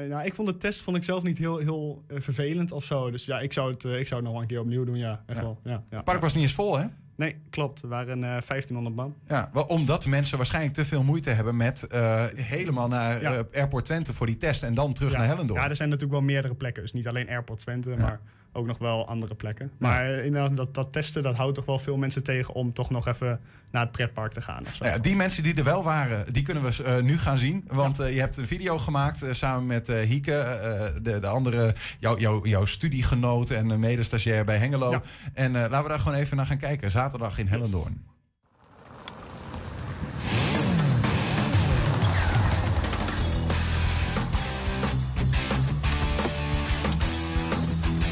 nou, 0.07 0.25
ik 0.25 0.35
vond 0.35 0.47
de 0.47 0.57
test 0.57 0.81
vond 0.81 0.97
ik 0.97 1.03
zelf 1.03 1.23
niet 1.23 1.37
heel, 1.37 1.57
heel 1.57 2.03
vervelend 2.09 2.71
of 2.71 2.83
zo. 2.83 3.11
Dus 3.11 3.25
ja, 3.25 3.39
ik 3.39 3.53
zou 3.53 3.71
het, 3.71 3.83
ik 3.83 4.07
zou 4.07 4.15
het 4.15 4.23
nog 4.23 4.31
wel 4.31 4.41
een 4.41 4.47
keer 4.47 4.59
opnieuw 4.59 4.83
doen. 4.83 4.97
Ja, 4.97 5.23
echt 5.25 5.41
Wel, 5.41 5.59
ja, 5.63 5.83
ja. 5.89 5.95
Het 5.95 6.05
park 6.05 6.21
was 6.21 6.33
niet 6.33 6.43
eens 6.43 6.53
vol, 6.53 6.77
hè? 6.77 6.85
Nee, 7.15 7.35
klopt. 7.49 7.81
Er 7.81 7.87
waren 7.87 8.19
1500 8.19 8.95
man. 8.95 9.15
Ja, 9.27 9.49
omdat 9.67 10.05
mensen 10.05 10.37
waarschijnlijk 10.37 10.73
te 10.73 10.85
veel 10.85 11.03
moeite 11.03 11.29
hebben 11.29 11.57
met 11.57 11.87
helemaal 12.35 12.87
naar 12.87 13.45
Airport 13.53 13.85
Twente 13.85 14.13
voor 14.13 14.25
die 14.25 14.37
test 14.37 14.63
en 14.63 14.73
dan 14.73 14.93
terug 14.93 15.13
naar 15.13 15.25
Hellendoorn. 15.25 15.61
Ja, 15.61 15.69
er 15.69 15.75
zijn 15.75 15.89
natuurlijk 15.89 16.19
wel 16.19 16.27
meerdere 16.27 16.55
plekken. 16.55 16.81
Dus 16.81 16.93
niet 16.93 17.07
alleen 17.07 17.29
Airport 17.29 17.59
Twente, 17.59 17.95
maar 17.97 18.19
ook 18.53 18.65
nog 18.65 18.77
wel 18.77 19.07
andere 19.07 19.35
plekken. 19.35 19.71
Maar 19.77 20.11
inderdaad, 20.11 20.57
dat, 20.57 20.73
dat 20.73 20.93
testen, 20.93 21.21
dat 21.21 21.35
houdt 21.35 21.55
toch 21.55 21.65
wel 21.65 21.79
veel 21.79 21.97
mensen 21.97 22.23
tegen 22.23 22.53
om 22.53 22.73
toch 22.73 22.89
nog 22.89 23.07
even 23.07 23.39
naar 23.71 23.81
het 23.81 23.91
pretpark 23.91 24.31
te 24.31 24.41
gaan. 24.41 24.63
Ja, 24.79 24.97
die 24.97 25.15
mensen 25.15 25.43
die 25.43 25.55
er 25.55 25.63
wel 25.63 25.83
waren, 25.83 26.33
die 26.33 26.43
kunnen 26.43 26.63
we 26.63 26.83
uh, 26.83 27.03
nu 27.03 27.17
gaan 27.17 27.37
zien. 27.37 27.65
Want 27.67 27.99
uh, 27.99 28.13
je 28.13 28.19
hebt 28.19 28.37
een 28.37 28.47
video 28.47 28.77
gemaakt 28.77 29.23
uh, 29.23 29.33
samen 29.33 29.65
met 29.65 29.87
Hieke, 29.87 30.59
de, 31.01 31.19
de 31.19 31.27
andere, 31.27 31.75
jouw 31.99 32.17
jou, 32.17 32.49
jouw 32.49 32.65
studiegenoot 32.65 33.49
en 33.49 33.79
medestagiair 33.79 34.45
bij 34.45 34.57
Hengelo. 34.57 35.01
En 35.33 35.51
laten 35.51 35.83
we 35.83 35.89
daar 35.89 35.99
gewoon 35.99 36.17
even 36.17 36.37
naar 36.37 36.45
gaan 36.45 36.57
kijken. 36.57 36.91
Zaterdag 36.91 37.37
in 37.37 37.47
Hellendoorn. 37.47 38.10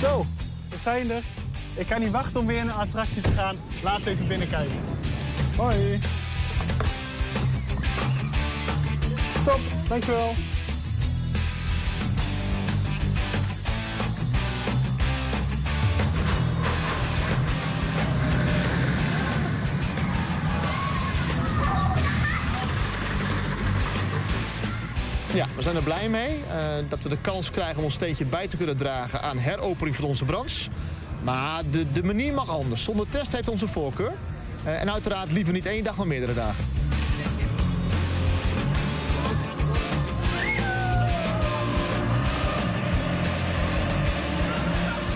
Zo, 0.02 0.26
we 0.70 0.78
zijn 0.78 1.12
er. 1.12 1.24
Ik 1.76 1.88
kan 1.88 2.00
niet 2.00 2.12
wachten 2.12 2.40
om 2.40 2.46
weer 2.46 2.66
naar 2.66 2.74
een 2.74 2.82
attractie 2.82 3.22
te 3.22 3.32
gaan. 3.32 3.56
Laten 3.84 4.04
we 4.04 4.10
even 4.10 4.28
binnenkijken. 4.28 4.78
Hoi. 5.58 6.00
Top, 9.46 9.60
dankjewel. 9.88 10.34
Ja, 25.34 25.46
we 25.56 25.62
zijn 25.62 25.76
er 25.76 25.84
blij 25.84 26.10
mee 26.10 26.38
uh, 26.48 26.90
dat 26.90 27.02
we 27.02 27.10
de 27.10 27.18
kans 27.22 27.52
krijgen 27.52 27.78
om 27.78 27.84
ons 27.84 27.94
steentje 27.94 28.26
bij 28.26 28.48
te 28.48 28.58
kunnen 28.58 28.78
dragen 28.78 29.22
aan 29.22 29.38
heropening 29.38 29.96
van 29.96 30.06
onze 30.06 30.26
branche. 30.26 30.70
Maar 31.24 31.62
de, 31.72 31.92
de 31.92 32.04
manier 32.04 32.34
mag 32.34 32.50
anders. 32.50 32.84
Zonder 32.84 33.10
test 33.10 33.32
heeft 33.32 33.48
onze 33.48 33.68
voorkeur. 33.68 34.14
Uh, 34.66 34.82
en 34.82 34.92
uiteraard 34.92 35.32
liever 35.32 35.54
niet 35.54 35.66
één 35.66 35.84
dag, 35.84 35.98
maar 35.98 36.08
meerdere 36.08 36.34
dagen. 36.34 36.64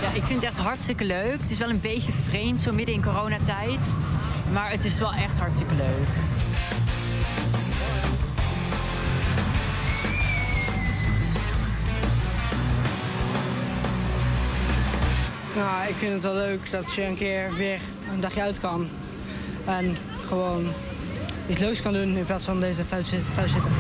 Ja, 0.02 0.10
ik 0.14 0.24
vind 0.24 0.42
het 0.42 0.50
echt 0.50 0.58
hartstikke 0.58 1.06
leuk. 1.06 1.42
Het 1.42 1.52
is 1.52 1.58
wel 1.58 1.70
een 1.70 1.82
beetje 1.82 2.12
vreemd 2.30 2.62
zo 2.62 2.72
midden 2.72 2.96
in 2.96 3.04
coronatijd. 3.04 3.96
Maar 4.52 4.72
het 4.72 4.86
is 4.86 5.00
wel 5.00 5.14
echt 5.14 5.38
hartstikke 5.38 5.76
leuk. 5.76 6.43
Nou, 15.56 15.88
ik 15.88 15.96
vind 15.96 16.14
het 16.14 16.24
wel 16.24 16.34
leuk 16.34 16.72
dat 16.72 16.94
je 16.94 17.04
een 17.04 17.18
keer 17.18 17.54
weer 17.54 17.80
een 18.14 18.20
dagje 18.20 18.42
uit 18.42 18.60
kan. 18.60 18.90
En 19.66 19.98
gewoon 20.28 20.68
iets 21.48 21.60
leuks 21.60 21.82
kan 21.82 21.94
doen 21.94 22.18
in 22.18 22.26
plaats 22.26 22.44
van 22.44 22.60
deze 22.60 22.86
thuis, 22.86 23.10
zitten. 23.10 23.72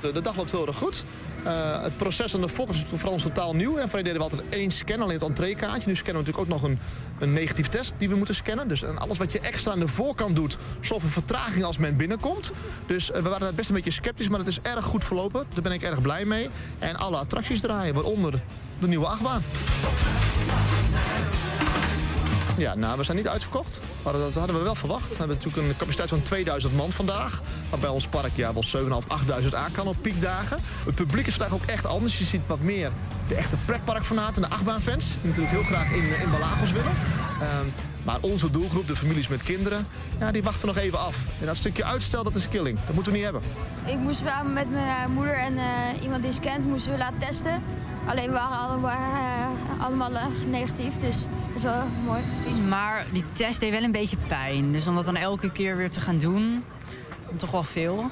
De, 0.00 0.20
dag 0.22 0.36
loopt 0.36 0.50
heel 0.50 0.66
erg 0.66 0.76
goed. 0.76 1.04
Uh, 1.46 1.82
het 1.82 1.96
proces 1.96 2.34
aan 2.34 2.40
de 2.40 2.48
focus 2.48 2.76
is 2.76 2.84
voor 2.94 3.10
ons 3.10 3.22
totaal 3.22 3.54
nieuw. 3.54 3.76
En 3.76 3.88
voorheen 3.88 4.04
deden 4.04 4.18
we 4.18 4.22
altijd 4.22 4.42
één 4.48 4.70
scan, 4.70 5.00
alleen 5.00 5.14
het 5.14 5.22
entreekaartje. 5.22 5.88
Nu 5.88 5.96
scannen 5.96 6.24
we 6.24 6.30
natuurlijk 6.30 6.54
ook 6.54 6.60
nog 6.60 6.70
een, 6.70 6.78
een 7.18 7.32
negatief 7.32 7.68
test 7.68 7.92
die 7.98 8.08
we 8.08 8.16
moeten 8.16 8.34
scannen. 8.34 8.68
Dus 8.68 8.84
alles 8.84 9.18
wat 9.18 9.32
je 9.32 9.40
extra 9.40 9.72
aan 9.72 9.78
de 9.78 9.88
voorkant 9.88 10.36
doet, 10.36 10.56
zorgt 10.80 11.02
voor 11.02 11.12
vertraging 11.12 11.64
als 11.64 11.78
men 11.78 11.96
binnenkomt. 11.96 12.50
Dus 12.86 13.10
uh, 13.10 13.16
we 13.16 13.28
waren 13.28 13.54
best 13.54 13.68
een 13.68 13.74
beetje 13.74 13.90
sceptisch, 13.90 14.28
maar 14.28 14.38
het 14.38 14.48
is 14.48 14.60
erg 14.62 14.84
goed 14.84 15.04
verlopen. 15.04 15.46
Daar 15.54 15.62
ben 15.62 15.72
ik 15.72 15.82
erg 15.82 16.00
blij 16.00 16.24
mee. 16.24 16.48
En 16.78 16.96
alle 16.96 17.16
attracties 17.16 17.60
draaien, 17.60 17.94
waaronder 17.94 18.40
de 18.80 18.88
nieuwe 18.88 19.06
achtbaan. 19.06 19.42
Ja, 22.56 22.74
nou, 22.74 22.98
we 22.98 23.04
zijn 23.04 23.16
niet 23.16 23.28
uitverkocht. 23.28 23.80
Maar 24.02 24.12
dat 24.12 24.34
hadden 24.34 24.56
we 24.56 24.62
wel 24.62 24.74
verwacht. 24.74 25.08
We 25.08 25.16
hebben 25.16 25.36
natuurlijk 25.36 25.68
een 25.68 25.76
capaciteit 25.76 26.08
van 26.08 26.22
2000 26.22 26.76
man 26.76 26.92
vandaag. 26.92 27.42
Maar 27.70 27.78
bij 27.78 27.88
ons 27.88 28.06
park 28.06 28.30
ja, 28.34 28.52
wel 28.52 28.64
7.500, 29.02 29.42
8.000 29.42 29.48
aan 29.54 29.72
kan 29.72 29.86
op 29.86 29.96
piekdagen. 30.00 30.58
Het 30.84 30.94
publiek 30.94 31.26
is 31.26 31.34
vandaag 31.34 31.54
ook 31.54 31.64
echt 31.66 31.86
anders. 31.86 32.18
Je 32.18 32.24
ziet 32.24 32.46
wat 32.46 32.60
meer 32.60 32.90
de 33.30 33.36
echte 33.36 33.56
pretparkfanaten, 33.64 34.42
de 34.42 34.48
achtbaanfans... 34.48 35.06
die 35.20 35.28
natuurlijk 35.28 35.56
heel 35.56 35.62
graag 35.62 35.90
in, 35.92 36.20
in 36.22 36.30
Balagos 36.30 36.72
willen. 36.72 36.92
Ehm, 37.40 37.66
maar 38.02 38.16
onze 38.20 38.50
doelgroep, 38.50 38.86
de 38.86 38.96
families 38.96 39.28
met 39.28 39.42
kinderen, 39.42 39.86
ja, 40.18 40.30
die 40.30 40.42
wachten 40.42 40.66
nog 40.66 40.76
even 40.76 40.98
af. 40.98 41.16
En 41.40 41.46
dat 41.46 41.56
stukje 41.56 41.84
uitstel, 41.84 42.24
dat 42.24 42.34
is 42.34 42.48
killing. 42.48 42.78
Dat 42.86 42.94
moeten 42.94 43.12
we 43.12 43.18
niet 43.18 43.26
hebben. 43.26 43.42
Ik 43.84 43.98
moest 43.98 44.22
samen 44.26 44.52
met 44.52 44.70
mijn 44.70 45.10
moeder 45.10 45.34
en 45.34 45.54
uh, 45.54 46.02
iemand 46.02 46.22
die 46.22 46.32
ze 46.32 46.40
kent, 46.40 46.66
moesten 46.66 46.92
we 46.92 46.98
laten 46.98 47.18
testen. 47.18 47.62
Alleen 48.06 48.26
we 48.26 48.32
waren 48.32 48.58
allemaal, 48.58 48.96
uh, 48.96 49.82
allemaal 49.84 50.12
uh, 50.12 50.24
negatief, 50.46 50.94
dus 50.94 51.16
dat 51.20 51.56
is 51.56 51.62
wel 51.62 51.82
mooi. 52.04 52.20
Maar 52.68 53.06
die 53.12 53.24
test 53.32 53.60
deed 53.60 53.70
wel 53.70 53.82
een 53.82 53.92
beetje 53.92 54.16
pijn. 54.28 54.72
Dus 54.72 54.86
om 54.86 54.94
dat 54.94 55.04
dan 55.04 55.16
elke 55.16 55.52
keer 55.52 55.76
weer 55.76 55.90
te 55.90 56.00
gaan 56.00 56.18
doen, 56.18 56.64
toch 57.36 57.50
wel 57.50 57.62
veel. 57.62 58.10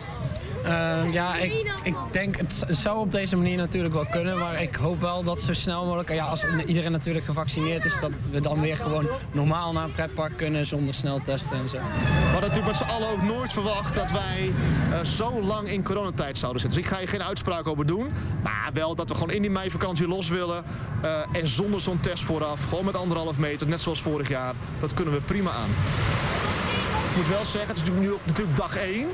Uh, 0.65 1.13
ja, 1.13 1.37
ik, 1.37 1.53
ik 1.83 1.95
denk 2.11 2.37
het 2.37 2.65
zou 2.69 2.99
op 2.99 3.13
deze 3.13 3.37
manier 3.37 3.57
natuurlijk 3.57 3.95
wel 3.95 4.07
kunnen. 4.11 4.39
Maar 4.39 4.63
ik 4.63 4.75
hoop 4.75 5.01
wel 5.01 5.23
dat 5.23 5.41
zo 5.41 5.53
snel 5.53 5.85
mogelijk, 5.85 6.13
ja, 6.13 6.27
als 6.27 6.45
iedereen 6.67 6.93
natuurlijk 6.93 7.25
gevaccineerd 7.25 7.85
is, 7.85 8.01
dat 8.01 8.11
we 8.31 8.41
dan 8.41 8.61
weer 8.61 8.77
gewoon 8.77 9.09
normaal 9.33 9.73
naar 9.73 9.85
een 9.85 9.93
pretpark 9.93 10.37
kunnen 10.37 10.67
zonder 10.67 10.95
snel 10.95 11.21
testen 11.23 11.59
en 11.59 11.69
zo. 11.69 11.77
We 11.77 11.83
hadden 12.23 12.49
natuurlijk 12.49 12.67
met 12.67 12.77
z'n 12.77 12.95
allen 12.95 13.09
ook 13.09 13.23
nooit 13.23 13.53
verwacht 13.53 13.95
dat 13.95 14.11
wij 14.11 14.53
uh, 14.91 15.05
zo 15.05 15.43
lang 15.43 15.69
in 15.69 15.83
coronatijd 15.83 16.39
zouden 16.39 16.61
zitten. 16.61 16.79
Dus 16.79 16.89
ik 16.89 16.95
ga 16.95 17.01
hier 17.01 17.09
geen 17.09 17.23
uitspraak 17.23 17.67
over 17.67 17.87
doen. 17.87 18.09
Maar 18.43 18.71
wel 18.73 18.95
dat 18.95 19.09
we 19.09 19.15
gewoon 19.15 19.31
in 19.31 19.43
die 19.43 19.51
meivakantie 19.51 20.09
los 20.09 20.29
willen. 20.29 20.65
Uh, 21.05 21.11
en 21.33 21.49
zonder 21.49 21.81
zo'n 21.81 22.01
test 22.01 22.25
vooraf, 22.25 22.65
gewoon 22.69 22.85
met 22.85 22.97
anderhalf 22.97 23.39
meter, 23.39 23.67
net 23.69 23.81
zoals 23.81 24.03
vorig 24.03 24.29
jaar. 24.29 24.55
Dat 24.81 24.95
kunnen 24.95 25.15
we 25.15 25.21
prima 25.21 25.51
aan. 25.51 25.71
Ik 27.11 27.17
moet 27.17 27.29
wel 27.29 27.45
zeggen, 27.45 27.75
het 27.75 27.83
is 27.83 27.93
nu 28.01 28.11
natuurlijk 28.25 28.57
dag 28.57 28.77
1. 28.77 29.07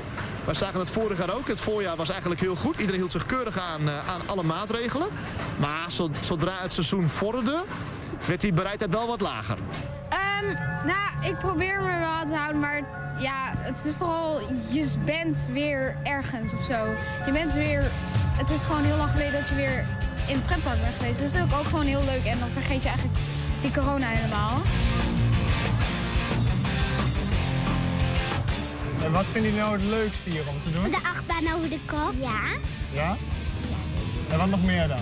Wij 0.45 0.53
zagen 0.53 0.79
het 0.79 0.89
vorig 0.89 1.17
jaar 1.17 1.35
ook. 1.35 1.47
Het 1.47 1.61
voorjaar 1.61 1.95
was 1.95 2.09
eigenlijk 2.09 2.41
heel 2.41 2.55
goed. 2.55 2.77
Iedereen 2.77 2.99
hield 2.99 3.11
zich 3.11 3.25
keurig 3.25 3.57
aan, 3.57 3.81
uh, 3.81 4.09
aan 4.09 4.21
alle 4.25 4.43
maatregelen. 4.43 5.07
Maar 5.59 5.87
zodra 6.21 6.53
het 6.61 6.73
seizoen 6.73 7.09
vorderde, 7.09 7.63
werd 8.27 8.41
die 8.41 8.53
bereidheid 8.53 8.91
wel 8.91 9.07
wat 9.07 9.21
lager. 9.21 9.57
Um, 9.57 10.57
nou, 10.85 11.29
ik 11.31 11.37
probeer 11.37 11.81
me 11.81 11.99
wel 11.99 12.25
te 12.27 12.35
houden, 12.35 12.59
maar 12.59 12.81
ja, 13.19 13.53
het 13.55 13.85
is 13.85 13.93
vooral, 13.93 14.39
je 14.69 14.93
bent 15.05 15.49
weer 15.51 15.95
ergens 16.03 16.53
of 16.53 16.63
zo. 16.63 16.85
Je 17.25 17.31
bent 17.31 17.53
weer, 17.53 17.83
het 18.37 18.49
is 18.49 18.61
gewoon 18.61 18.83
heel 18.83 18.97
lang 18.97 19.09
geleden 19.09 19.33
dat 19.33 19.49
je 19.49 19.55
weer 19.55 19.85
in 20.27 20.35
het 20.35 20.45
pretpark 20.45 20.81
bent 20.81 20.95
geweest. 20.97 21.19
Dus 21.19 21.31
dat 21.31 21.47
is 21.47 21.57
ook 21.57 21.65
gewoon 21.65 21.85
heel 21.85 22.03
leuk 22.03 22.25
en 22.25 22.39
dan 22.39 22.49
vergeet 22.49 22.81
je 22.83 22.87
eigenlijk 22.87 23.19
die 23.61 23.71
corona 23.71 24.07
helemaal. 24.07 24.61
En 29.05 29.11
wat 29.11 29.25
vinden 29.25 29.51
jullie 29.51 29.65
nou 29.65 29.73
het 29.73 29.83
leukste 29.89 30.29
hier 30.29 30.47
om 30.47 30.55
te 30.63 30.69
doen? 30.69 30.89
De 30.89 31.07
achtbaan 31.07 31.55
over 31.55 31.69
de 31.69 31.79
kop. 31.85 32.13
Ja. 32.19 32.41
Ja? 32.93 33.17
En 34.31 34.37
wat 34.37 34.49
nog 34.49 34.63
meer 34.63 34.87
dan? 34.87 34.99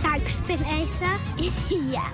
Suikerspin 0.00 0.58
eten. 0.58 1.12
ja. 1.94 2.10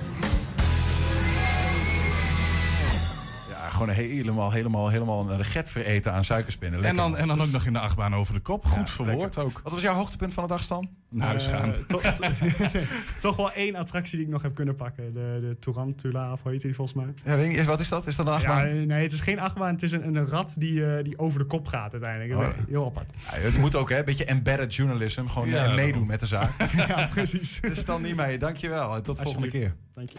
Gewoon 3.74 3.88
helemaal, 3.88 4.52
helemaal, 4.52 4.88
helemaal 4.88 5.30
een 5.30 5.36
reget 5.36 5.70
vereten 5.70 6.12
aan 6.12 6.24
suikerspinnen. 6.24 6.84
En 6.84 6.96
dan, 6.96 7.16
en 7.16 7.28
dan 7.28 7.42
ook 7.42 7.50
nog 7.50 7.66
in 7.66 7.72
de 7.72 7.78
achtbaan 7.78 8.14
over 8.14 8.34
de 8.34 8.40
kop. 8.40 8.64
Goed 8.64 8.86
ja, 8.88 8.92
verwoord 8.92 9.38
ook. 9.38 9.60
Wat 9.62 9.72
was 9.72 9.82
jouw 9.82 9.94
hoogtepunt 9.94 10.34
van 10.34 10.42
de 10.42 10.48
dag, 10.48 10.62
Stan? 10.62 10.88
Naar 11.10 11.28
huis 11.28 11.46
gaan. 11.46 11.68
Uh, 11.68 11.76
toch, 11.86 12.02
toch 13.20 13.36
wel 13.36 13.52
één 13.52 13.74
attractie 13.74 14.16
die 14.16 14.26
ik 14.26 14.32
nog 14.32 14.42
heb 14.42 14.54
kunnen 14.54 14.74
pakken. 14.74 15.14
De, 15.14 15.38
de 15.40 15.56
Turantula, 15.60 16.32
of 16.32 16.42
hoe 16.42 16.52
heet 16.52 16.62
die 16.62 16.74
volgens 16.74 16.96
mij? 16.96 17.14
Ja, 17.24 17.36
weet 17.36 17.54
je, 17.54 17.64
wat 17.64 17.80
is 17.80 17.88
dat? 17.88 18.06
Is 18.06 18.16
dat 18.16 18.26
een 18.26 18.32
achtbaan? 18.32 18.68
Ja, 18.68 18.84
nee, 18.84 19.02
het 19.02 19.12
is 19.12 19.20
geen 19.20 19.38
achtbaan. 19.38 19.72
Het 19.72 19.82
is 19.82 19.92
een, 19.92 20.16
een 20.16 20.26
rat 20.26 20.54
die, 20.56 20.72
uh, 20.72 21.02
die 21.02 21.18
over 21.18 21.38
de 21.38 21.46
kop 21.46 21.66
gaat 21.66 21.92
uiteindelijk. 21.92 22.40
Oh. 22.40 22.48
Heel 22.68 22.84
apart. 22.84 23.14
Ja, 23.32 23.38
het 23.38 23.58
moet 23.58 23.74
ook, 23.74 23.90
hè? 23.90 23.98
Een 23.98 24.04
beetje 24.04 24.24
embedded 24.24 24.74
journalism. 24.74 25.26
Gewoon 25.26 25.48
ja, 25.48 25.68
uh, 25.68 25.74
meedoen 25.74 26.06
met 26.06 26.20
de 26.20 26.26
zaak. 26.26 26.50
ja, 26.88 27.08
precies. 27.12 27.60
Dus 27.60 27.78
Stan 27.78 28.02
niet 28.02 28.16
mee. 28.16 28.38
Dankjewel. 28.38 29.02
Tot 29.02 29.16
de 29.16 29.22
volgende 29.22 29.48
keer. 29.48 29.74
Dank 29.94 30.10
je. 30.10 30.18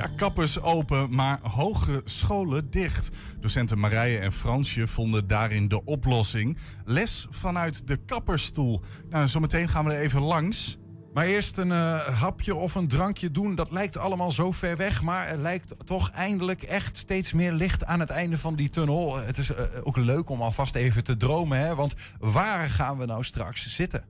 Ja, 0.00 0.10
kappers 0.16 0.60
open, 0.60 1.14
maar 1.14 1.38
hogescholen 1.42 2.70
dicht. 2.70 3.08
Docenten 3.40 3.78
Marije 3.78 4.18
en 4.18 4.32
Fransje 4.32 4.86
vonden 4.86 5.26
daarin 5.26 5.68
de 5.68 5.84
oplossing. 5.84 6.58
Les 6.84 7.26
vanuit 7.30 7.86
de 7.86 7.96
kapperstoel. 7.96 8.80
Nou, 9.10 9.28
zometeen 9.28 9.68
gaan 9.68 9.84
we 9.84 9.92
er 9.92 10.00
even 10.00 10.22
langs. 10.22 10.78
Maar 11.14 11.26
eerst 11.26 11.56
een 11.56 11.68
uh, 11.68 11.98
hapje 11.98 12.54
of 12.54 12.74
een 12.74 12.88
drankje 12.88 13.30
doen, 13.30 13.54
dat 13.54 13.70
lijkt 13.70 13.96
allemaal 13.96 14.30
zo 14.30 14.52
ver 14.52 14.76
weg. 14.76 15.02
Maar 15.02 15.26
er 15.26 15.38
lijkt 15.38 15.74
toch 15.84 16.10
eindelijk 16.10 16.62
echt 16.62 16.96
steeds 16.96 17.32
meer 17.32 17.52
licht 17.52 17.84
aan 17.84 18.00
het 18.00 18.10
einde 18.10 18.38
van 18.38 18.54
die 18.54 18.70
tunnel. 18.70 19.16
Het 19.16 19.38
is 19.38 19.50
uh, 19.50 19.56
ook 19.82 19.96
leuk 19.96 20.28
om 20.28 20.42
alvast 20.42 20.74
even 20.74 21.04
te 21.04 21.16
dromen, 21.16 21.58
hè? 21.58 21.74
Want 21.74 21.94
waar 22.18 22.68
gaan 22.68 22.98
we 22.98 23.06
nou 23.06 23.24
straks 23.24 23.74
zitten? 23.74 24.04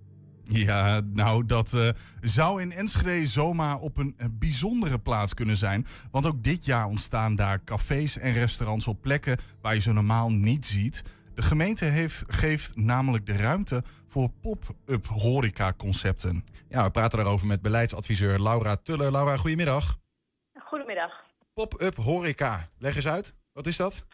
Ja, 0.52 1.00
nou, 1.12 1.46
dat 1.46 1.72
uh, 1.72 1.88
zou 2.20 2.62
in 2.62 2.72
Enschede 2.72 3.26
zomaar 3.26 3.78
op 3.78 3.96
een 3.96 4.14
uh, 4.18 4.26
bijzondere 4.32 4.98
plaats 4.98 5.34
kunnen 5.34 5.56
zijn. 5.56 5.86
Want 6.10 6.26
ook 6.26 6.42
dit 6.42 6.64
jaar 6.64 6.86
ontstaan 6.86 7.36
daar 7.36 7.64
cafés 7.64 8.18
en 8.18 8.32
restaurants 8.32 8.86
op 8.86 9.00
plekken 9.00 9.38
waar 9.60 9.74
je 9.74 9.80
ze 9.80 9.92
normaal 9.92 10.30
niet 10.30 10.66
ziet. 10.66 11.02
De 11.34 11.42
gemeente 11.42 11.84
heeft, 11.84 12.22
geeft 12.26 12.76
namelijk 12.76 13.26
de 13.26 13.36
ruimte 13.36 13.82
voor 14.06 14.30
pop-up 14.40 15.06
horeca-concepten. 15.06 16.44
Ja, 16.68 16.84
we 16.84 16.90
praten 16.90 17.18
daarover 17.18 17.46
met 17.46 17.62
beleidsadviseur 17.62 18.42
Laura 18.42 18.76
Tuller. 18.76 19.12
Laura, 19.12 19.36
goedemiddag. 19.36 19.98
Goedemiddag. 20.58 21.10
Pop-up 21.54 21.96
horeca, 21.96 22.68
leg 22.78 22.96
eens 22.96 23.08
uit. 23.08 23.34
Wat 23.52 23.66
is 23.66 23.76
dat? 23.76 24.06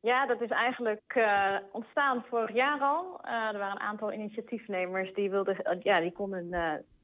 Ja, 0.00 0.26
dat 0.26 0.40
is 0.40 0.50
eigenlijk 0.50 1.14
uh, 1.16 1.56
ontstaan 1.72 2.24
vorig 2.28 2.52
jaar 2.52 2.80
al. 2.80 3.20
Uh, 3.24 3.32
er 3.32 3.58
waren 3.58 3.76
een 3.76 3.86
aantal 3.86 4.12
initiatiefnemers 4.12 5.14
die, 5.14 5.30
wilden, 5.30 5.56
uh, 5.62 5.82
ja, 5.82 6.00
die 6.00 6.12
konden 6.12 6.54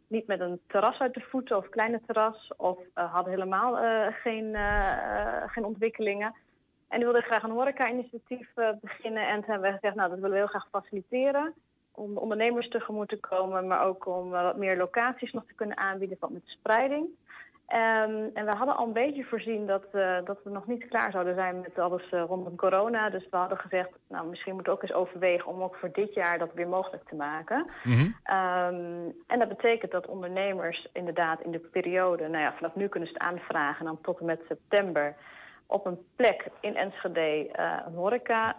niet 0.07 0.27
met 0.27 0.41
een 0.41 0.61
terras 0.67 0.99
uit 0.99 1.15
de 1.15 1.21
voeten 1.21 1.57
of 1.57 1.69
kleine 1.69 2.01
terras 2.07 2.53
of 2.57 2.79
hadden 2.95 3.33
helemaal 3.33 3.77
geen, 4.13 4.57
geen 5.47 5.65
ontwikkelingen. 5.65 6.35
En 6.89 6.97
die 6.97 7.05
wilden 7.05 7.23
graag 7.23 7.43
een 7.43 7.51
horeca-initiatief 7.51 8.49
beginnen 8.81 9.29
en 9.29 9.41
toen 9.41 9.51
hebben 9.51 9.71
we 9.71 9.75
gezegd, 9.75 9.95
nou 9.95 10.09
dat 10.09 10.19
willen 10.19 10.33
we 10.33 10.37
heel 10.37 10.47
graag 10.47 10.69
faciliteren. 10.71 11.55
Om 11.93 12.15
de 12.15 12.21
ondernemers 12.21 12.69
tegemoet 12.69 13.09
te 13.09 13.21
komen, 13.21 13.67
maar 13.67 13.85
ook 13.85 14.07
om 14.07 14.31
wat 14.31 14.57
meer 14.57 14.77
locaties 14.77 15.33
nog 15.33 15.45
te 15.47 15.55
kunnen 15.55 15.77
aanbieden, 15.77 16.17
wat 16.21 16.31
met 16.31 16.43
spreiding. 16.45 17.09
Um, 17.68 18.31
en 18.35 18.44
we 18.44 18.55
hadden 18.57 18.77
al 18.77 18.87
een 18.87 18.92
beetje 18.92 19.24
voorzien 19.24 19.66
dat, 19.66 19.85
uh, 19.92 20.16
dat 20.24 20.38
we 20.44 20.50
nog 20.50 20.66
niet 20.66 20.88
klaar 20.88 21.11
zouden 21.11 21.35
zijn 21.35 21.61
met 21.61 21.79
alles 21.79 22.12
uh, 22.12 22.24
rondom 22.27 22.57
corona. 22.57 23.11
Dus 23.11 23.27
we 23.31 23.37
hadden 23.37 23.59
gezegd, 23.59 23.90
nou 24.09 24.27
misschien 24.29 24.55
moeten 24.55 24.72
we 24.72 24.79
ook 24.79 24.85
eens 24.85 24.98
overwegen 24.98 25.46
om 25.46 25.62
ook 25.62 25.77
voor 25.77 25.92
dit 25.92 26.14
jaar 26.14 26.38
dat 26.38 26.55
weer 26.55 26.68
mogelijk 26.68 27.09
te 27.09 27.14
maken. 27.14 27.66
Mm 27.83 27.92
-hmm. 27.92 28.14
um, 28.37 29.14
en 29.27 29.38
dat 29.38 29.48
betekent 29.48 29.92
dat 29.92 30.07
ondernemers 30.07 30.88
inderdaad 30.92 31.40
in 31.40 31.50
de 31.50 31.59
periode, 31.59 32.29
nou 32.29 32.44
ja, 32.44 32.55
vanaf 32.55 32.74
nu 32.74 32.88
kunnen 32.88 33.09
ze 33.09 33.14
het 33.14 33.22
aanvragen 33.22 33.79
en 33.79 33.85
dan 33.85 34.00
tot 34.00 34.18
en 34.18 34.27
met 34.27 34.40
september 34.48 35.14
op 35.66 35.87
een 35.87 35.98
plek 36.16 36.46
in 36.61 36.77
Enschede 36.77 37.48
uh, 37.59 37.79
een 37.87 37.94
horeca 37.94 38.55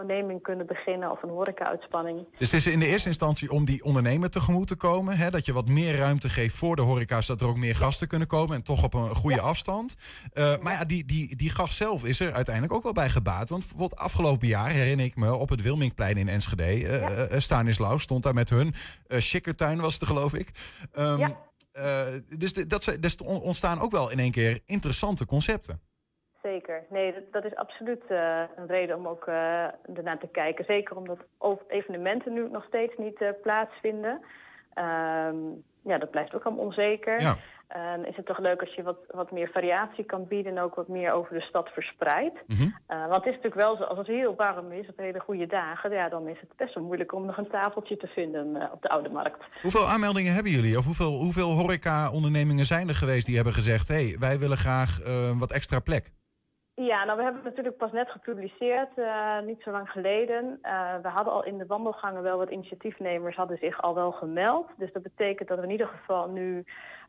onderneming 0.00 0.42
kunnen 0.42 0.66
beginnen 0.66 1.10
of 1.10 1.22
een 1.22 1.28
horeca-uitspanning. 1.28 2.26
Dus 2.38 2.50
het 2.50 2.60
is 2.60 2.72
in 2.72 2.78
de 2.78 2.86
eerste 2.86 3.08
instantie 3.08 3.50
om 3.50 3.64
die 3.64 3.84
ondernemer 3.84 4.30
tegemoet 4.30 4.66
te 4.66 4.76
komen. 4.76 5.16
Hè, 5.16 5.30
dat 5.30 5.46
je 5.46 5.52
wat 5.52 5.68
meer 5.68 5.96
ruimte 5.96 6.28
geeft 6.28 6.54
voor 6.54 6.76
de 6.76 6.82
horeca, 6.82 7.20
zodat 7.20 7.42
er 7.42 7.48
ook 7.48 7.56
meer 7.56 7.76
gasten 7.76 8.08
kunnen 8.08 8.28
komen. 8.28 8.56
En 8.56 8.62
toch 8.62 8.84
op 8.84 8.94
een 8.94 9.14
goede 9.14 9.36
ja. 9.36 9.42
afstand. 9.42 9.94
Uh, 10.34 10.58
maar 10.58 10.72
ja, 10.72 10.84
die, 10.84 11.04
die, 11.04 11.36
die 11.36 11.50
gast 11.50 11.76
zelf 11.76 12.04
is 12.04 12.20
er 12.20 12.32
uiteindelijk 12.32 12.74
ook 12.74 12.82
wel 12.82 12.92
bij 12.92 13.10
gebaat. 13.10 13.48
Want 13.48 13.60
bijvoorbeeld 13.60 14.00
afgelopen 14.00 14.48
jaar 14.48 14.70
herinner 14.70 15.06
ik 15.06 15.16
me 15.16 15.34
op 15.34 15.48
het 15.48 15.62
Wilmingplein 15.62 16.16
in 16.16 16.28
Enschede. 16.28 16.80
Uh, 16.80 17.00
ja. 17.00 17.30
uh, 17.30 17.38
Stanislaus 17.40 18.02
stond 18.02 18.22
daar 18.22 18.34
met 18.34 18.48
hun. 18.48 18.74
Schikkertuin 19.08 19.80
was 19.80 19.94
het 19.94 20.06
geloof 20.06 20.34
ik. 20.34 20.50
Um, 20.98 21.18
ja. 21.18 21.38
dus 22.36 22.52
dat, 22.52 22.96
dus 23.00 23.16
ontstaan 23.16 23.80
ook 23.80 23.90
wel 23.90 24.10
in 24.10 24.18
één 24.18 24.30
keer 24.30 24.60
interessante 24.64 25.26
concepten. 25.26 25.80
Zeker. 26.52 26.84
Nee, 26.90 27.12
dat, 27.12 27.22
dat 27.32 27.44
is 27.44 27.54
absoluut 27.56 28.02
uh, 28.08 28.42
een 28.56 28.66
reden 28.66 28.96
om 28.96 29.08
ook 29.08 29.26
uh, 29.26 29.34
ernaar 29.96 30.18
te 30.18 30.28
kijken. 30.32 30.64
Zeker 30.64 30.96
omdat 30.96 31.18
evenementen 31.68 32.32
nu 32.32 32.48
nog 32.50 32.64
steeds 32.64 32.96
niet 32.96 33.20
uh, 33.20 33.28
plaatsvinden. 33.42 34.20
Um, 34.74 35.62
ja, 35.82 35.98
dat 35.98 36.10
blijft 36.10 36.34
ook 36.34 36.42
allemaal 36.42 36.64
onzeker. 36.64 37.20
Ja. 37.20 37.36
Um, 37.94 38.04
is 38.04 38.16
het 38.16 38.26
toch 38.26 38.38
leuk 38.38 38.60
als 38.60 38.74
je 38.74 38.82
wat, 38.82 38.98
wat 39.10 39.30
meer 39.30 39.50
variatie 39.52 40.04
kan 40.04 40.26
bieden 40.26 40.56
en 40.56 40.62
ook 40.62 40.74
wat 40.74 40.88
meer 40.88 41.12
over 41.12 41.34
de 41.34 41.40
stad 41.40 41.68
verspreidt. 41.68 42.38
Mm 42.46 42.56
-hmm. 42.56 42.74
want 42.86 43.24
het 43.24 43.26
is 43.26 43.34
natuurlijk 43.34 43.62
wel 43.66 43.76
zo, 43.76 43.82
als 43.82 43.98
het 43.98 44.06
heel 44.06 44.34
warm 44.34 44.72
is 44.72 44.88
op 44.88 44.96
hele 44.96 45.20
goede 45.20 45.46
dagen, 45.46 45.90
ja, 45.90 46.08
dan 46.08 46.28
is 46.28 46.40
het 46.40 46.56
best 46.56 46.74
wel 46.74 46.84
moeilijk 46.84 47.12
om 47.12 47.26
nog 47.26 47.36
een 47.36 47.50
tafeltje 47.50 47.96
te 47.96 48.06
vinden 48.06 48.72
op 48.72 48.82
de 48.82 48.88
Oude 48.88 49.08
Markt. 49.08 49.44
Hoeveel 49.62 49.86
aanmeldingen 49.88 50.32
hebben 50.32 50.52
jullie? 50.52 50.78
Of 50.78 50.84
hoeveel, 50.84 51.12
hoeveel 51.12 51.50
horeca-ondernemingen 51.50 52.64
zijn 52.64 52.88
er 52.88 52.94
geweest 52.94 53.26
die 53.26 53.36
hebben 53.36 53.54
gezegd, 53.54 53.88
hé, 53.88 54.08
hey, 54.08 54.16
wij 54.18 54.38
willen 54.38 54.56
graag 54.56 54.98
wat 55.38 55.52
extra 55.52 55.80
plek? 55.80 56.10
Ja, 56.80 57.04
nou 57.04 57.16
we 57.16 57.22
hebben 57.22 57.42
het 57.42 57.50
natuurlijk 57.50 57.76
pas 57.76 57.92
net 57.92 58.10
gepubliceerd, 58.10 58.88
uh, 58.96 59.40
niet 59.40 59.62
zo 59.62 59.70
lang 59.70 59.90
geleden. 59.90 60.58
Uh, 60.62 60.94
we 61.02 61.08
hadden 61.08 61.32
al 61.32 61.44
in 61.44 61.58
de 61.58 61.66
wandelgangen 61.66 62.22
wel 62.22 62.38
wat 62.38 62.50
initiatiefnemers 62.50 63.36
hadden 63.36 63.58
zich 63.58 63.82
al 63.82 63.94
wel 63.94 64.12
gemeld. 64.12 64.66
Dus 64.76 64.92
dat 64.92 65.02
betekent 65.02 65.48
dat 65.48 65.58
we 65.58 65.64
in 65.64 65.70
ieder 65.70 65.86
geval 65.86 66.28
nu 66.28 66.64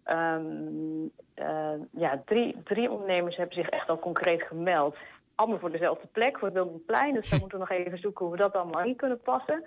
um, 0.06 1.12
uh, 1.36 1.70
ja, 1.92 2.22
drie, 2.26 2.56
drie 2.64 2.92
ondernemers 2.92 3.36
hebben 3.36 3.56
zich 3.56 3.70
echt 3.70 3.90
al 3.90 4.00
concreet 4.00 4.42
gemeld. 4.42 4.96
Allemaal 5.36 5.60
voor 5.60 5.72
dezelfde 5.72 6.08
plek, 6.12 6.38
voor 6.38 6.48
het 6.48 6.58
Wildenplein. 6.58 7.14
Dus 7.14 7.30
dan 7.30 7.40
moeten 7.44 7.60
we 7.60 7.66
nog 7.70 7.78
even 7.78 8.00
zoeken 8.00 8.26
hoe 8.26 8.34
we 8.36 8.42
dat 8.42 8.54
allemaal 8.54 8.84
in 8.84 8.96
kunnen 8.96 9.22
passen. 9.22 9.64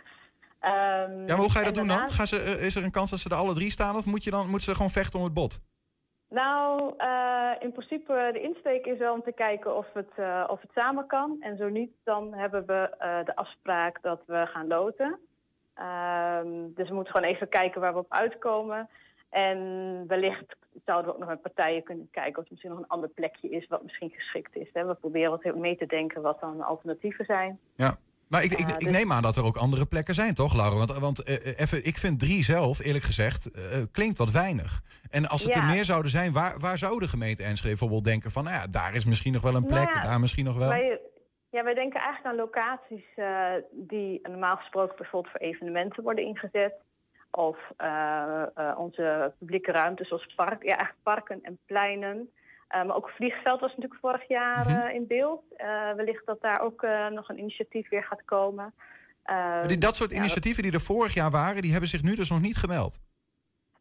Ehm, 0.61 0.73
Ja, 0.73 1.27
maar 1.27 1.37
hoe 1.37 1.51
ga 1.51 1.59
je 1.59 1.65
dat 1.65 1.77
en 1.77 1.87
doen 1.87 1.97
dan? 1.97 2.11
Gaan 2.11 2.27
ze, 2.27 2.37
eh, 2.37 2.67
is 2.67 2.77
er 2.77 2.85
een 2.85 2.91
kans 2.91 3.11
dat 3.11 3.19
ze 3.19 3.29
er 3.29 3.37
alle 3.37 3.55
drie 3.55 3.71
staan? 3.71 3.97
Of 3.97 4.07
moet 4.07 4.25
je 4.25 4.31
dan, 4.31 4.43
moeten 4.43 4.62
ze 4.62 4.75
gewoon 4.75 4.91
vechten 4.91 5.19
om 5.19 5.25
het 5.25 5.35
bot? 5.35 5.61
Nou, 6.33 6.95
eh, 6.97 7.51
in 7.59 7.73
principe 7.73 8.31
de 8.33 8.40
insteek 8.40 8.87
is 8.87 8.99
wel 8.99 9.14
om 9.14 9.23
te 9.23 9.33
kijken 9.33 9.77
of 9.77 9.87
het, 9.92 10.11
eh, 10.16 10.45
of 10.49 10.61
het 10.61 10.71
samen 10.75 11.07
kan. 11.07 11.37
En 11.40 11.57
zo 11.57 11.68
niet, 11.68 11.90
dan 12.05 12.35
hebben 12.35 12.66
we 12.66 12.95
eh, 12.99 13.25
de 13.25 13.37
afspraak 13.37 14.03
dat 14.03 14.23
we 14.27 14.47
gaan 14.47 14.66
loten. 14.66 15.18
Ehm, 15.75 16.49
dus 16.75 16.88
we 16.88 16.95
moeten 16.95 17.12
gewoon 17.12 17.29
even 17.31 17.49
kijken 17.49 17.81
waar 17.81 17.92
we 17.92 17.99
op 17.99 18.12
uitkomen. 18.12 18.88
En 19.29 19.59
wellicht 20.07 20.57
zouden 20.85 21.07
we 21.07 21.12
ook 21.12 21.21
nog 21.21 21.29
met 21.29 21.42
partijen 21.42 21.83
kunnen 21.83 22.09
kijken 22.11 22.38
of 22.38 22.45
er 22.45 22.51
misschien 22.51 22.71
nog 22.71 22.81
een 22.81 22.88
ander 22.88 23.09
plekje 23.09 23.49
is 23.49 23.66
wat 23.66 23.83
misschien 23.83 24.11
geschikt 24.11 24.57
is. 24.57 24.68
We 24.73 24.97
proberen 25.01 25.31
wat 25.31 25.55
mee 25.55 25.77
te 25.77 25.87
denken 25.87 26.23
wat 26.23 26.40
dan 26.40 26.61
alternatieven 26.61 27.25
zijn. 27.25 27.59
Ja. 27.75 27.97
Maar 28.33 28.45
ik, 28.45 28.53
ik, 28.53 28.68
ik 28.68 28.79
dus- 28.79 28.92
neem 28.92 29.12
aan 29.12 29.23
dat 29.23 29.37
er 29.37 29.45
ook 29.45 29.57
andere 29.57 29.87
plekken 29.87 30.14
zijn, 30.14 30.35
toch, 30.35 30.55
Laura? 30.55 30.77
Want, 30.77 30.99
want 30.99 31.23
eh, 31.23 31.47
eh, 31.47 31.61
even, 31.61 31.87
ik 31.87 31.97
vind 31.97 32.18
drie 32.18 32.45
zelf, 32.45 32.79
eerlijk 32.79 33.05
gezegd, 33.05 33.51
eh, 33.51 33.83
klinkt 33.92 34.18
wat 34.18 34.31
weinig. 34.31 34.81
En 35.11 35.27
als 35.29 35.42
het 35.42 35.55
Ja. 35.55 35.61
er 35.61 35.75
meer 35.75 35.85
zouden 35.85 36.11
zijn, 36.11 36.33
waar, 36.33 36.59
waar 36.59 36.79
zou 36.79 37.01
de 37.01 37.09
gemeente 37.09 37.42
Enschede 37.42 37.68
bijvoorbeeld 37.68 38.05
denken 38.05 38.31
van... 38.31 38.45
Nou 38.45 38.57
ja, 38.57 38.66
daar 38.66 38.95
is 38.95 39.05
misschien 39.05 39.33
nog 39.33 39.42
wel 39.42 39.55
een 39.55 39.66
plek, 39.66 39.85
Nou 39.85 39.95
ja, 39.95 40.01
daar 40.01 40.21
misschien 40.21 40.45
nog 40.45 40.59
wel. 40.59 40.68
Wij, 40.68 41.01
ja, 41.51 41.64
wij 41.64 41.75
denken 41.75 42.01
eigenlijk 42.01 42.27
aan 42.27 42.45
locaties 42.45 43.05
die 43.71 44.21
normaal 44.23 44.57
gesproken 44.57 44.97
bijvoorbeeld 44.97 45.33
voor 45.33 45.49
evenementen 45.49 46.03
worden 46.03 46.25
ingezet. 46.25 46.75
Of 47.31 47.59
onze 48.77 49.35
publieke 49.38 49.73
ruimtes 49.73 50.09
zoals 50.09 50.35
park, 50.37 50.62
ja, 50.62 50.68
eigenlijk 50.68 51.03
parken 51.03 51.38
en 51.42 51.59
pleinen. 51.66 52.31
Eh, 52.73 52.85
maar 52.85 52.97
ook 52.97 53.07
het 53.07 53.15
vliegveld 53.17 53.61
was 53.61 53.71
natuurlijk 53.77 54.01
vorig 54.01 54.29
jaar 54.29 54.59
Mhm. 54.69 54.81
eh, 54.81 54.95
in 54.95 55.07
beeld. 55.07 55.43
Eh, 55.57 55.67
wellicht 55.97 56.27
dat 56.27 56.41
daar 56.41 56.61
ook 56.61 56.87
nog 57.11 57.29
een 57.29 57.39
initiatief 57.39 57.89
weer 57.89 58.05
gaat 58.05 58.25
komen. 58.25 58.75
Die, 59.67 59.79
dat 59.79 59.97
soort 59.97 60.11
ja, 60.11 60.17
initiatieven 60.17 60.63
die 60.63 60.73
er 60.73 60.81
vorig 60.81 61.15
jaar 61.15 61.31
waren, 61.31 61.63
die 61.63 61.71
hebben 61.71 61.89
zich 61.89 62.03
nu 62.03 62.15
dus 62.15 62.31
nog 62.31 62.41
niet 62.41 62.57
gemeld. 62.57 62.99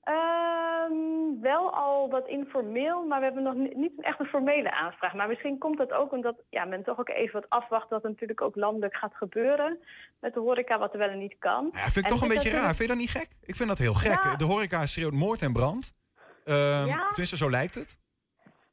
Ehm, 0.03 1.41
wel 1.41 1.73
al 1.73 2.09
wat 2.09 2.27
informeel, 2.27 3.05
maar 3.05 3.19
we 3.19 3.25
hebben 3.25 3.43
nog 3.43 3.55
ni- 3.55 3.73
niet 3.75 3.91
echt 4.01 4.19
een 4.19 4.25
formele 4.25 4.71
aanvraag. 4.71 5.13
Maar 5.13 5.27
misschien 5.27 5.57
komt 5.57 5.77
dat 5.77 5.91
ook 5.91 6.11
omdat 6.11 6.35
ja, 6.49 6.65
men 6.65 6.83
toch 6.83 6.99
ook 6.99 7.09
even 7.09 7.33
wat 7.41 7.49
afwacht 7.49 7.89
dat 7.89 8.01
het 8.01 8.11
natuurlijk 8.11 8.41
ook 8.41 8.55
landelijk 8.55 8.95
gaat 8.95 9.15
gebeuren. 9.15 9.79
Met 10.19 10.33
de 10.33 10.39
horeca 10.39 10.79
wat 10.79 10.93
er 10.93 10.99
wel 10.99 11.09
en 11.09 11.17
niet 11.17 11.35
kan. 11.39 11.69
Ja, 11.71 11.79
vind 11.79 11.95
ik 11.97 12.03
En 12.03 12.09
toch 12.09 12.21
een 12.21 12.27
beetje 12.27 12.49
raar. 12.49 12.63
Vind 12.75 12.77
je 12.77 12.87
dat 12.87 12.97
niet 12.97 13.09
gek? 13.09 13.27
Ik 13.41 13.55
vind 13.55 13.69
dat 13.69 13.77
heel 13.77 13.93
gek. 13.93 14.23
Ja. 14.23 14.35
De 14.35 14.43
horeca 14.43 14.85
schreeuwt 14.85 15.13
moord 15.13 15.41
en 15.41 15.53
brand. 15.53 15.93
Ehm, 16.45 16.85
Ja. 16.85 17.07
Tenminste, 17.07 17.37
zo 17.37 17.49
lijkt 17.49 17.75
het. 17.75 17.99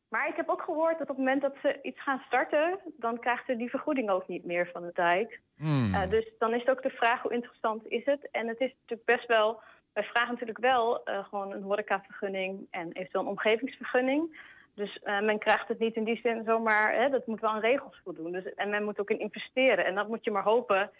Maar 0.09 0.29
ik 0.29 0.37
heb 0.37 0.49
ook 0.49 0.63
gehoord 0.63 0.99
dat 0.99 1.11
op 1.11 1.17
het 1.17 1.25
moment 1.25 1.43
dat 1.43 1.55
ze 1.63 1.79
iets 1.83 2.03
gaan 2.03 2.23
starten, 2.27 2.79
dan 2.97 3.19
krijgt 3.19 3.47
ze 3.47 3.57
die 3.57 3.71
vergoeding 3.71 4.11
ook 4.11 4.29
niet 4.29 4.45
meer 4.45 4.71
van 4.73 4.83
de 4.83 4.93
tijd. 4.93 5.39
Hmm. 5.57 5.95
Eh, 5.95 6.11
dus 6.11 6.33
dan 6.39 6.55
is 6.55 6.61
het 6.61 6.71
ook 6.71 6.83
de 6.83 6.91
vraag 6.91 7.23
hoe 7.23 7.33
interessant 7.33 7.87
is 7.87 8.05
het. 8.05 8.29
En 8.31 8.49
het 8.49 8.61
is 8.61 8.75
natuurlijk 8.81 9.17
best 9.17 9.27
wel, 9.27 9.61
wij 9.93 10.03
vragen 10.03 10.31
natuurlijk 10.31 10.59
wel 10.59 11.05
eh, 11.05 11.25
gewoon 11.25 11.53
een 11.53 11.63
horecavergunning 11.63 12.67
en 12.71 12.93
eventueel 12.93 13.23
een 13.23 13.31
omgevingsvergunning. 13.31 14.39
Dus 14.75 14.99
eh, 14.99 15.21
men 15.21 15.39
krijgt 15.39 15.69
het 15.69 15.79
niet 15.79 15.95
in 15.95 16.05
die 16.05 16.21
zin 16.23 16.45
zomaar, 16.45 16.95
hè, 16.95 17.09
dat 17.09 17.27
moet 17.27 17.41
wel 17.41 17.51
aan 17.51 17.61
regels 17.61 18.01
voldoen. 18.05 18.33
Dus, 18.33 18.55
en 18.55 18.69
men 18.69 18.85
moet 18.85 19.01
ook 19.01 19.11
in 19.11 19.21
investeren. 19.21 19.85
En 19.85 19.95
dan 19.95 20.07
moet 20.09 20.25
je 20.25 20.31
maar 20.31 20.43
hopen 20.43 20.91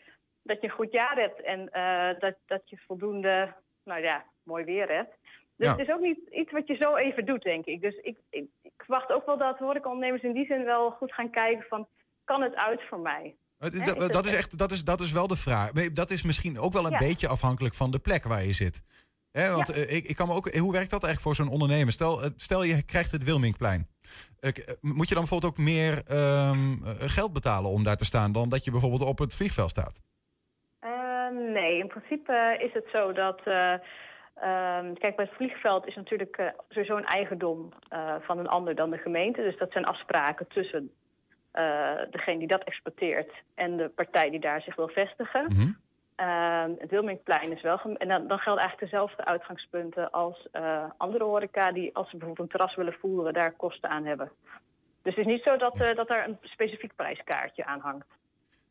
dat 0.43 0.61
je 0.61 0.67
een 0.67 0.75
goed 0.75 0.93
jaar 0.93 1.17
hebt 1.17 1.43
en 1.43 1.65
dat, 2.19 2.35
dat 2.47 2.63
je 2.65 2.77
voldoende, 2.87 3.55
nou 3.85 4.03
ja, 4.03 4.25
mooi 4.43 4.65
weer 4.65 4.89
hebt. 4.89 5.17
Dus 5.59 5.67
Ja. 5.67 5.73
het 5.77 5.89
is 5.89 5.95
ook 5.95 6.01
niet 6.01 6.19
iets 6.31 6.53
wat 6.53 6.67
je 6.67 6.77
zo 6.81 6.97
even 6.97 7.27
doet, 7.27 7.43
denk 7.43 7.65
ik. 7.65 7.81
Dus 7.81 7.95
ik, 7.97 8.19
ik, 8.31 8.47
ik 8.63 8.73
verwacht 8.77 9.11
ook 9.13 9.27
wel 9.27 9.39
dat 9.39 9.59
horecaondernemers 9.59 10.23
in 10.23 10.33
die 10.33 10.47
zin 10.47 10.65
wel 10.65 10.91
goed 10.91 11.13
gaan 11.13 11.31
kijken 11.31 11.65
van, 11.69 11.89
kan 12.25 12.43
het 12.43 12.55
uit 12.55 12.83
voor 12.89 13.01
mij? 13.01 13.37
Dat, 13.59 13.73
is 13.75 13.83
dat 14.09 14.27
is 14.27 14.35
echt, 14.35 14.59
dat 14.59 14.71
is, 14.71 14.85
dat 14.85 15.01
is 15.01 15.13
wel 15.13 15.27
de 15.27 15.37
vraag. 15.37 15.71
Dat 15.73 16.11
is 16.11 16.23
misschien 16.23 16.59
ook 16.59 16.73
wel 16.73 16.85
een 16.87 16.91
Ja. 16.93 16.99
beetje 16.99 17.29
afhankelijk 17.29 17.75
van 17.75 17.91
de 17.91 17.99
plek 17.99 18.25
waar 18.25 18.43
je 18.45 18.53
zit. 18.53 18.83
Want 19.33 19.69
Ja. 19.69 19.75
eh, 19.75 19.97
ik, 19.97 20.05
ik 20.05 20.17
kan 20.17 20.29
me 20.29 20.35
ook, 20.35 20.55
hoe 20.55 20.73
werkt 20.73 20.91
dat 20.91 21.05
eigenlijk 21.05 21.21
voor 21.37 21.45
zo'n 21.47 21.53
ondernemer? 21.55 21.93
Stel, 21.93 22.23
eh, 22.23 22.31
stel 22.37 22.63
je 22.63 22.83
krijgt 22.83 23.13
het 23.13 23.25
Wilmingplein. 23.25 23.89
Eh, 24.41 24.49
eh, 24.51 24.75
moet 24.81 25.09
je 25.09 25.15
dan 25.15 25.23
bijvoorbeeld 25.25 25.53
ook 25.53 25.59
meer 25.65 26.03
ehm, 26.07 26.73
eh, 26.85 26.91
geld 26.99 27.33
betalen 27.33 27.71
om 27.71 27.85
daar 27.85 27.97
te 27.97 28.05
staan 28.05 28.33
dan 28.33 28.49
dat 28.49 28.65
je 28.65 28.71
bijvoorbeeld 28.71 29.05
op 29.05 29.19
het 29.19 29.35
vliegveld 29.37 29.71
staat? 29.71 30.01
Eh, 30.79 31.29
nee, 31.53 31.79
in 31.79 31.87
principe 31.89 32.57
is 32.61 32.73
het 32.73 32.87
zo 32.93 33.13
dat. 33.13 33.41
eh, 33.45 33.75
ehm, 34.41 34.95
kijk, 34.95 35.17
bij 35.17 35.25
het 35.25 35.35
vliegveld 35.35 35.87
is 35.87 35.95
natuurlijk 35.95 36.37
eh, 36.37 36.47
sowieso 36.69 36.97
een 36.97 37.05
eigendom 37.05 37.69
eh, 37.89 38.15
van 38.21 38.39
een 38.39 38.49
ander 38.49 38.75
dan 38.75 38.91
de 38.91 38.99
gemeente. 38.99 39.43
Dus 39.43 39.59
dat 39.59 39.73
zijn 39.73 39.85
afspraken 39.85 40.47
tussen 40.49 40.91
eh, 41.51 41.97
degene 42.11 42.39
die 42.39 42.49
dat 42.49 42.65
exploiteert 42.65 43.33
en 43.55 43.77
de 43.77 43.89
partij 43.89 44.31
die 44.31 44.41
daar 44.41 44.63
zich 44.63 44.77
wil 44.77 44.89
vestigen. 44.89 45.77
Ehm, 46.15 46.71
het 46.79 46.91
Wilmingplein 46.91 47.53
is 47.53 47.63
wel. 47.63 47.81
En 47.81 48.09
dan, 48.09 48.27
dan 48.27 48.39
gelden 48.39 48.63
eigenlijk 48.63 48.91
dezelfde 48.91 49.25
uitgangspunten 49.25 50.11
als 50.11 50.49
andere 50.97 51.25
horeca 51.25 51.73
die, 51.73 51.95
als 51.97 52.11
ze 52.11 52.17
bijvoorbeeld 52.17 52.51
een 52.53 52.59
terras 52.59 52.77
willen 52.77 52.97
voeren, 53.01 53.33
daar 53.33 53.53
kosten 53.53 53.91
aan 53.91 54.05
hebben. 54.05 54.31
Dus 55.03 55.15
het 55.15 55.27
is 55.27 55.33
niet 55.33 55.43
zo 55.43 55.57
dat, 55.57 55.93
dat 55.95 56.09
daar 56.09 56.29
een 56.29 56.39
specifiek 56.43 56.97
prijskaartje 56.97 57.65
aan 57.65 57.81
hangt. 57.81 58.18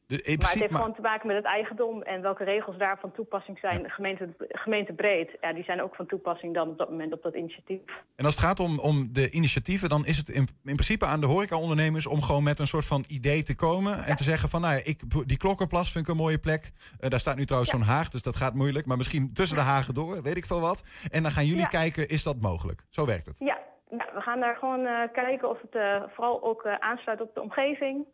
De, 0.08 0.16
Maar 0.16 0.50
het 0.50 0.60
heeft 0.60 0.72
maar- 0.72 0.82
gewoon 0.82 0.96
te 0.96 1.02
maken 1.02 1.28
met 1.28 1.36
het 1.36 1.46
eigendom 1.46 2.02
en 2.02 2.22
welke 2.22 2.44
regels 2.44 2.78
daar 2.78 3.00
van 3.00 3.12
toepassing 3.12 3.60
zijn. 3.60 3.90
Gemeente, 3.90 4.30
gemeentebreed, 4.50 5.38
ja, 5.42 5.54
die 5.54 5.64
zijn 5.64 5.82
ook 5.82 5.96
van 5.96 6.06
toepassing 6.06 6.54
dan 6.54 6.70
op 6.70 6.78
dat 6.78 6.90
moment 6.90 7.14
op 7.14 7.24
dat 7.24 7.36
initiatief. 7.36 7.80
en 8.16 8.26
als 8.26 8.36
het 8.36 8.44
gaat 8.44 8.60
om, 8.60 8.80
om 8.80 9.10
de 9.14 9.30
initiatieven, 9.30 9.90
dan 9.90 10.06
is 10.06 10.18
het 10.18 10.30
in, 10.30 10.48
in 10.64 10.74
principe 10.74 11.06
aan 11.06 11.20
de 11.20 11.26
horecaondernemers 11.26 12.08
om 12.08 12.22
gewoon 12.22 12.44
met 12.44 12.60
een 12.60 12.68
soort 12.68 12.86
van 12.86 13.04
idee 13.08 13.44
te 13.44 13.56
komen. 13.56 14.04
En 14.04 14.16
te 14.16 14.24
zeggen 14.24 14.50
van, 14.50 14.62
nou 14.62 14.74
ja, 14.74 14.82
ik, 14.84 15.02
die 15.26 15.38
Klokkerplas 15.38 15.92
vind 15.92 16.06
ik 16.08 16.12
een 16.12 16.20
mooie 16.20 16.40
plek. 16.40 16.72
Eh, 17.00 17.10
daar 17.10 17.20
staat 17.20 17.36
nu 17.38 17.46
trouwens 17.46 17.72
zo'n 17.72 17.82
haag, 17.82 18.10
dus 18.10 18.22
dat 18.22 18.36
gaat 18.36 18.54
moeilijk. 18.54 18.86
Maar 18.86 18.98
misschien 18.98 19.34
tussen 19.34 19.58
de 19.58 19.64
hagen 19.64 19.94
door, 19.94 20.22
weet 20.22 20.38
ik 20.38 20.46
veel 20.46 20.60
wat. 20.60 20.84
En 21.12 21.24
dan 21.24 21.32
gaan 21.32 21.46
jullie 21.46 21.68
kijken, 21.68 22.10
is 22.10 22.24
dat 22.24 22.42
mogelijk? 22.42 22.84
Zo 22.90 23.06
werkt 23.06 23.26
het. 23.26 23.40
Ja, 23.40 23.60
ja 23.90 24.10
we 24.14 24.22
gaan 24.22 24.40
daar 24.40 24.56
gewoon 24.56 24.86
eh, 24.86 25.02
kijken 25.14 25.50
of 25.50 25.62
het 25.62 25.76
eh, 25.76 26.04
vooral 26.08 26.44
ook 26.44 26.66
aansluit 26.80 27.22
op 27.22 27.34
de 27.34 27.42
omgeving. 27.42 28.06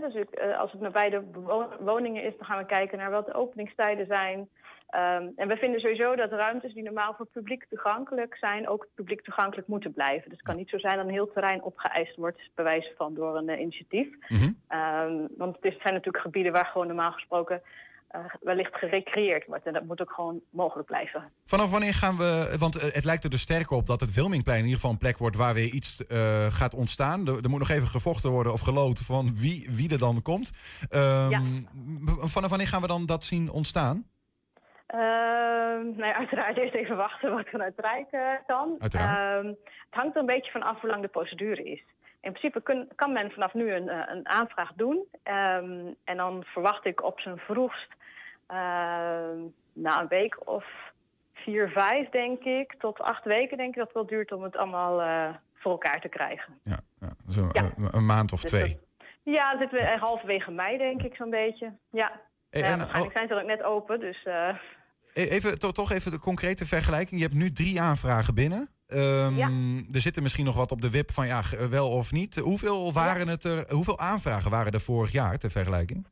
Dus 0.00 0.14
ik, 0.14 0.30
eh, 0.30 0.58
als 0.58 0.72
het 0.72 0.80
nabij 0.80 1.10
de 1.10 1.20
bewo- 1.20 1.76
woningen 1.80 2.22
is, 2.22 2.36
dan 2.36 2.46
gaan 2.46 2.58
we 2.58 2.66
kijken 2.66 2.98
naar 2.98 3.10
wat 3.10 3.26
de 3.26 3.34
openingstijden 3.34 4.06
zijn. 4.06 4.48
Ehm, 4.88 5.28
en 5.36 5.48
we 5.48 5.56
vinden 5.56 5.80
sowieso 5.80 6.16
dat 6.16 6.30
ruimtes 6.32 6.74
die 6.74 6.82
normaal 6.82 7.14
voor 7.14 7.26
publiek 7.26 7.64
toegankelijk 7.68 8.36
zijn, 8.36 8.68
ook 8.68 8.86
publiek 8.94 9.22
toegankelijk 9.22 9.68
moeten 9.68 9.92
blijven. 9.92 10.28
Dus 10.28 10.38
het 10.38 10.46
kan 10.46 10.56
niet 10.56 10.68
zo 10.68 10.78
zijn 10.78 10.96
dat 10.96 11.04
een 11.04 11.12
heel 11.12 11.32
terrein 11.32 11.62
opgeëist 11.62 12.16
wordt, 12.16 12.50
bij 12.54 12.64
wijze 12.64 12.92
van 12.96 13.14
door 13.14 13.36
een 13.36 13.48
eh, 13.48 13.60
initiatief. 13.60 14.08
Mhm. 14.28 14.50
Ehm, 14.68 15.26
want 15.36 15.56
het 15.60 15.80
zijn 15.82 15.94
natuurlijk 15.94 16.24
gebieden 16.24 16.52
waar 16.52 16.66
gewoon 16.66 16.86
normaal 16.86 17.12
gesproken 17.12 17.62
eh, 18.12 18.24
wellicht 18.40 18.74
gerecreëerd 18.76 19.46
wordt. 19.46 19.66
En 19.66 19.72
dat 19.72 19.84
moet 19.84 20.00
ook 20.00 20.12
gewoon 20.12 20.40
mogelijk 20.50 20.86
blijven. 20.88 21.32
Vanaf 21.44 21.70
wanneer 21.70 21.94
gaan 21.94 22.16
we, 22.16 22.56
want 22.58 22.76
eh, 22.76 22.92
het 22.92 23.04
lijkt 23.04 23.24
er 23.24 23.30
dus 23.30 23.40
sterker 23.40 23.76
op 23.76 23.86
dat 23.86 24.00
het 24.00 24.14
Wilmingplein 24.14 24.58
in 24.58 24.64
ieder 24.64 24.78
geval 24.80 24.92
een 24.92 24.98
plek 25.06 25.18
wordt 25.18 25.36
waar 25.36 25.54
weer 25.54 25.72
iets 25.72 26.06
eh, 26.06 26.46
gaat 26.46 26.74
ontstaan. 26.74 27.26
Er, 27.26 27.42
er 27.42 27.50
moet 27.50 27.58
nog 27.58 27.70
even 27.70 27.88
gevochten 27.88 28.30
worden 28.30 28.52
of 28.52 28.60
geloot 28.60 28.98
van 28.98 29.34
wie, 29.36 29.68
wie 29.70 29.92
er 29.92 29.98
dan 29.98 30.22
komt. 30.22 30.50
Ehm, 30.90 31.30
Ja. 31.30 31.40
Vanaf 32.18 32.50
wanneer 32.50 32.66
gaan 32.68 32.80
we 32.80 32.86
dan 32.86 33.06
dat 33.06 33.24
zien 33.24 33.50
ontstaan? 33.50 34.06
Ehm, 34.86 35.00
nou 35.96 36.06
ja, 36.06 36.14
uiteraard 36.14 36.56
eerst 36.58 36.74
even 36.74 36.96
wachten 36.96 37.34
wat 37.34 37.48
vanuit 37.48 37.74
Rijk 37.76 38.42
kan. 38.46 38.76
Uiteraard. 38.78 39.22
Ehm, 39.44 39.46
het 39.46 40.00
hangt 40.00 40.14
er 40.14 40.20
een 40.20 40.26
beetje 40.26 40.50
van 40.52 40.62
af 40.62 40.80
hoe 40.80 40.90
lang 40.90 41.02
de 41.02 41.08
procedure 41.08 41.62
is. 41.64 41.82
In 42.20 42.30
principe 42.32 42.62
kun- 42.62 42.88
kan 42.94 43.12
men 43.12 43.30
vanaf 43.30 43.54
nu 43.54 43.72
een, 43.72 43.88
een 44.10 44.28
aanvraag 44.28 44.72
doen. 44.76 45.04
En 46.04 46.16
dan 46.16 46.42
verwacht 46.44 46.84
ik 46.86 47.02
op 47.04 47.20
zijn 47.20 47.38
vroegst 47.38 47.88
na 49.72 50.00
een 50.00 50.08
week 50.08 50.48
of 50.48 50.64
vier, 51.32 51.68
vijf, 51.68 52.08
denk 52.08 52.42
ik, 52.44 52.74
tot 52.78 53.00
acht 53.00 53.24
weken, 53.24 53.56
denk 53.56 53.68
ik 53.70 53.76
dat 53.76 53.84
het 53.86 53.94
wel 53.94 54.06
duurt 54.06 54.32
om 54.32 54.42
het 54.42 54.56
allemaal 54.56 55.00
eh, 55.02 55.34
voor 55.54 55.70
elkaar 55.72 56.00
te 56.00 56.08
krijgen. 56.08 56.58
Ja, 56.62 56.78
ja, 57.00 57.08
zo, 57.28 57.48
Ja. 57.52 57.62
eh, 57.62 57.88
een 57.90 58.06
maand 58.06 58.32
of 58.32 58.40
Dus 58.40 58.50
twee. 58.50 58.78
Ja, 59.22 59.50
dan 59.50 59.58
zitten 59.60 59.78
we 59.78 59.84
eh, 59.84 60.00
halverwege 60.00 60.50
mei, 60.50 60.78
denk 60.78 61.02
ik, 61.02 61.14
zo'n 61.14 61.30
beetje. 61.30 61.72
Ja. 61.90 62.20
Hey, 62.50 62.62
en, 62.62 62.78
waarschijnlijk 62.78 63.16
zijn 63.16 63.28
ze 63.28 63.34
ook 63.34 63.46
net 63.46 63.62
open, 63.62 64.00
dus... 64.00 64.24
E- 64.24 65.22
Even, 65.28 65.58
to- 65.58 65.70
toch 65.72 65.92
even 65.92 66.10
de 66.10 66.18
concrete 66.18 66.66
vergelijking. 66.66 67.20
Je 67.20 67.26
hebt 67.26 67.38
nu 67.38 67.52
drie 67.52 67.80
aanvragen 67.80 68.34
binnen. 68.34 68.68
Ehm, 68.86 69.34
Ja. 69.36 69.48
Er 69.92 70.00
zitten 70.00 70.22
misschien 70.22 70.44
nog 70.44 70.56
wat 70.56 70.70
op 70.72 70.80
de 70.80 70.90
wip 70.90 71.10
van 71.10 71.26
ja, 71.26 71.42
wel 71.70 71.88
of 71.90 72.12
niet. 72.12 72.36
Hoeveel, 72.36 72.92
waren 72.92 73.28
het 73.28 73.44
er, 73.44 73.64
hoeveel 73.72 73.98
aanvragen 73.98 74.50
waren 74.50 74.72
er 74.72 74.80
vorig 74.80 75.12
jaar 75.12 75.38
ter 75.38 75.50
vergelijking? 75.50 76.06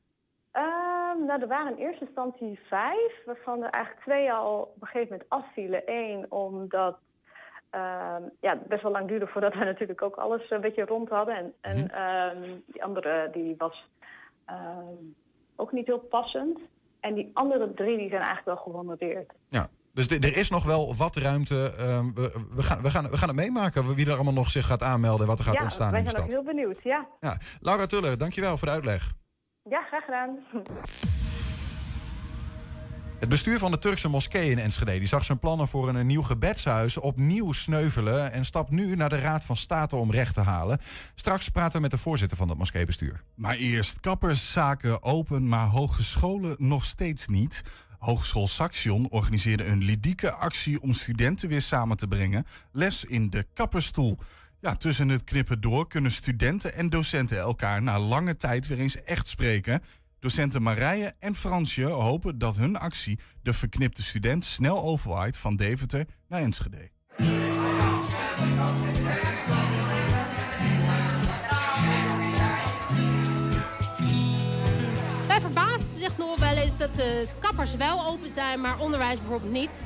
Nou, 1.27 1.41
er 1.41 1.49
waren 1.49 1.77
in 1.77 1.85
eerste 1.85 2.05
instantie 2.05 2.61
vijf, 2.69 3.25
waarvan 3.27 3.63
er 3.63 3.71
eigenlijk 3.71 4.05
twee 4.05 4.33
al 4.33 4.61
op 4.61 4.83
een 4.83 4.89
gegeven 4.89 5.09
moment 5.11 5.29
afvielen. 5.29 5.83
Eén, 5.87 6.27
omdat 6.29 6.99
ehm, 7.71 8.23
ja, 8.41 8.51
het 8.51 8.67
best 8.67 8.83
wel 8.83 8.93
lang 8.93 9.09
duurde 9.09 9.27
voordat 9.27 9.55
we 9.55 9.65
natuurlijk 9.73 10.03
ook 10.03 10.17
alles 10.17 10.51
een 10.51 10.61
beetje 10.61 10.85
rond 10.85 11.09
hadden. 11.09 11.35
En, 11.37 11.55
en 11.61 11.91
ehm, 11.91 12.59
die 12.67 12.85
andere 12.85 13.29
die 13.33 13.55
was 13.59 13.89
ehm, 14.45 14.95
ook 15.57 15.73
niet 15.73 15.87
heel 15.87 15.99
passend. 15.99 16.59
En 17.01 17.15
die 17.15 17.31
andere 17.33 17.75
drie 17.75 17.99
die 17.99 18.09
zijn 18.09 18.23
eigenlijk 18.23 18.47
wel 18.47 18.57
gehonoreerd. 18.57 19.33
Ja. 19.49 19.67
Dus 19.93 20.09
er 20.09 20.37
is 20.37 20.51
nog 20.51 20.65
wel 20.65 20.95
wat 20.97 21.17
ruimte. 21.17 21.73
We, 22.15 22.45
we, 22.51 22.63
gaan, 22.63 22.83
we, 22.83 22.91
gaan, 22.91 23.11
we 23.11 23.17
gaan 23.17 23.29
het 23.29 23.37
meemaken 23.37 23.95
wie 23.95 24.07
er 24.07 24.15
allemaal 24.15 24.33
nog 24.33 24.51
zich 24.51 24.67
gaat 24.67 24.83
aanmelden 24.83 25.21
en 25.21 25.27
wat 25.27 25.39
er 25.39 25.45
gaat 25.45 25.55
ja, 25.55 25.63
ontstaan 25.63 25.91
wij 25.91 25.99
in 25.99 26.05
de 26.05 26.11
zijn 26.11 26.23
ook 26.23 26.31
stad. 26.31 26.43
heel 26.45 26.55
benieuwd. 26.55 26.83
Ja, 26.83 27.09
Ja. 27.21 27.37
Laura 27.61 27.87
Tuller, 27.87 28.19
dankjewel 28.19 28.57
voor 28.57 28.67
de 28.69 28.75
uitleg. 28.75 29.13
Ja 29.71 29.83
graag 29.83 30.05
gedaan. 30.05 30.39
Het 33.19 33.29
bestuur 33.29 33.59
van 33.59 33.71
de 33.71 33.79
Turkse 33.79 34.09
moskee 34.09 34.51
in 34.51 34.59
Enschede 34.59 34.99
die 34.99 35.07
zag 35.07 35.25
zijn 35.25 35.39
plannen 35.39 35.69
voor 35.69 35.89
een, 35.89 36.07
nieuw 36.07 36.23
gebedshuis 36.23 36.97
opnieuw 36.97 37.53
sneuvelen 37.53 38.33
en 38.33 38.45
stapt 38.45 38.71
nu 38.71 38.97
naar 38.97 39.09
de 39.09 39.21
Raad 39.21 39.45
van 39.45 39.57
State 39.57 39.97
om 39.97 40.11
recht 40.11 40.35
te 40.35 40.41
halen. 40.41 40.79
Straks 41.15 41.49
praten 41.49 41.73
we 41.73 41.81
met 41.81 41.91
de 41.91 41.99
voorzitter 41.99 42.37
van 42.37 42.49
het 42.49 42.59
moskeebestuur. 42.59 43.23
Maar 43.35 43.55
eerst 43.55 44.01
kapperszaken 44.01 45.03
open, 45.03 45.49
maar 45.49 45.67
hogescholen 45.67 46.55
nog 46.59 46.85
steeds 46.85 47.27
niet. 47.27 47.63
Hogeschool 47.99 48.47
Saxion 48.47 49.11
organiseerde 49.11 49.65
een 49.65 49.85
ludieke 49.85 50.33
actie 50.33 50.83
om 50.83 50.93
studenten 50.93 51.49
weer 51.49 51.63
samen 51.63 51.97
te 51.97 52.09
brengen. 52.09 52.45
Les 52.73 53.05
in 53.05 53.31
de 53.31 53.47
kapperstoel. 53.55 54.19
Ja, 54.63 54.77
tussen 54.77 55.09
het 55.09 55.25
knippen 55.25 55.61
door 55.61 55.87
kunnen 55.87 56.11
studenten 56.11 56.75
en 56.75 56.89
docenten 56.89 57.39
elkaar 57.39 57.83
na 57.83 57.99
lange 57.99 58.37
tijd 58.37 58.67
weer 58.67 58.79
eens 58.79 59.03
echt 59.03 59.27
spreken. 59.27 59.83
Docenten 60.19 60.63
Marije 60.63 61.15
en 61.19 61.37
Fransje 61.37 61.85
hopen 61.85 62.39
dat 62.39 62.57
hun 62.57 62.77
actie 62.77 63.19
de 63.43 63.53
verknipte 63.53 64.03
student 64.03 64.45
snel 64.45 64.83
overwaait 64.83 65.37
van 65.37 65.57
Deventer 65.57 66.07
naar 66.29 66.41
Enschede. 66.41 66.91
Wij 75.27 75.41
verbazen 75.41 76.01
zich 76.01 76.19
nog 76.19 76.39
wel 76.39 76.57
eens 76.57 76.79
dat 76.79 76.95
de 76.95 77.31
kappers 77.39 77.75
wel 77.75 78.07
open 78.07 78.31
zijn, 78.31 78.61
maar 78.61 78.79
onderwijs 78.79 79.19
bijvoorbeeld 79.19 79.53
niet. 79.53 79.83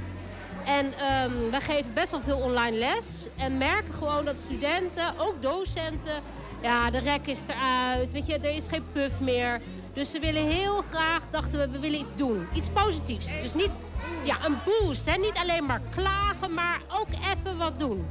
En 0.64 0.86
um, 0.86 1.50
wij 1.50 1.60
geven 1.60 1.94
best 1.94 2.10
wel 2.10 2.20
veel 2.20 2.38
online 2.38 2.76
les 2.76 3.26
en 3.36 3.58
merken 3.58 3.94
gewoon 3.94 4.24
dat 4.24 4.38
studenten, 4.38 5.14
ook 5.18 5.42
docenten, 5.42 6.22
ja, 6.62 6.90
de 6.90 6.98
rek 6.98 7.26
is 7.26 7.48
eruit, 7.48 8.12
weet 8.12 8.26
je, 8.26 8.38
er 8.38 8.54
is 8.54 8.68
geen 8.68 8.84
puff 8.92 9.20
meer. 9.20 9.60
Dus 9.92 10.10
ze 10.10 10.18
willen 10.18 10.46
heel 10.46 10.82
graag, 10.90 11.22
dachten 11.30 11.58
we, 11.58 11.70
we 11.70 11.78
willen 11.78 11.98
iets 11.98 12.14
doen. 12.14 12.46
Iets 12.54 12.68
positiefs. 12.68 13.40
Dus 13.40 13.54
niet 13.54 13.80
ja, 14.24 14.36
een 14.44 14.56
boost. 14.64 15.06
Hè? 15.06 15.16
Niet 15.16 15.34
alleen 15.34 15.66
maar 15.66 15.80
klagen, 15.94 16.54
maar 16.54 16.80
ook 16.88 17.08
even 17.10 17.58
wat 17.58 17.78
doen. 17.78 18.06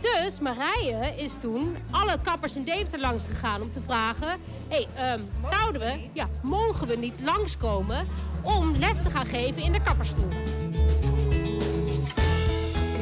Dus 0.00 0.40
Marije 0.40 1.14
is 1.16 1.38
toen 1.38 1.76
alle 1.90 2.18
kappers 2.22 2.56
in 2.56 2.64
Deventer 2.64 3.00
langs 3.00 3.28
gegaan 3.28 3.62
om 3.62 3.70
te 3.70 3.80
vragen... 3.82 4.40
hey, 4.68 4.86
um, 5.14 5.28
zouden 5.50 5.80
we, 5.80 6.08
ja, 6.12 6.28
mogen 6.42 6.86
we 6.86 6.96
niet 6.96 7.20
langskomen 7.20 8.06
om 8.42 8.76
les 8.78 9.02
te 9.02 9.10
gaan 9.10 9.26
geven 9.26 9.62
in 9.62 9.72
de 9.72 9.82
kapperstoel? 9.82 10.28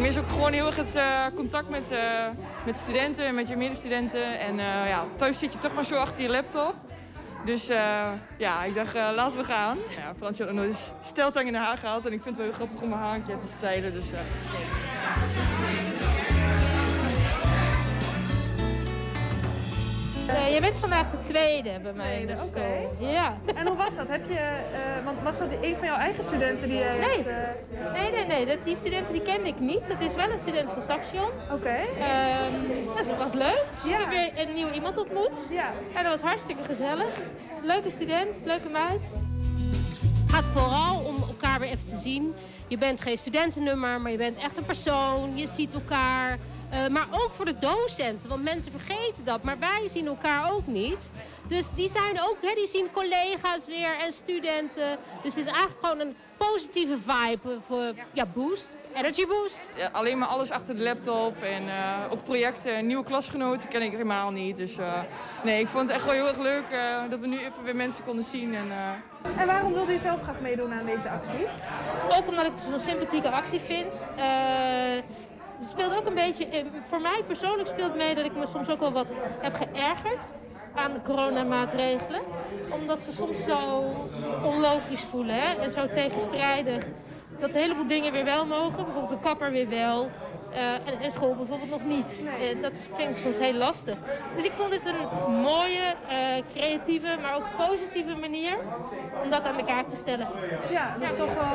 Mis 0.01 0.19
ook 0.19 0.29
gewoon 0.29 0.53
heel 0.53 0.67
erg 0.67 0.77
het 0.77 0.97
uh, 0.97 1.27
contact 1.35 1.69
met, 1.69 1.93
uh, 1.93 1.99
met 2.65 2.77
studenten 2.77 3.25
en 3.25 3.35
met 3.35 3.49
je 3.49 3.57
medestudenten. 3.57 4.39
En 4.39 4.55
uh, 4.55 4.89
ja, 4.89 5.07
thuis 5.17 5.39
zit 5.39 5.53
je 5.53 5.59
toch 5.59 5.75
maar 5.75 5.85
zo 5.85 5.95
achter 5.95 6.23
je 6.23 6.29
laptop. 6.29 6.75
Dus 7.45 7.67
ja, 8.37 8.65
ik 8.65 8.75
dacht, 8.75 8.95
laten 8.95 9.39
we 9.39 9.45
gaan. 9.45 9.79
Ja, 9.97 10.13
Fransje 10.17 10.45
had 10.45 10.53
nog 10.53 10.63
nooit 10.63 10.93
steltang 11.01 11.47
in 11.47 11.53
de 11.53 11.59
haar 11.59 11.79
gehad. 11.79 12.07
En 12.07 12.13
ik 12.13 12.23
vind 12.23 12.37
het 12.37 12.37
wel 12.37 12.45
heel 12.45 12.55
grappig 12.55 12.83
om 12.83 12.89
mijn 12.89 13.01
haar 13.01 13.15
een 13.15 13.25
keer 13.25 13.39
te 13.39 13.47
stijlen. 13.59 13.93
Dus, 13.93 14.07
uh... 20.33 20.41
Uh, 20.41 20.55
je 20.55 20.61
bent 20.61 20.77
vandaag 20.77 21.11
de 21.11 21.23
tweede 21.23 21.81
bij 21.83 21.93
mij 21.93 22.21
in 22.21 22.27
de 22.27 22.35
okay. 22.49 22.89
Ja. 23.13 23.39
En 23.55 23.67
hoe 23.67 23.77
was 23.77 23.97
dat? 23.97 24.09
Heb 24.09 24.29
je, 24.29 24.35
uh, 24.35 25.05
want 25.05 25.23
was 25.23 25.39
dat 25.39 25.49
een 25.63 25.77
van 25.77 25.87
jouw 25.87 25.97
eigen 25.97 26.25
studenten 26.25 26.69
die 26.69 26.79
jij 26.79 26.99
nee. 26.99 27.25
hebt, 27.25 27.29
uh... 27.73 27.93
nee, 27.93 28.11
nee, 28.11 28.27
nee. 28.27 28.47
Dat, 28.47 28.65
die 28.65 28.77
studenten 28.77 29.13
die 29.13 29.23
kende 29.23 29.49
ik 29.49 29.61
niet. 29.61 29.83
Het 29.85 30.01
is 30.01 30.15
wel 30.15 30.31
een 30.31 30.39
student 30.39 30.71
van 30.71 30.83
Saxion. 30.83 31.31
Oké. 31.51 31.55
Okay. 31.55 32.47
Um, 32.47 32.95
dus 32.97 33.07
dat 33.07 33.17
was 33.17 33.33
leuk. 33.33 33.65
Dus 33.83 33.93
ja. 33.93 33.99
ik 33.99 34.05
heb 34.05 34.35
weer 34.35 34.49
een 34.49 34.55
nieuwe 34.55 34.73
iemand 34.73 34.99
ontmoet. 34.99 35.37
Ja. 35.51 35.71
En 35.95 36.03
dat 36.03 36.13
was 36.13 36.23
hartstikke 36.31 36.65
gezellig. 36.65 37.15
Leuke 37.63 37.91
student, 37.91 38.41
leuke 38.45 38.69
meid. 38.69 39.03
Het 40.23 40.33
gaat 40.33 40.47
vooral 40.47 41.05
om 41.05 41.17
elkaar 41.29 41.61
weer 41.61 41.69
even 41.69 41.87
te 41.87 41.97
zien. 41.97 42.35
Je 42.71 42.79
bent 42.79 43.01
geen 43.01 43.17
studentennummer, 43.17 44.01
maar 44.01 44.11
je 44.11 44.17
bent 44.17 44.39
echt 44.39 44.57
een 44.57 44.65
persoon. 44.65 45.37
Je 45.37 45.47
ziet 45.47 45.75
elkaar. 45.75 46.39
Uh, 46.73 46.87
maar 46.89 47.07
ook 47.11 47.35
voor 47.35 47.45
de 47.45 47.59
docenten, 47.59 48.29
want 48.29 48.43
mensen 48.43 48.73
vergeten 48.73 49.25
dat. 49.25 49.43
Maar 49.43 49.59
wij 49.59 49.89
zien 49.89 50.07
elkaar 50.07 50.53
ook 50.53 50.67
niet. 50.67 51.11
Dus 51.49 51.71
die 51.71 51.89
zijn 51.89 52.21
ook, 52.23 52.37
hè, 52.41 52.55
die 52.55 52.67
zien 52.67 52.91
collega's 52.93 53.67
weer 53.67 53.99
en 54.01 54.13
studenten. 54.13 54.99
Dus 55.23 55.35
het 55.35 55.47
is 55.47 55.53
eigenlijk 55.53 55.81
gewoon 55.81 55.99
een 55.99 56.17
positieve 56.37 56.97
vibe 56.97 57.59
voor 57.67 57.95
ja, 58.13 58.27
boost. 58.27 58.77
Energy 58.95 59.27
boost. 59.27 59.69
Ja, 59.77 59.89
alleen 59.93 60.19
maar 60.19 60.29
alles 60.29 60.51
achter 60.51 60.77
de 60.77 60.83
laptop 60.83 61.43
en 61.43 61.63
uh, 61.65 62.13
ook 62.13 62.25
projecten. 62.25 62.87
Nieuwe 62.87 63.05
klasgenoten 63.05 63.69
ken 63.69 63.83
ik 63.83 63.91
helemaal 63.91 64.31
niet. 64.31 64.57
Dus 64.57 64.79
uh, 64.79 65.01
nee, 65.45 65.61
ik 65.61 65.69
vond 65.69 65.87
het 65.89 65.97
echt 65.97 66.05
wel 66.05 66.15
heel 66.15 66.29
erg 66.29 66.39
leuk 66.39 66.65
uh, 66.73 67.11
dat 67.11 67.21
we 67.21 67.27
nu 67.27 67.39
even 67.39 67.65
weer 67.65 67.77
mensen 67.77 68.05
konden 68.05 68.25
zien. 68.25 68.55
En, 68.55 68.73
en 69.37 69.47
waarom 69.47 69.73
wilde 69.73 69.93
u 69.93 69.99
zelf 69.99 70.23
graag 70.23 70.41
meedoen 70.41 70.73
aan 70.73 70.87
deze 70.87 71.09
actie? 71.09 71.47
Ook 72.11 72.29
omdat 72.29 72.45
ik 72.45 72.51
het 72.51 72.61
zo'n 72.61 72.81
sympathieke 72.81 73.31
actie 73.31 73.61
vind. 73.61 74.13
Het 75.59 75.69
speelt 75.69 75.95
ook 75.95 76.07
een 76.07 76.15
beetje, 76.15 76.65
voor 76.89 77.01
mij 77.01 77.23
persoonlijk 77.27 77.69
speelt 77.69 77.97
mee 77.97 78.15
dat 78.15 78.25
ik 78.25 78.37
me 78.37 78.47
soms 78.47 78.69
ook 78.69 78.81
wel 78.81 78.93
wat 78.93 79.13
heb 79.41 79.55
geërgerd 79.55 80.33
aan 80.75 80.93
de 80.93 81.03
coronamaatregelen. 81.03 82.21
Omdat 82.71 83.01
ze 83.01 83.13
soms 83.13 83.45
zo 83.45 83.85
onlogisch 84.43 85.05
voelen 85.05 85.35
hè? 85.35 85.55
en 85.55 85.71
zo 85.71 85.89
tegenstrijdig. 85.89 86.85
Dat 87.41 87.55
een 87.55 87.61
heleboel 87.61 87.87
dingen 87.87 88.13
weer 88.13 88.25
wel 88.25 88.47
mogen, 88.47 88.85
bijvoorbeeld 88.85 89.09
de 89.09 89.29
kapper 89.29 89.51
weer 89.51 89.69
wel. 89.69 90.11
Uh, 90.53 90.73
en, 90.73 91.01
en, 91.01 91.11
school 91.11 91.35
bijvoorbeeld 91.35 91.71
nog 91.71 91.85
niet. 91.85 92.25
Uh, 92.25 92.63
dat 92.63 92.89
vind 92.93 93.11
ik 93.11 93.19
soms 93.19 93.39
heel 93.39 93.53
lastig. 93.53 93.97
Dus 94.35 94.45
ik 94.45 94.53
vond 94.53 94.71
dit 94.71 94.87
een 94.87 95.33
mooie, 95.41 95.95
uh, 96.11 96.43
creatieve, 96.55 97.17
maar 97.23 97.35
ook 97.35 97.45
positieve 97.57 98.17
manier 98.17 98.57
om 99.23 99.31
dat 99.31 99.47
aan 99.47 99.59
elkaar 99.59 99.87
te 99.87 99.97
stellen. 99.97 100.29
Ja, 100.71 100.97
dat 100.99 101.11
is 101.11 101.17
toch 101.17 101.35
wel... 101.35 101.49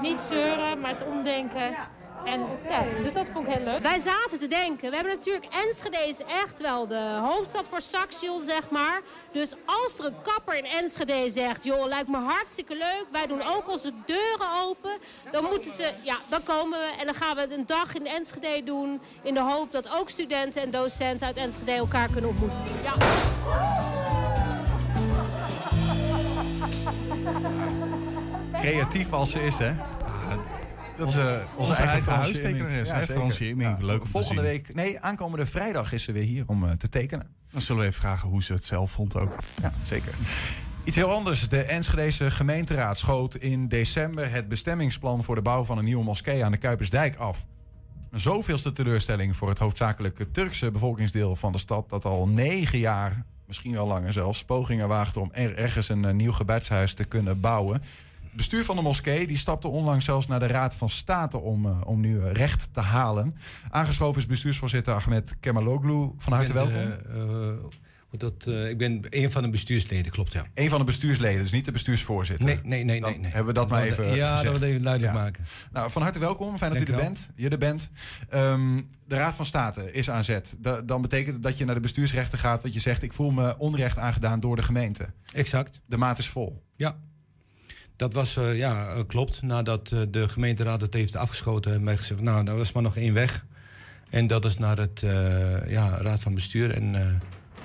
Niet 0.00 0.20
zeuren, 0.20 0.80
maar 0.80 0.90
het 0.90 1.06
omdenken. 1.06 1.60
Ja. 1.70 1.88
En 2.26 2.46
ja, 2.68 2.84
dus 3.02 3.12
dat 3.12 3.28
vond 3.32 3.46
ik 3.46 3.54
heel 3.54 3.64
leuk. 3.64 3.78
Wij 3.78 3.98
zaten 3.98 4.38
te 4.38 4.46
denken, 4.46 4.88
we 4.88 4.94
hebben 4.94 5.14
natuurlijk 5.14 5.46
Enschede 5.64 6.08
is 6.08 6.20
echt 6.22 6.60
wel 6.60 6.86
de 6.86 7.18
hoofdstad 7.22 7.68
voor 7.68 7.80
Saxion, 7.80 8.40
zeg 8.40 8.70
maar. 8.70 9.00
Dus 9.32 9.54
als 9.64 9.98
er 9.98 10.04
een 10.04 10.22
kapper 10.22 10.56
in 10.56 10.64
Enschede 10.64 11.30
zegt, 11.30 11.64
joh, 11.64 11.86
lijkt 11.86 12.08
me 12.08 12.16
hartstikke 12.16 12.74
leuk. 12.74 13.06
Wij 13.12 13.26
doen 13.26 13.42
ook 13.42 13.70
onze 13.70 13.92
deuren 14.06 14.48
open. 14.62 14.90
Dan 15.30 15.44
moeten 15.44 15.70
ze, 15.70 15.90
ja, 16.02 16.16
dan 16.28 16.42
komen 16.42 16.78
we 16.78 16.94
en 16.98 17.06
dan 17.06 17.14
gaan 17.14 17.36
we 17.36 17.54
een 17.54 17.66
dag 17.66 17.94
in 17.94 18.06
Enschede 18.06 18.62
doen. 18.64 19.00
In 19.22 19.34
de 19.34 19.40
hoop 19.40 19.72
dat 19.72 19.90
ook 19.90 20.10
studenten 20.10 20.62
en 20.62 20.70
docenten 20.70 21.26
uit 21.26 21.36
Enschede 21.36 21.72
elkaar 21.72 22.08
kunnen 22.12 22.30
ontmoeten. 22.30 22.58
Ja. 22.82 22.92
Creatief 28.60 29.12
als 29.12 29.30
ze 29.30 29.42
is, 29.42 29.58
hè? 29.58 29.74
Dat 30.96 31.08
is 31.08 31.16
uh, 31.16 31.24
onze, 31.24 31.42
onze, 31.56 31.72
eigen 31.72 32.12
huistekenares, 32.12 33.40
Imming. 33.40 33.80
Leuk 33.80 34.00
om 34.02 34.06
Volgende 34.06 34.42
week, 34.42 34.74
nee, 34.74 35.00
aankomende 35.00 35.46
vrijdag 35.46 35.92
is 35.92 36.02
ze 36.02 36.12
weer 36.12 36.22
hier 36.22 36.44
om 36.46 36.64
uh, 36.64 36.70
te 36.70 36.88
tekenen. 36.88 37.26
Dan 37.50 37.60
zullen 37.60 37.82
we 37.82 37.88
even 37.88 38.00
vragen 38.00 38.28
hoe 38.28 38.42
ze 38.42 38.52
het 38.52 38.64
zelf 38.64 38.90
vond 38.90 39.16
ook. 39.16 39.34
Ja, 39.62 39.72
zeker. 39.84 40.14
Iets 40.84 40.96
heel 40.96 41.12
anders. 41.12 41.48
De 41.48 41.62
Enschedese 41.62 42.30
gemeenteraad 42.30 42.98
schoot 42.98 43.34
in 43.34 43.68
december 43.68 44.30
het 44.30 44.48
bestemmingsplan 44.48 45.24
voor 45.24 45.34
de 45.34 45.42
bouw 45.42 45.64
van 45.64 45.78
een 45.78 45.84
nieuwe 45.84 46.04
moskee 46.04 46.44
aan 46.44 46.52
de 46.52 46.58
Kuipersdijk 46.58 47.16
af. 47.16 47.46
Een 48.10 48.20
zoveelste 48.20 48.72
teleurstelling 48.72 49.36
voor 49.36 49.48
het 49.48 49.58
hoofdzakelijk 49.58 50.26
Turkse 50.32 50.70
bevolkingsdeel 50.70 51.36
van 51.36 51.52
de 51.52 51.58
stad 51.58 51.88
dat 51.88 52.04
al 52.04 52.28
negen 52.28 52.78
jaar, 52.78 53.24
misschien 53.46 53.72
wel 53.72 53.86
langer 53.86 54.12
zelfs, 54.12 54.44
pogingen 54.44 54.88
waagde 54.88 55.20
om 55.20 55.30
er 55.32 55.56
ergens 55.56 55.88
een 55.88 56.02
uh, 56.02 56.10
nieuw 56.10 56.32
gebedshuis 56.32 56.94
te 56.94 57.04
kunnen 57.04 57.40
bouwen 57.40 57.82
bestuur 58.36 58.64
van 58.64 58.76
de 58.76 58.82
moskee 58.82 59.26
die 59.26 59.36
stapte 59.36 59.68
onlangs 59.68 60.04
zelfs 60.04 60.26
naar 60.26 60.38
de 60.38 60.46
Raad 60.46 60.74
van 60.74 60.90
State 60.90 61.38
om, 61.38 61.66
uh, 61.66 61.80
om 61.84 62.00
nu 62.00 62.16
uh, 62.16 62.32
recht 62.32 62.68
te 62.72 62.80
halen. 62.80 63.36
Aangeschoven 63.70 64.20
is 64.20 64.26
bestuursvoorzitter 64.26 64.94
Ahmed 64.94 65.36
Kemaloglu. 65.40 66.10
Van 66.16 66.32
harte 66.32 66.52
welkom. 66.52 66.74
Uh, 66.74 67.64
dat, 68.10 68.46
ik 68.46 68.78
ben 68.78 69.06
een 69.10 69.30
van 69.30 69.42
de 69.42 69.48
bestuursleden, 69.48 70.12
klopt 70.12 70.32
ja. 70.32 70.46
Een 70.54 70.68
van 70.68 70.78
de 70.78 70.84
bestuursleden, 70.84 71.42
dus 71.42 71.50
niet 71.50 71.64
de 71.64 71.72
bestuursvoorzitter. 71.72 72.46
Nee, 72.46 72.60
nee, 72.62 72.84
nee. 72.84 73.00
Dan 73.00 73.10
nee, 73.10 73.18
nee. 73.18 73.30
hebben 73.30 73.46
we 73.54 73.60
dat 73.60 73.68
maar 73.68 73.82
even 73.82 74.14
Ja, 74.14 74.30
gezegd. 74.36 74.52
dat 74.52 74.60
we 74.60 74.66
even 74.66 74.82
duidelijk 74.82 75.14
Ja. 75.14 75.20
maken. 75.22 75.44
Nou, 75.72 75.90
van 75.90 76.02
harte 76.02 76.18
welkom. 76.18 76.56
Fijn 76.56 76.72
dat 76.72 76.80
u 76.80 76.84
er 76.84 76.90
wel. 76.90 77.00
bent. 77.00 77.28
Je 77.34 77.48
er 77.48 77.58
bent. 77.58 77.90
Ehm, 78.28 78.80
de 79.06 79.16
Raad 79.16 79.36
van 79.36 79.46
State 79.46 79.92
is 79.92 80.10
aan 80.10 80.24
zet. 80.24 80.56
Da- 80.58 80.80
dan 80.80 81.02
betekent 81.02 81.34
het 81.34 81.42
dat 81.42 81.58
je 81.58 81.64
naar 81.64 81.74
de 81.74 81.80
bestuursrechter 81.80 82.38
gaat. 82.38 82.62
Want 82.62 82.74
je 82.74 82.80
zegt, 82.80 83.02
ik 83.02 83.12
voel 83.12 83.30
me 83.30 83.58
onrecht 83.58 83.98
aangedaan 83.98 84.40
door 84.40 84.56
de 84.56 84.62
gemeente. 84.62 85.06
Exact. 85.32 85.80
De 85.86 85.96
maat 85.96 86.18
is 86.18 86.28
vol. 86.28 86.62
Ja. 86.76 86.96
Dat 87.96 88.12
was, 88.14 88.36
eh, 88.36 88.56
ja, 88.56 88.86
eh, 88.88 89.00
klopt. 89.06 89.42
Nadat 89.42 89.92
eh, 89.92 90.00
de 90.10 90.28
gemeenteraad 90.28 90.80
het 90.80 90.94
heeft 90.94 91.16
afgeschoten, 91.16 91.70
hebben 91.70 91.88
wij 91.88 91.96
gezegd, 91.98 92.20
nou, 92.20 92.46
er 92.46 92.56
was 92.56 92.72
maar 92.72 92.82
nog 92.82 92.96
één 92.96 93.12
weg. 93.14 93.44
En 94.10 94.26
dat 94.26 94.44
is 94.44 94.58
naar 94.58 94.78
het 94.78 95.00
ja, 95.68 95.96
Raad 96.00 96.20
van 96.20 96.34
Bestuur 96.34 96.70
en 96.70 97.20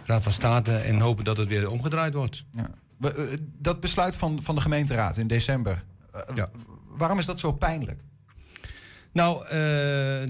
Raad 0.05 0.23
van 0.23 0.31
State. 0.31 0.75
En 0.75 0.99
hopen 0.99 1.23
dat 1.23 1.37
het 1.37 1.47
weer 1.47 1.69
omgedraaid 1.69 2.13
wordt. 2.13 2.43
Ja. 2.53 2.69
Dat 3.57 3.79
besluit 3.79 4.15
van, 4.15 4.39
van 4.43 4.55
de 4.55 4.61
gemeenteraad 4.61 5.17
in 5.17 5.27
december. 5.27 5.83
eh, 6.35 6.43
Waarom 6.87 7.19
is 7.19 7.25
dat 7.25 7.39
zo 7.39 7.51
pijnlijk? 7.51 7.99
Nou, 9.11 9.45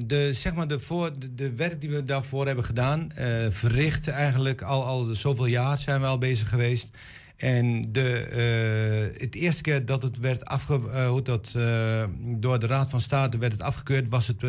de, 0.05 0.29
zeg 0.33 0.53
maar 0.53 0.67
de, 0.67 0.79
voor, 0.79 1.19
de, 1.19 1.35
de 1.35 1.55
werk 1.55 1.81
die 1.81 1.89
we 1.89 2.05
daarvoor 2.05 2.45
hebben 2.45 2.65
gedaan, 2.65 3.11
verricht 3.49 4.07
eigenlijk 4.07 4.61
al, 4.61 4.85
al 4.85 5.03
zoveel 5.03 5.45
jaar 5.45 5.79
zijn 5.79 6.01
we 6.01 6.07
al 6.07 6.17
bezig 6.17 6.49
geweest. 6.49 6.89
En 7.41 7.81
de, 7.91 8.17
eh, 8.17 9.21
het 9.21 9.35
eerste 9.35 9.61
keer 9.61 9.85
dat 9.85 10.01
het 10.01 10.19
werd 10.19 10.45
afge, 10.45 10.81
eh, 10.91 11.07
hoe 11.07 11.21
dat, 11.21 11.53
eh, 11.55 12.03
door 12.19 12.59
de 12.59 12.67
Raad 12.67 12.89
van 12.89 13.01
State 13.01 13.37
werd 13.37 13.51
het 13.51 13.61
afgekeurd, 13.61 14.09
was 14.09 14.27
het 14.27 14.43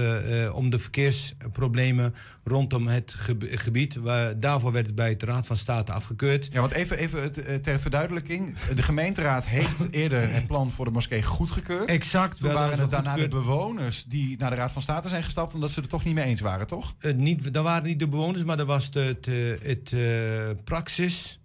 om 0.52 0.70
de 0.70 0.78
verkeersproblemen 0.78 2.14
rondom 2.44 2.86
het 2.86 3.14
geb- 3.18 3.44
gebied. 3.50 3.94
Waar, 3.94 4.40
daarvoor 4.40 4.72
werd 4.72 4.86
het 4.86 4.94
bij 4.94 5.16
de 5.16 5.26
Raad 5.26 5.46
van 5.46 5.56
State 5.56 5.92
afgekeurd. 5.92 6.48
Ja, 6.52 6.60
want 6.60 6.72
even, 6.72 6.98
even 6.98 7.32
ter 7.62 7.80
verduidelijking. 7.80 8.56
De 8.74 8.82
gemeenteraad 8.82 9.46
heeft 9.46 9.90
eerder 9.90 10.32
het 10.32 10.46
plan 10.46 10.70
voor 10.70 10.84
de 10.84 10.90
moskee 10.90 11.22
goedgekeurd. 11.22 11.88
Exact. 11.88 12.38
Toen 12.38 12.48
wel, 12.48 12.58
waren 12.58 12.78
het 12.78 12.90
daarna 12.90 13.16
de 13.16 13.28
bewoners 13.28 14.04
die 14.04 14.38
naar 14.38 14.50
de 14.50 14.56
Raad 14.56 14.72
van 14.72 14.82
State 14.82 15.08
zijn 15.08 15.22
gestapt... 15.22 15.54
omdat 15.54 15.70
ze 15.70 15.80
er 15.80 15.88
toch 15.88 16.04
niet 16.04 16.14
mee 16.14 16.24
eens 16.24 16.40
waren, 16.40 16.66
toch? 16.66 16.94
Eh, 16.98 17.14
niet, 17.14 17.54
dat 17.54 17.64
waren 17.64 17.88
niet 17.88 17.98
de 17.98 18.08
bewoners, 18.08 18.44
maar 18.44 18.56
dat 18.56 18.66
was 18.66 18.90
de, 18.90 19.16
het, 19.62 19.90
het 19.90 20.64
praxis. 20.64 21.40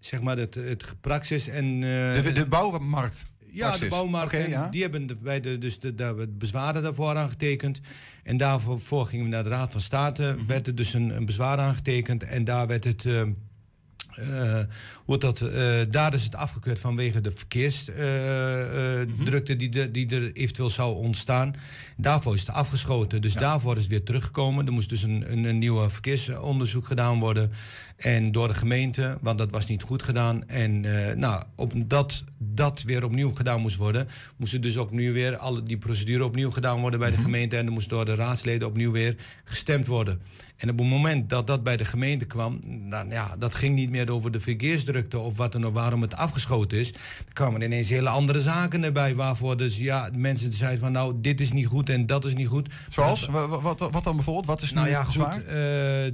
Zeg 0.00 0.20
maar 0.22 0.36
het, 0.36 0.54
het 0.54 0.84
praxis 1.00 1.48
en... 1.48 1.64
eh, 1.74 2.22
De, 2.22 2.32
de 2.34 2.46
bouwmarkt. 2.46 3.24
Ja, 3.52 3.76
de 3.76 3.86
bouwmarkt. 3.88 4.46
Ja. 4.48 4.68
Die 4.68 4.82
hebben 4.82 5.06
de, 5.06 5.14
bij 5.14 5.40
de, 5.40 5.58
dus 5.58 5.80
de, 5.80 5.94
daar 5.94 6.16
werd 6.16 6.38
bezwaren 6.38 6.82
daarvoor 6.82 7.16
aangetekend. 7.16 7.80
En 8.22 8.36
daarvoor 8.36 8.80
voor 8.80 9.06
gingen 9.06 9.24
we 9.24 9.30
naar 9.30 9.44
de 9.44 9.48
Raad 9.50 9.72
van 9.72 9.80
State. 9.80 10.34
Mhm. 10.36 10.46
Werd 10.46 10.66
er 10.66 10.74
dus 10.74 10.94
een, 10.94 11.16
een 11.16 11.24
bezwaar 11.26 11.58
aangetekend. 11.58 12.24
En 12.24 12.44
daar 12.44 12.66
werd 12.66 12.84
het. 12.84 13.04
eh, 13.06 13.22
wordt 15.04 15.22
dat, 15.22 15.40
eh, 15.40 15.72
daar 15.90 16.14
is 16.14 16.24
het 16.24 16.34
afgekeurd 16.34 16.80
vanwege 16.80 17.20
de 17.20 17.30
verkeersdrukte 17.30 19.56
die, 19.56 19.68
de- 19.68 19.90
die 19.90 20.08
er 20.10 20.32
eventueel 20.32 20.70
zou 20.70 20.96
ontstaan. 20.96 21.54
Daarvoor 21.96 22.34
is 22.34 22.40
het 22.40 22.50
afgeschoten. 22.50 23.20
Dus 23.20 23.32
daarvoor 23.32 23.74
is 23.76 23.82
het 23.82 23.90
weer 23.90 24.02
teruggekomen. 24.02 24.66
Er 24.66 24.72
moest 24.72 24.88
dus 24.88 25.02
een, 25.02 25.32
een, 25.32 25.44
een 25.44 25.58
nieuwe 25.58 25.90
verkeersonderzoek 25.90 26.86
gedaan 26.86 27.20
worden. 27.20 27.52
En 27.96 28.32
door 28.32 28.48
de 28.48 28.54
gemeente, 28.54 29.18
want 29.20 29.38
dat 29.38 29.50
was 29.50 29.66
niet 29.66 29.82
goed 29.82 30.02
gedaan. 30.02 30.48
En 30.48 30.84
eh, 31.08 31.14
nou, 31.16 31.42
omdat 31.54 32.24
dat 32.38 32.82
weer 32.82 33.04
opnieuw 33.04 33.32
gedaan 33.32 33.60
moest 33.60 33.76
worden, 33.76 34.08
moest 34.36 34.62
dus 34.62 34.76
ook 34.76 34.90
nu 34.90 35.12
weer 35.12 35.36
alle, 35.36 35.62
die 35.62 35.78
procedure 35.78 36.24
opnieuw 36.24 36.50
gedaan 36.50 36.80
worden 36.80 37.00
bij 37.00 37.10
de 37.10 37.16
gemeente. 37.16 37.56
En 37.56 37.66
er 37.66 37.72
moest 37.72 37.88
door 37.88 38.04
de 38.04 38.14
raadsleden 38.14 38.68
opnieuw 38.68 38.90
weer 38.92 39.16
gestemd 39.44 39.86
worden. 39.86 40.20
En 40.58 40.70
op 40.70 40.78
het 40.78 40.88
moment 40.88 41.30
dat 41.30 41.46
dat 41.46 41.62
bij 41.62 41.76
de 41.76 41.84
gemeente 41.84 42.24
kwam, 42.24 42.60
dan, 42.90 43.08
ja, 43.08 43.36
dat 43.38 43.54
ging 43.54 43.74
niet 43.74 43.90
meer 43.90 44.10
over 44.10 44.30
de 44.30 44.40
verkeersdrukte 44.40 45.18
of 45.18 45.36
wat 45.36 45.52
dan 45.52 45.66
ook, 45.66 45.74
waarom 45.74 46.02
het 46.02 46.16
afgeschoten 46.16 46.78
is. 46.78 46.92
Er 46.92 47.32
kwamen 47.32 47.62
ineens 47.62 47.88
hele 47.88 48.08
andere 48.08 48.40
zaken 48.40 48.84
erbij, 48.84 49.14
waarvoor 49.14 49.56
dus 49.56 49.78
ja, 49.78 50.10
mensen 50.14 50.52
zeiden 50.52 50.80
van 50.80 50.92
nou, 50.92 51.14
dit 51.20 51.40
is 51.40 51.52
niet 51.52 51.66
goed 51.66 51.90
en 51.90 52.06
dat 52.06 52.24
is 52.24 52.34
niet 52.34 52.48
goed. 52.48 52.68
Zoals? 52.88 53.26
Wat, 53.26 53.80
wat 53.90 54.04
dan 54.04 54.14
bijvoorbeeld? 54.14 54.46
Wat 54.46 54.62
is 54.62 54.72
nou 54.72 54.88
ja, 54.88 55.04
goed. 55.04 55.24
eh, 55.24 55.44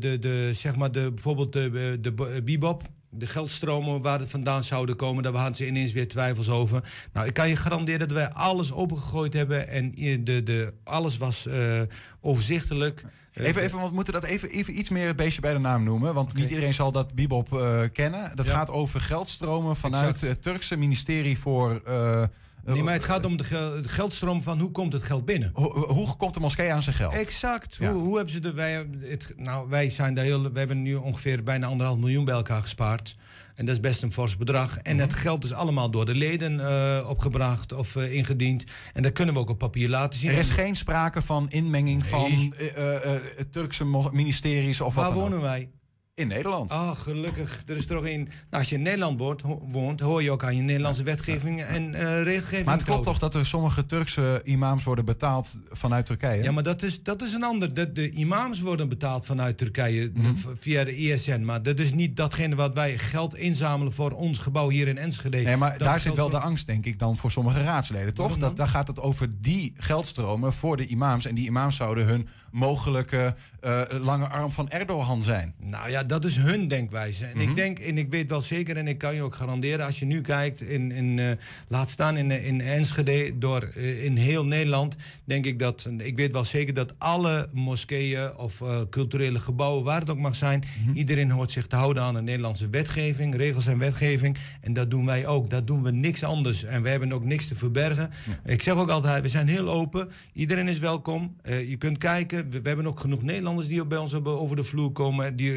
de, 0.00 0.16
de, 0.20 0.50
zeg 0.52 0.76
maar 0.76 0.92
de, 0.92 1.10
bijvoorbeeld 1.12 1.52
de, 1.52 1.70
de, 2.00 2.14
de 2.14 2.42
bibop. 2.44 2.82
De 3.16 3.26
geldstromen 3.26 4.02
waar 4.02 4.18
het 4.18 4.30
vandaan 4.30 4.64
zouden 4.64 4.96
komen, 4.96 5.22
daar 5.22 5.32
hadden 5.32 5.56
ze 5.56 5.66
ineens 5.66 5.92
weer 5.92 6.08
twijfels 6.08 6.48
over. 6.48 6.92
Nou, 7.12 7.26
ik 7.26 7.34
kan 7.34 7.48
je 7.48 7.56
garanderen 7.56 8.00
dat 8.00 8.12
wij 8.12 8.28
alles 8.28 8.72
opengegooid 8.72 9.32
hebben 9.32 9.68
en 9.68 9.92
de, 10.24 10.42
de, 10.42 10.72
alles 10.84 11.16
was 11.16 11.46
eh, 11.46 11.80
overzichtelijk. 12.20 13.04
Even, 13.34 13.62
even, 13.62 13.76
want 13.78 13.88
we 13.88 13.94
moeten 13.94 14.12
dat 14.12 14.24
even, 14.24 14.50
even 14.50 14.78
iets 14.78 14.88
meer 14.88 15.06
het 15.06 15.16
beestje 15.16 15.40
bij 15.40 15.52
de 15.52 15.58
naam 15.58 15.84
noemen. 15.84 16.14
Want 16.14 16.34
niet 16.34 16.50
iedereen 16.50 16.74
zal 16.74 16.92
dat 16.92 17.14
Bibop 17.14 17.52
eh, 17.52 17.80
kennen. 17.92 18.30
Dat 18.36 18.46
Ja. 18.46 18.52
gaat 18.52 18.70
over 18.70 19.00
geldstromen 19.00 19.76
vanuit 19.76 20.08
Exact. 20.14 20.32
het 20.32 20.42
Turkse 20.42 20.76
ministerie 20.76 21.38
voor... 21.38 21.80
eh, 21.84 22.22
Nee, 22.64 22.82
maar 22.82 22.92
het 22.92 23.04
gaat 23.04 23.24
om 23.24 23.36
de, 23.36 23.44
gel- 23.44 23.82
de 23.82 23.88
geldstroom 23.88 24.42
van 24.42 24.60
hoe 24.60 24.70
komt 24.70 24.92
het 24.92 25.02
geld 25.02 25.24
binnen. 25.24 25.50
Hoe, 25.54 25.72
hoe 25.72 26.16
komt 26.16 26.34
de 26.34 26.40
moskee 26.40 26.72
aan 26.72 26.82
zijn 26.82 26.94
geld? 26.96 27.12
Exact. 27.12 27.76
Ja. 27.80 27.92
Hoe, 27.92 28.02
hoe 28.02 28.16
hebben 28.16 28.32
ze 28.34 28.40
de, 28.40 28.52
wij, 28.52 28.86
het, 29.00 29.34
nou, 29.36 29.68
wij 29.68 29.90
zijn 29.90 30.14
daar 30.14 30.24
heel, 30.24 30.52
we 30.52 30.58
hebben 30.58 30.82
nu 30.82 30.94
ongeveer 30.94 31.42
bijna 31.42 31.66
anderhalf 31.66 31.98
miljoen 31.98 32.24
bij 32.24 32.34
elkaar 32.34 32.60
gespaard. 32.62 33.14
En 33.54 33.64
dat 33.64 33.74
is 33.74 33.80
best 33.80 34.02
een 34.02 34.12
fors 34.12 34.36
bedrag. 34.36 34.78
En 34.78 34.98
het 34.98 35.14
geld 35.14 35.44
is 35.44 35.52
allemaal 35.52 35.90
door 35.90 36.06
de 36.06 36.14
leden 36.14 36.60
eh, 36.68 37.08
opgebracht 37.08 37.72
of 37.72 37.96
eh, 37.96 38.12
ingediend. 38.14 38.64
En 38.92 39.02
dat 39.02 39.12
kunnen 39.12 39.34
we 39.34 39.40
ook 39.40 39.50
op 39.50 39.58
papier 39.58 39.88
laten 39.88 40.18
zien. 40.20 40.30
Er 40.30 40.38
is 40.38 40.50
geen 40.50 40.76
sprake 40.76 41.22
van 41.22 41.46
inmenging 41.50 42.06
van 42.06 42.30
Nee. 42.30 42.52
eh, 42.72 43.10
Turkse 43.50 43.84
ministeries 44.12 44.80
of 44.80 44.94
wat 44.94 45.04
Waar 45.04 45.12
dan 45.14 45.22
ook. 45.22 45.28
wonen 45.28 45.40
wij? 45.44 45.68
In 46.16 46.28
Nederland. 46.28 46.70
Oh, 46.70 46.90
gelukkig. 46.90 47.62
Er 47.66 47.76
is 47.76 47.86
toch 47.86 48.04
een. 48.04 48.22
Nou, 48.22 48.30
als 48.50 48.68
je 48.68 48.74
in 48.76 48.82
Nederland 48.82 49.18
woont, 49.18 49.42
woont 49.70 50.00
hoor 50.00 50.22
je 50.22 50.30
ook 50.30 50.44
aan 50.44 50.56
je 50.56 50.62
Nederlandse 50.62 51.02
wetgeving 51.02 51.62
en 51.62 51.94
eh 51.94 52.22
regelgeving. 52.22 52.66
Maar 52.66 52.74
het 52.76 52.84
klopt 52.84 53.04
toch 53.04 53.18
dat 53.18 53.34
er 53.34 53.46
sommige 53.46 53.86
Turkse 53.86 54.40
imams 54.44 54.84
worden 54.84 55.04
betaald 55.04 55.56
vanuit 55.68 56.06
Turkije? 56.06 56.42
Ja, 56.42 56.52
maar 56.52 56.62
dat 56.62 56.82
is, 56.82 57.02
dat 57.02 57.22
is 57.22 57.34
een 57.34 57.42
ander. 57.42 57.74
De, 57.74 57.92
de 57.92 58.10
imams 58.10 58.60
worden 58.60 58.88
betaald 58.88 59.26
vanuit 59.26 59.58
Turkije 59.58 60.10
Mhm. 60.14 60.34
via 60.58 60.84
de 60.84 60.96
ISN. 60.96 61.40
Maar 61.40 61.62
dat 61.62 61.78
is 61.78 61.92
niet 61.92 62.16
datgene 62.16 62.54
wat 62.54 62.74
wij 62.74 62.98
geld 62.98 63.36
inzamelen 63.36 63.92
voor 63.92 64.10
ons 64.10 64.38
gebouw 64.38 64.68
hier 64.68 64.88
in 64.88 64.98
Enschede. 64.98 65.36
Nee, 65.38 65.56
maar 65.56 65.70
Dat 65.70 65.78
daar 65.80 66.00
zit 66.00 66.14
wel 66.14 66.30
de 66.30 66.40
angst, 66.40 66.66
denk 66.66 66.86
ik, 66.86 66.98
dan 66.98 67.16
voor 67.16 67.30
sommige 67.30 67.62
raadsleden, 67.62 68.14
toch? 68.14 68.38
Dat, 68.38 68.56
daar 68.56 68.68
gaat 68.68 68.88
het 68.88 69.00
over 69.00 69.28
die 69.40 69.72
geldstromen 69.76 70.52
voor 70.52 70.76
de 70.76 70.86
imams. 70.86 71.26
En 71.26 71.34
die 71.34 71.44
imams 71.46 71.76
zouden 71.76 72.06
hun 72.06 72.28
mogelijke 72.50 73.34
eh, 73.60 73.80
lange 73.90 74.28
arm 74.28 74.50
van 74.50 74.68
Erdogan 74.68 75.22
zijn. 75.22 75.54
Nou 75.58 75.90
ja, 75.90 76.02
dat 76.06 76.24
is 76.24 76.36
hun 76.36 76.68
denkwijze. 76.68 77.24
En 77.24 77.36
Mhm. 77.38 77.48
ik 77.48 77.56
denk, 77.56 77.78
en 77.78 77.98
ik 77.98 78.10
weet 78.10 78.30
wel 78.30 78.40
zeker, 78.40 78.76
en 78.76 78.88
ik 78.88 78.98
kan 78.98 79.14
je 79.14 79.22
ook 79.22 79.34
garanderen, 79.34 79.86
als 79.86 79.98
je 79.98 80.04
nu 80.06 80.20
kijkt 80.20 80.60
in, 80.62 80.92
in 80.92 81.18
eh, 81.18 81.30
laat 81.68 81.90
staan 81.90 82.16
in, 82.16 82.30
eh, 82.30 82.46
in 82.46 82.60
Enschede, 82.60 83.38
door 83.38 83.62
eh, 83.62 84.04
in 84.04 84.16
heel 84.16 84.44
Nederland, 84.46 84.96
denk 85.24 85.46
ik 85.46 85.58
dat, 85.58 85.90
ik 85.98 86.16
weet 86.16 86.32
wel 86.32 86.44
zeker 86.44 86.74
dat 86.74 86.94
alle 86.98 87.48
moskeeën 87.52 88.36
of 88.36 88.62
culturele 88.90 89.38
gebouwen, 89.38 89.84
waar 89.84 90.00
het 90.00 90.10
ook 90.10 90.18
mag 90.18 90.34
zijn, 90.36 90.62
Mhm. 90.84 90.96
iedereen 90.96 91.30
hoort 91.30 91.50
zich 91.50 91.66
te 91.66 91.76
houden 91.76 92.02
aan 92.02 92.14
de 92.14 92.22
Nederlandse 92.22 92.68
wetgeving, 92.68 93.34
regels 93.36 93.66
en 93.66 93.78
wetgeving. 93.78 94.36
En 94.60 94.72
dat 94.72 94.90
doen 94.90 95.06
wij 95.06 95.26
ook. 95.26 95.50
Dat 95.50 95.66
doen 95.66 95.82
we 95.82 95.90
niks 95.90 96.22
anders. 96.22 96.64
En 96.64 96.82
we 96.82 96.88
hebben 96.88 97.12
ook 97.12 97.24
niks 97.24 97.48
te 97.48 97.54
verbergen. 97.54 98.10
Ik 98.44 98.62
zeg 98.62 98.74
ook 98.74 98.90
altijd, 98.90 99.22
we 99.22 99.28
zijn 99.28 99.48
heel 99.48 99.68
open. 99.70 100.08
Iedereen 100.32 100.68
is 100.68 100.78
welkom. 100.78 101.36
Je 101.44 101.76
kunt 101.78 101.98
kijken. 101.98 102.50
We, 102.50 102.60
we 102.60 102.68
hebben 102.68 102.86
ook 102.86 103.00
genoeg 103.00 103.22
Nederlanders 103.22 103.68
die 103.68 103.84
bij 103.84 103.98
ons 103.98 104.12
hebben 104.12 104.40
over 104.40 104.56
de 104.56 104.62
vloer 104.62 104.92
komen. 104.92 105.36
Die 105.36 105.52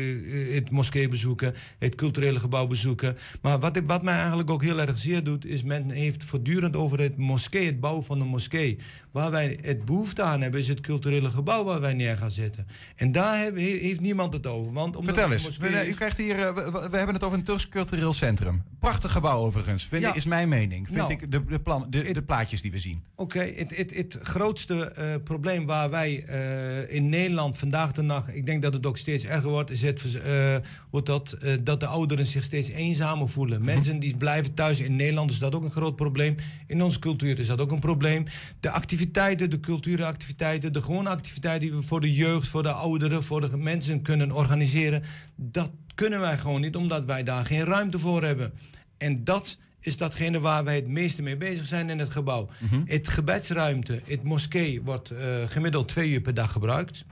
het 0.53 0.69
moskee 0.71 1.07
bezoeken. 1.07 1.53
Het 1.79 1.95
culturele 1.95 2.39
gebouw 2.39 2.67
bezoeken. 2.67 3.17
Maar 3.41 3.59
wat, 3.59 3.77
ik- 3.77 3.87
wat 3.87 4.03
mij 4.03 4.17
eigenlijk 4.17 4.49
ook 4.49 4.63
heel 4.63 4.79
erg 4.79 4.97
zeer 4.97 5.23
doet... 5.23 5.45
is 5.45 5.63
men 5.63 5.89
heeft 5.89 6.23
voortdurend 6.23 6.75
over 6.75 6.99
het 6.99 7.17
moskee, 7.17 7.65
het 7.65 7.79
bouwen 7.79 8.03
van 8.03 8.19
de 8.19 8.25
moskee. 8.25 8.77
Waar 9.11 9.31
wij 9.31 9.57
het 9.61 9.85
behoefte 9.85 10.21
aan 10.23 10.41
hebben... 10.41 10.59
is 10.59 10.67
het 10.67 10.79
culturele 10.79 11.29
gebouw 11.29 11.63
waar 11.63 11.81
wij 11.81 11.93
neer 11.93 12.17
gaan 12.17 12.31
zetten. 12.31 12.67
En 12.95 13.11
daar 13.11 13.37
hebben- 13.37 13.61
he- 13.63 13.77
heeft 13.77 13.99
niemand 14.01 14.33
het 14.33 14.47
over. 14.47 14.73
Want 14.73 14.95
omdat 14.95 15.15
Vertel 15.15 15.31
eens, 15.31 15.43
een 15.43 15.53
moskee 15.61 15.87
u 15.89 15.93
krijgt 15.93 16.17
hier, 16.17 16.39
eh, 16.39 16.53
we, 16.55 16.61
we- 16.71 16.87
we 16.89 16.97
hebben 16.97 17.15
het 17.15 17.23
over 17.23 17.37
een 17.37 17.43
Turks 17.43 17.69
cultureel 17.69 18.13
centrum. 18.13 18.63
Prachtig 18.79 19.11
gebouw 19.11 19.37
overigens, 19.39 19.85
vind 19.87 20.01
Ja. 20.01 20.15
is 20.15 20.25
mijn 20.25 20.49
mening. 20.49 20.85
Vind 20.87 20.97
Nou. 20.99 21.11
ik 21.11 21.31
de, 21.31 21.45
de, 21.45 21.59
plan, 21.59 21.85
de, 21.89 22.13
de 22.13 22.23
plaatjes 22.23 22.61
die 22.61 22.71
we 22.71 22.79
zien. 22.79 23.03
Oké, 23.15 23.39
het, 23.55 23.77
het, 23.77 23.93
het 23.95 24.19
grootste 24.21 24.85
eh, 24.85 25.05
probleem 25.23 25.65
waar 25.65 25.89
wij 25.89 26.23
eh, 26.25 26.95
in 26.95 27.09
Nederland 27.09 27.57
vandaag 27.57 27.91
de 27.91 28.05
dag, 28.05 28.29
ik 28.33 28.45
denk 28.45 28.61
dat 28.61 28.73
het 28.73 28.85
ook 28.85 28.97
steeds 28.97 29.23
erger 29.25 29.49
wordt, 29.49 29.69
is 29.71 29.81
het, 29.81 30.01
wordt 30.89 31.05
dat, 31.05 31.31
eh, 31.31 31.53
dat 31.61 31.79
de 31.79 31.85
ouderen 31.85 32.25
zich 32.25 32.43
steeds 32.43 32.69
eenzamer 32.69 33.29
voelen. 33.29 33.63
Mensen 33.63 33.99
die 33.99 34.17
blijven 34.17 34.53
thuis. 34.53 34.79
In 34.79 34.95
Nederland 34.95 35.31
is 35.31 35.39
dat 35.39 35.55
ook 35.55 35.63
een 35.63 35.71
groot 35.71 35.95
probleem. 35.95 36.35
In 36.67 36.81
onze 36.81 36.99
cultuur 36.99 37.39
is 37.39 37.47
dat 37.47 37.61
ook 37.61 37.71
een 37.71 37.79
probleem. 37.79 38.25
De 38.59 38.69
activiteiten, 38.69 39.49
de 39.49 39.59
cultuuractiviteiten, 39.59 40.73
de 40.73 40.81
gewone 40.81 41.09
activiteiten 41.09 41.67
die 41.67 41.77
we 41.77 41.83
voor 41.83 42.01
de 42.01 42.13
jeugd, 42.13 42.47
voor 42.47 42.63
de 42.63 42.71
ouderen, 42.71 43.23
voor 43.23 43.41
de 43.41 43.57
mensen 43.57 44.01
kunnen 44.01 44.31
organiseren, 44.31 45.03
dat 45.35 45.71
kunnen 45.95 46.19
wij 46.19 46.37
gewoon 46.37 46.61
niet, 46.61 46.75
omdat 46.75 47.05
wij 47.05 47.23
daar 47.23 47.45
geen 47.45 47.63
ruimte 47.63 47.99
voor 47.99 48.23
hebben. 48.23 48.53
En 48.97 49.23
dat 49.23 49.57
is 49.79 49.97
datgene 49.97 50.39
waar 50.39 50.63
wij 50.63 50.75
het 50.75 50.87
meeste 50.87 51.21
mee 51.21 51.37
bezig 51.37 51.65
zijn 51.65 51.89
in 51.89 51.99
het 51.99 52.09
gebouw. 52.09 52.49
Het 52.85 53.07
gebedsruimte, 53.07 54.01
het 54.05 54.23
moskee, 54.23 54.81
wordt 54.81 55.09
eh, 55.09 55.43
gemiddeld 55.45 55.87
twee 55.87 56.09
uur 56.09 56.21
per 56.21 56.33
dag 56.33 56.51
gebruikt. 56.51 57.05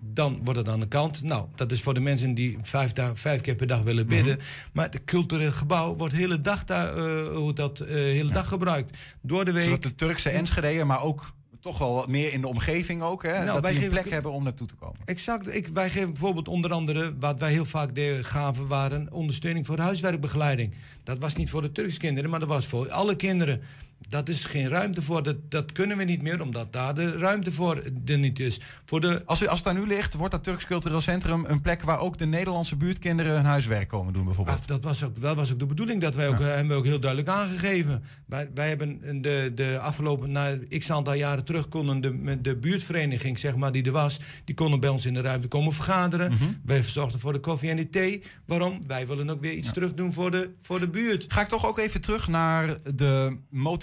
Dan 0.00 0.40
wordt 0.44 0.58
het 0.58 0.68
aan 0.68 0.80
de 0.80 0.88
kant. 0.88 1.22
Nou, 1.22 1.46
dat 1.54 1.72
is 1.72 1.82
voor 1.82 1.94
de 1.94 2.00
mensen 2.00 2.34
die 2.34 2.58
vijf, 2.62 3.40
keer 3.40 3.54
per 3.54 3.66
dag 3.66 3.82
willen 3.82 4.06
bidden. 4.06 4.38
Maar 4.72 4.84
het 4.84 5.04
cultureel 5.04 5.52
gebouw 5.52 5.94
wordt 5.96 6.14
de 6.14 6.20
hele 6.20 6.40
dag, 6.40 6.64
daar, 6.64 6.96
eh, 6.96 7.36
hoe 7.36 7.52
dat, 7.52 7.80
eh, 7.80 7.94
hele 7.94 8.32
dag 8.32 8.48
gebruikt. 8.48 8.98
Door 9.22 9.44
de 9.44 9.52
week. 9.52 9.64
Zodat 9.64 9.82
de 9.82 9.94
Turkse 9.94 10.30
Enschedeën, 10.30 10.86
maar 10.86 11.02
ook 11.02 11.32
toch 11.60 11.78
wel 11.78 11.94
wat 11.94 12.08
meer 12.08 12.32
in 12.32 12.40
de 12.40 12.48
omgeving 12.48 13.02
ook, 13.02 13.22
hè, 13.22 13.32
Nou, 13.32 13.44
dat 13.46 13.60
wij 13.60 13.60
die 13.62 13.70
een 13.70 13.86
geven- 13.86 14.00
plek 14.02 14.12
hebben 14.12 14.32
om 14.32 14.42
naartoe 14.44 14.66
te 14.66 14.74
komen. 14.74 14.96
Exact. 15.04 15.54
Ik, 15.54 15.66
wij 15.68 15.90
geven 15.90 16.08
bijvoorbeeld 16.10 16.48
onder 16.48 16.72
andere, 16.72 17.14
wat 17.18 17.40
wij 17.40 17.50
heel 17.52 17.64
vaak 17.64 17.90
gaven, 18.20 18.66
waren 18.66 19.12
ondersteuning 19.12 19.66
voor 19.66 19.78
huiswerkbegeleiding. 19.78 20.74
Dat 21.04 21.18
was 21.18 21.34
niet 21.34 21.50
voor 21.50 21.62
de 21.62 21.72
Turkse 21.72 21.98
kinderen, 21.98 22.30
maar 22.30 22.40
dat 22.40 22.48
was 22.48 22.66
voor 22.66 22.90
alle 22.90 23.16
kinderen. 23.16 23.60
Dat 24.08 24.28
is 24.28 24.44
geen 24.44 24.68
ruimte 24.68 25.02
voor. 25.02 25.22
Dat, 25.22 25.36
dat 25.48 25.72
kunnen 25.72 25.96
we 25.96 26.04
niet 26.04 26.22
meer, 26.22 26.42
omdat 26.42 26.72
daar 26.72 26.94
de 26.94 27.16
ruimte 27.16 27.52
voor 27.52 27.82
er 28.04 28.18
niet 28.18 28.40
is. 28.40 28.60
Voor 28.84 29.00
de, 29.00 29.22
Als, 29.26 29.42
u, 29.42 29.46
als 29.46 29.58
het 29.58 29.68
aan 29.68 29.76
u 29.76 29.86
ligt, 29.86 30.14
wordt 30.14 30.32
dat 30.32 30.44
Turks 30.44 30.64
Cultureel 30.64 31.00
Centrum 31.00 31.44
een 31.44 31.60
plek 31.60 31.82
waar 31.82 31.98
ook 31.98 32.18
de 32.18 32.26
Nederlandse 32.26 32.76
buurtkinderen 32.76 33.32
hun 33.32 33.44
huiswerk 33.44 33.88
komen 33.88 34.12
doen, 34.12 34.24
bijvoorbeeld? 34.24 34.58
Ah, 34.60 34.66
dat 34.66 34.82
was 34.82 35.04
ook, 35.04 35.20
dat 35.20 35.36
was 35.36 35.52
ook 35.52 35.58
de 35.58 35.66
bedoeling. 35.66 36.00
Dat 36.00 36.14
wij 36.14 36.28
ook, 36.28 36.40
eh, 36.40 36.46
hebben 36.46 36.68
we 36.68 36.74
ook 36.74 36.84
heel 36.84 37.00
duidelijk 37.00 37.30
aangegeven. 37.30 38.04
Wij, 38.26 38.50
wij 38.54 38.68
hebben 38.68 39.22
de, 39.22 39.52
de 39.54 39.78
afgelopen, 39.78 40.32
na 40.32 40.58
x 40.78 40.90
aantal 40.90 41.14
jaren 41.14 41.44
terug, 41.44 41.68
konden 41.68 42.00
de, 42.00 42.40
de 42.40 42.56
buurtvereniging, 42.56 43.38
zeg 43.38 43.56
maar, 43.56 43.72
die 43.72 43.84
er 43.84 43.92
was, 43.92 44.18
die 44.44 44.54
konden 44.54 44.80
bij 44.80 44.90
ons 44.90 45.06
in 45.06 45.14
de 45.14 45.20
ruimte 45.20 45.48
komen 45.48 45.72
vergaderen. 45.72 46.32
Mhm. 46.32 46.44
Wij 46.64 46.82
verzorgden 46.82 47.20
voor 47.20 47.32
de 47.32 47.40
koffie 47.40 47.70
en 47.70 47.76
de 47.76 47.90
thee. 47.90 48.22
Waarom? 48.46 48.86
Wij 48.86 49.06
willen 49.06 49.30
ook 49.30 49.40
weer 49.40 49.52
iets 49.52 49.72
terug 49.72 49.94
doen 49.94 50.12
voor 50.12 50.30
de, 50.30 50.50
voor 50.60 50.80
de 50.80 50.88
buurt. 50.88 51.32
Ga 51.32 51.40
ik 51.40 51.48
toch 51.48 51.66
ook 51.66 51.78
even 51.78 52.00
terug 52.00 52.28
naar 52.28 52.78
de 52.94 53.36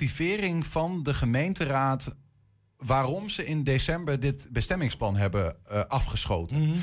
motivering 0.09 0.65
van 0.65 1.03
de 1.03 1.13
gemeenteraad 1.13 2.15
waarom 2.77 3.29
ze 3.29 3.45
in 3.45 3.63
december 3.63 4.19
dit 4.19 4.47
bestemmingsplan 4.51 5.15
hebben 5.15 5.55
eh, 5.67 5.81
afgeschoten. 5.87 6.67
Mhm. 6.67 6.77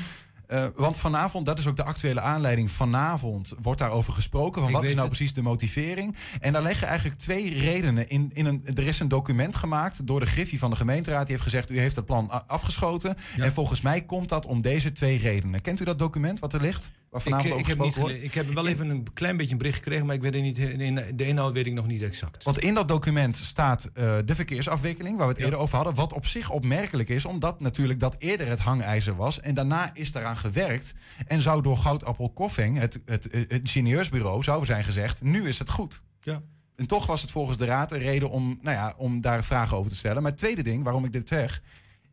Eh, 0.47 0.65
want 0.75 0.97
vanavond, 0.97 1.45
dat 1.45 1.59
is 1.59 1.67
ook 1.67 1.75
de 1.75 1.83
actuele 1.83 2.21
aanleiding, 2.21 2.71
vanavond 2.71 3.53
wordt 3.61 3.79
daarover 3.79 4.13
gesproken. 4.13 4.61
Van 4.61 4.69
Ik 4.69 4.75
wat 4.75 4.83
is 4.85 4.89
nou 4.93 5.07
het. 5.07 5.15
precies 5.15 5.33
de 5.33 5.41
motivering? 5.41 6.15
En 6.39 6.53
daar 6.53 6.61
liggen 6.61 6.87
eigenlijk 6.87 7.19
twee 7.19 7.59
redenen 7.59 8.09
in. 8.09 8.31
in 8.33 8.45
een, 8.45 8.65
er 8.75 8.87
is 8.87 8.99
een 8.99 9.07
document 9.07 9.55
gemaakt 9.55 10.07
door 10.07 10.19
de 10.19 10.25
Griffie 10.25 10.59
van 10.59 10.69
de 10.69 10.75
gemeenteraad. 10.75 11.21
Die 11.21 11.31
heeft 11.31 11.43
gezegd, 11.43 11.69
u 11.69 11.79
heeft 11.79 11.95
het 11.95 12.05
plan 12.05 12.47
afgeschoten. 12.47 13.15
En 13.37 13.53
volgens 13.53 13.81
mij 13.81 14.01
komt 14.01 14.29
dat 14.29 14.45
om 14.45 14.61
deze 14.61 14.91
twee 14.91 15.17
redenen. 15.17 15.61
Kent 15.61 15.79
u 15.79 15.83
dat 15.85 15.99
document 15.99 16.39
wat 16.39 16.53
er 16.53 16.61
ligt? 16.61 16.91
Waar 17.23 17.25
Ik, 17.25 17.33
vanavond 17.33 17.53
ik, 17.53 17.59
over 17.59 17.77
heb 17.77 17.85
niet 17.85 17.95
wordt? 17.95 18.23
ik 18.23 18.33
heb 18.33 18.53
wel 18.53 18.67
even 18.67 18.89
een 18.89 19.13
klein 19.13 19.37
beetje 19.37 19.51
een 19.51 19.57
bericht 19.57 19.77
gekregen, 19.77 20.05
maar 20.05 20.15
ik 20.15 20.21
weet 20.21 20.41
niet, 20.41 20.55
de 20.55 21.15
de 21.15 21.25
inhoud 21.25 21.53
weet 21.53 21.65
ik 21.65 21.73
nog 21.73 21.87
niet 21.87 22.03
exact. 22.03 22.43
Want 22.43 22.59
in 22.59 22.73
dat 22.73 22.87
document 22.87 23.35
staat 23.35 23.89
eh, 23.93 24.17
de 24.25 24.35
verkeersafwikkeling, 24.35 25.17
waar 25.17 25.27
we 25.27 25.33
het 25.33 25.41
eerder 25.41 25.59
over 25.59 25.75
hadden. 25.75 25.95
Wat 25.95 26.13
op 26.13 26.25
zich 26.25 26.49
opmerkelijk 26.49 27.09
is, 27.09 27.25
omdat 27.25 27.59
natuurlijk 27.59 27.99
dat 27.99 28.15
eerder 28.19 28.47
het 28.47 28.59
hangijzer 28.59 29.15
was. 29.15 29.39
En 29.39 29.55
daarna 29.55 29.89
is 29.93 30.11
daaraan 30.11 30.37
gewerkt. 30.37 30.93
En 31.27 31.41
zou 31.41 31.61
door 31.61 31.77
Goudappel 31.77 32.29
Koffing, 32.29 32.79
het, 32.79 32.99
het, 33.05 33.23
het 33.31 33.51
ingenieursbureau, 33.51 34.43
zou 34.43 34.65
zijn 34.65 34.83
gezegd: 34.83 35.21
nu 35.21 35.47
is 35.47 35.59
het 35.59 35.69
goed. 35.69 36.01
Ja. 36.19 36.41
En 36.75 36.87
toch 36.87 37.05
was 37.05 37.21
het 37.21 37.31
volgens 37.31 37.57
de 37.57 37.65
raad 37.65 37.91
een 37.91 37.99
reden 37.99 38.29
om, 38.29 38.59
nou 38.61 38.75
ja, 38.75 38.93
om 38.97 39.21
daar 39.21 39.43
vragen 39.43 39.77
over 39.77 39.91
te 39.91 39.97
stellen. 39.97 40.21
Maar 40.21 40.31
het 40.31 40.39
tweede 40.39 40.63
ding 40.63 40.83
waarom 40.83 41.05
ik 41.05 41.11
dit 41.11 41.27
zeg, 41.27 41.61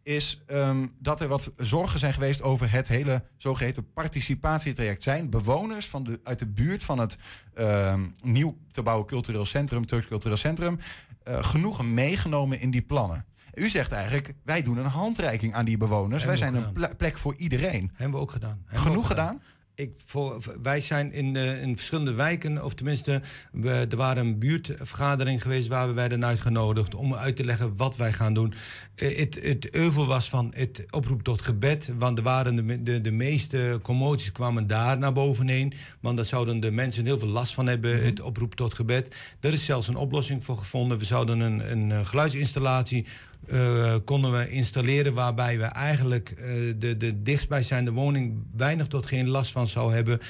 is 0.04 0.42
ehm, 0.46 0.86
dat 0.98 1.20
er 1.20 1.28
wat 1.28 1.52
zorgen 1.56 1.98
zijn 1.98 2.12
geweest 2.14 2.42
over 2.42 2.72
het 2.72 2.88
hele 2.88 3.22
zogeheten 3.36 3.92
participatietraject. 3.92 5.02
Zijn 5.02 5.30
bewoners 5.30 5.86
van 5.88 6.04
de, 6.04 6.20
uit 6.24 6.38
de 6.38 6.46
buurt 6.46 6.84
van 6.84 6.98
het 6.98 7.16
ehm, 7.54 8.06
nieuw 8.22 8.56
te 8.70 8.82
bouwen 8.82 9.06
cultureel 9.06 9.44
centrum, 9.44 9.86
Turks 9.86 10.06
Cultureel 10.06 10.36
Centrum, 10.36 10.78
eh, 11.22 11.42
genoegen 11.44 11.94
meegenomen 11.94 12.60
in 12.60 12.70
die 12.70 12.82
plannen? 12.82 13.24
U 13.54 13.68
zegt 13.68 13.92
eigenlijk, 13.92 14.34
wij 14.44 14.62
doen 14.62 14.76
een 14.76 14.84
handreiking 14.86 15.54
aan 15.54 15.64
die 15.64 15.76
bewoners. 15.76 16.24
wij 16.24 16.36
zijn 16.36 16.54
een 16.54 16.72
ple- 16.72 16.94
plek 16.96 17.18
voor 17.18 17.34
iedereen. 17.34 17.90
Hebben 17.94 18.16
we 18.18 18.22
ook 18.22 18.30
gedaan. 18.30 18.62
Hebben 18.64 18.78
Genoeg 18.82 18.96
ook 19.02 19.04
gedaan? 19.06 19.42
Ik, 19.76 19.92
voor, 20.04 20.42
wij 20.62 20.80
zijn 20.80 21.12
in, 21.12 21.36
eh, 21.36 21.62
in 21.62 21.76
verschillende 21.76 22.12
wijken, 22.12 22.64
of 22.64 22.74
tenminste, 22.74 23.20
we, 23.52 23.86
er 23.90 23.96
waren 23.96 24.26
een 24.26 24.38
buurtvergadering 24.38 25.42
geweest 25.42 25.68
waar 25.68 25.86
we 25.86 25.92
werden 25.92 26.24
uitgenodigd 26.24 26.94
om 26.94 27.14
uit 27.14 27.36
te 27.36 27.44
leggen 27.44 27.76
wat 27.76 27.96
wij 27.96 28.12
gaan 28.12 28.34
doen. 28.34 28.54
Eh, 28.94 29.18
het, 29.18 29.38
het 29.42 29.70
euvel 29.70 30.06
was 30.06 30.28
van 30.28 30.52
het 30.56 30.86
oproep 30.90 31.22
tot 31.22 31.42
gebed, 31.42 31.92
want 31.98 32.18
er 32.18 32.24
waren 32.24 32.66
de, 32.66 32.82
de, 32.82 33.00
de 33.00 33.10
meeste 33.10 33.78
commoties 33.82 34.32
kwamen 34.32 34.66
daar 34.66 34.98
naar 34.98 35.12
boven 35.12 35.48
heen, 35.48 35.72
want 36.00 36.16
daar 36.16 36.26
zouden 36.26 36.60
de 36.60 36.70
mensen 36.70 37.04
heel 37.04 37.18
veel 37.18 37.28
last 37.28 37.54
van 37.54 37.66
hebben, 37.66 38.04
het 38.04 38.20
oproep 38.20 38.54
tot 38.54 38.74
gebed. 38.74 39.14
Er 39.40 39.52
is 39.52 39.64
zelfs 39.64 39.88
een 39.88 39.96
oplossing 39.96 40.44
voor 40.44 40.58
gevonden. 40.58 40.98
We 40.98 41.04
zouden 41.04 41.40
een, 41.40 41.70
een 41.70 41.92
eh, 41.92 42.06
geluidsinstallatie 42.06 43.06
eh, 43.48 43.94
konden 44.04 44.32
we 44.32 44.50
installeren 44.50 45.14
waarbij 45.14 45.58
we 45.58 45.64
eigenlijk 45.64 46.30
eh, 46.30 46.44
de, 46.78 46.96
de 46.96 47.22
dichtstbijzijnde 47.22 47.90
woning 47.90 48.42
weinig 48.56 48.86
tot 48.86 49.06
geen 49.06 49.28
last 49.28 49.52
van 49.52 49.66
zou 49.66 49.94
hebben. 49.94 50.20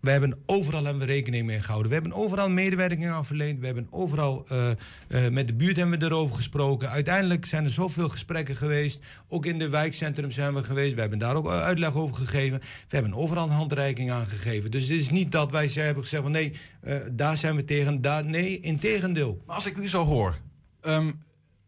We 0.00 0.10
hebben 0.10 0.42
overal 0.46 0.84
hebben 0.84 1.06
we 1.06 1.12
rekening 1.12 1.46
mee 1.46 1.60
gehouden. 1.60 1.88
We 1.88 1.94
hebben 1.94 2.12
overal 2.12 2.50
medewerking 2.50 3.08
aan 3.08 3.24
verleend. 3.24 3.60
We 3.60 3.66
hebben 3.66 3.86
overal 3.90 4.46
eh, 4.48 5.28
met 5.28 5.46
de 5.46 5.54
buurt 5.54 5.76
hebben 5.76 5.98
we 5.98 6.04
erover 6.04 6.34
gesproken. 6.34 6.90
Uiteindelijk 6.90 7.44
zijn 7.44 7.64
er 7.64 7.70
zoveel 7.70 8.08
gesprekken 8.08 8.56
geweest. 8.56 9.00
Ook 9.28 9.46
in 9.46 9.58
de 9.58 9.68
wijkcentrum 9.68 10.30
zijn 10.30 10.54
we 10.54 10.62
geweest. 10.62 10.94
We 10.94 11.00
hebben 11.00 11.18
daar 11.18 11.36
ook 11.36 11.48
uitleg 11.48 11.94
over 11.94 12.16
gegeven. 12.16 12.58
We 12.58 12.96
hebben 12.96 13.14
overal 13.14 13.44
een 13.44 13.50
handreiking 13.50 14.10
aan 14.10 14.26
gegeven. 14.26 14.70
Dus 14.70 14.82
het 14.82 15.00
is 15.00 15.10
niet 15.10 15.32
dat 15.32 15.50
wij 15.50 15.66
hebben 15.66 16.02
gezegd 16.02 16.22
van 16.22 16.32
nee, 16.32 16.52
daar 17.10 17.36
zijn 17.36 17.56
we 17.56 17.64
tegen. 17.64 18.00
Daar, 18.00 18.24
nee, 18.24 18.60
integendeel. 18.60 19.42
Maar 19.46 19.54
als 19.54 19.66
ik 19.66 19.76
u 19.76 19.88
zo 19.88 20.04
hoor, 20.04 20.36
ehm, 20.80 21.10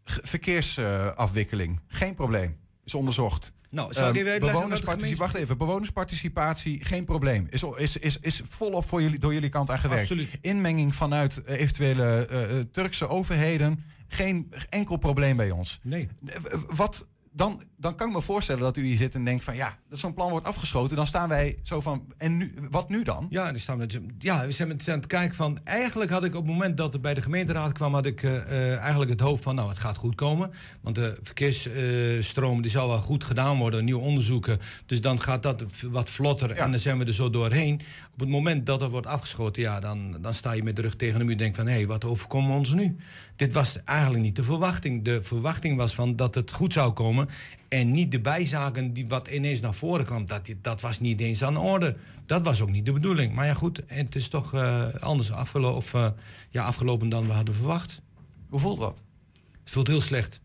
verkeersafwikkeling, 0.04 1.80
geen 1.88 2.14
probleem. 2.14 2.56
Is 2.84 2.94
onderzocht. 2.94 3.52
Nou, 3.70 3.92
zal 3.92 4.08
ik 4.08 4.14
de 4.14 4.36
bewonersparticipatie, 4.40 5.16
wacht 5.16 5.34
even, 5.34 5.58
bewonersparticipatie, 5.58 6.84
geen 6.84 7.04
probleem. 7.04 7.46
Is, 7.50 7.62
is, 7.76 7.96
is, 7.96 8.18
is 8.20 8.40
volop 8.48 8.88
voor 8.88 9.02
jullie, 9.02 9.18
door 9.18 9.32
jullie 9.32 9.48
kant 9.48 9.70
aan 9.70 9.78
gewerkt. 9.78 10.02
Absoluut. 10.02 10.30
Inmenging 10.40 10.94
vanuit 10.94 11.44
eh, 11.44 11.60
eventuele 11.60 12.26
eh, 12.26 12.58
eh, 12.58 12.66
Turkse 12.70 13.08
overheden, 13.08 13.84
geen 14.08 14.52
enkel 14.68 14.96
probleem 14.96 15.36
bij 15.36 15.50
ons. 15.50 15.80
Nee. 15.82 16.08
Eh, 16.26 16.34
Wat, 16.68 17.06
dan, 17.36 17.62
dan 17.76 17.94
kan 17.94 18.08
ik 18.08 18.14
me 18.14 18.20
voorstellen 18.22 18.62
dat 18.62 18.76
u 18.76 18.84
hier 18.84 18.96
zit 18.96 19.14
en 19.14 19.24
denkt 19.24 19.44
van 19.44 19.56
ja, 19.56 19.78
dat 19.88 19.98
zo'n 19.98 20.14
plan 20.14 20.30
wordt 20.30 20.46
afgeschoten. 20.46 20.96
Dan 20.96 21.06
staan 21.06 21.28
wij 21.28 21.58
zo 21.62 21.80
van, 21.80 22.06
en 22.16 22.36
nu, 22.36 22.54
wat 22.70 22.88
nu 22.88 23.02
dan? 23.02 23.26
Ja, 23.30 23.46
dan 23.46 23.58
staan 23.58 23.78
we, 23.78 24.06
ja, 24.18 24.46
we 24.46 24.52
zijn 24.52 24.70
aan 24.70 24.76
het 24.86 25.06
kijken 25.06 25.34
van... 25.34 25.58
Eigenlijk 25.64 26.10
had 26.10 26.24
ik 26.24 26.34
op 26.34 26.42
het 26.42 26.52
moment 26.52 26.76
dat 26.76 26.92
het 26.92 27.02
bij 27.02 27.14
de 27.14 27.22
gemeenteraad 27.22 27.72
kwam... 27.72 27.94
had 27.94 28.06
ik 28.06 28.22
eh, 28.22 28.36
eh, 28.36 28.78
eigenlijk 28.78 29.10
het 29.10 29.20
hoop 29.20 29.42
van, 29.42 29.54
nou, 29.54 29.68
het 29.68 29.78
gaat 29.78 29.96
goed 29.96 30.14
komen. 30.14 30.50
Want 30.80 30.94
de 30.94 31.18
verkeersstroom 31.22 32.62
die 32.62 32.70
zal 32.70 32.88
wel 32.88 33.00
goed 33.00 33.24
gedaan 33.24 33.58
worden. 33.58 33.84
Nieuwe 33.84 34.02
onderzoeken. 34.02 34.58
Dus 34.86 35.00
dan 35.00 35.20
gaat 35.20 35.42
dat 35.42 35.64
wat 35.82 36.10
vlotter 36.10 36.50
en 36.50 36.70
dan 36.70 36.80
zijn 36.80 36.98
we 36.98 37.04
er 37.04 37.14
zo 37.14 37.30
doorheen. 37.30 37.80
Op 38.14 38.20
het 38.20 38.28
moment 38.28 38.66
dat 38.66 38.80
dat 38.80 38.90
wordt 38.90 39.06
afgeschoten... 39.06 39.62
ja, 39.62 39.80
dan, 39.80 40.16
dan 40.20 40.34
sta 40.34 40.52
je 40.52 40.62
met 40.62 40.76
de 40.76 40.82
rug 40.82 40.94
tegen 40.94 41.18
de 41.18 41.24
muur 41.24 41.32
en 41.32 41.38
denk 41.38 41.54
van... 41.54 41.66
hé, 41.66 41.72
hey, 41.72 41.86
wat 41.86 42.04
overkomt 42.04 42.50
ons 42.50 42.72
nu? 42.72 42.96
Dit 43.36 43.52
was 43.52 43.82
eigenlijk 43.82 44.24
niet 44.24 44.36
de 44.36 44.42
verwachting. 44.42 45.04
De 45.04 45.22
verwachting 45.22 45.76
was 45.76 45.94
van 45.94 46.16
dat 46.16 46.34
het 46.34 46.52
goed 46.52 46.72
zou 46.72 46.92
komen... 46.92 47.28
En 47.74 47.90
niet 47.90 48.12
de 48.12 48.20
bijzaken 48.20 48.92
die 48.92 49.08
wat 49.08 49.28
ineens 49.28 49.60
naar 49.60 49.74
voren 49.74 50.04
kwam, 50.04 50.26
dat, 50.26 50.54
dat 50.60 50.80
was 50.80 51.00
niet 51.00 51.20
eens 51.20 51.44
aan 51.44 51.54
de 51.54 51.60
orde. 51.60 51.96
Dat 52.26 52.42
was 52.42 52.60
ook 52.60 52.70
niet 52.70 52.86
de 52.86 52.92
bedoeling. 52.92 53.34
Maar 53.34 53.46
ja, 53.46 53.54
goed, 53.54 53.82
het 53.86 54.14
is 54.14 54.28
toch 54.28 54.54
eh, 54.54 54.94
anders 54.94 55.32
afgelo 55.32 55.72
of, 55.72 55.94
eh, 55.94 56.08
ja, 56.50 56.64
afgelopen 56.64 57.08
dan 57.08 57.26
we 57.26 57.32
hadden 57.32 57.54
verwacht. 57.54 58.02
Hoe 58.48 58.60
voelt 58.60 58.78
dat? 58.78 59.02
Het 59.62 59.72
voelt 59.72 59.86
heel 59.86 60.00
slecht. 60.00 60.40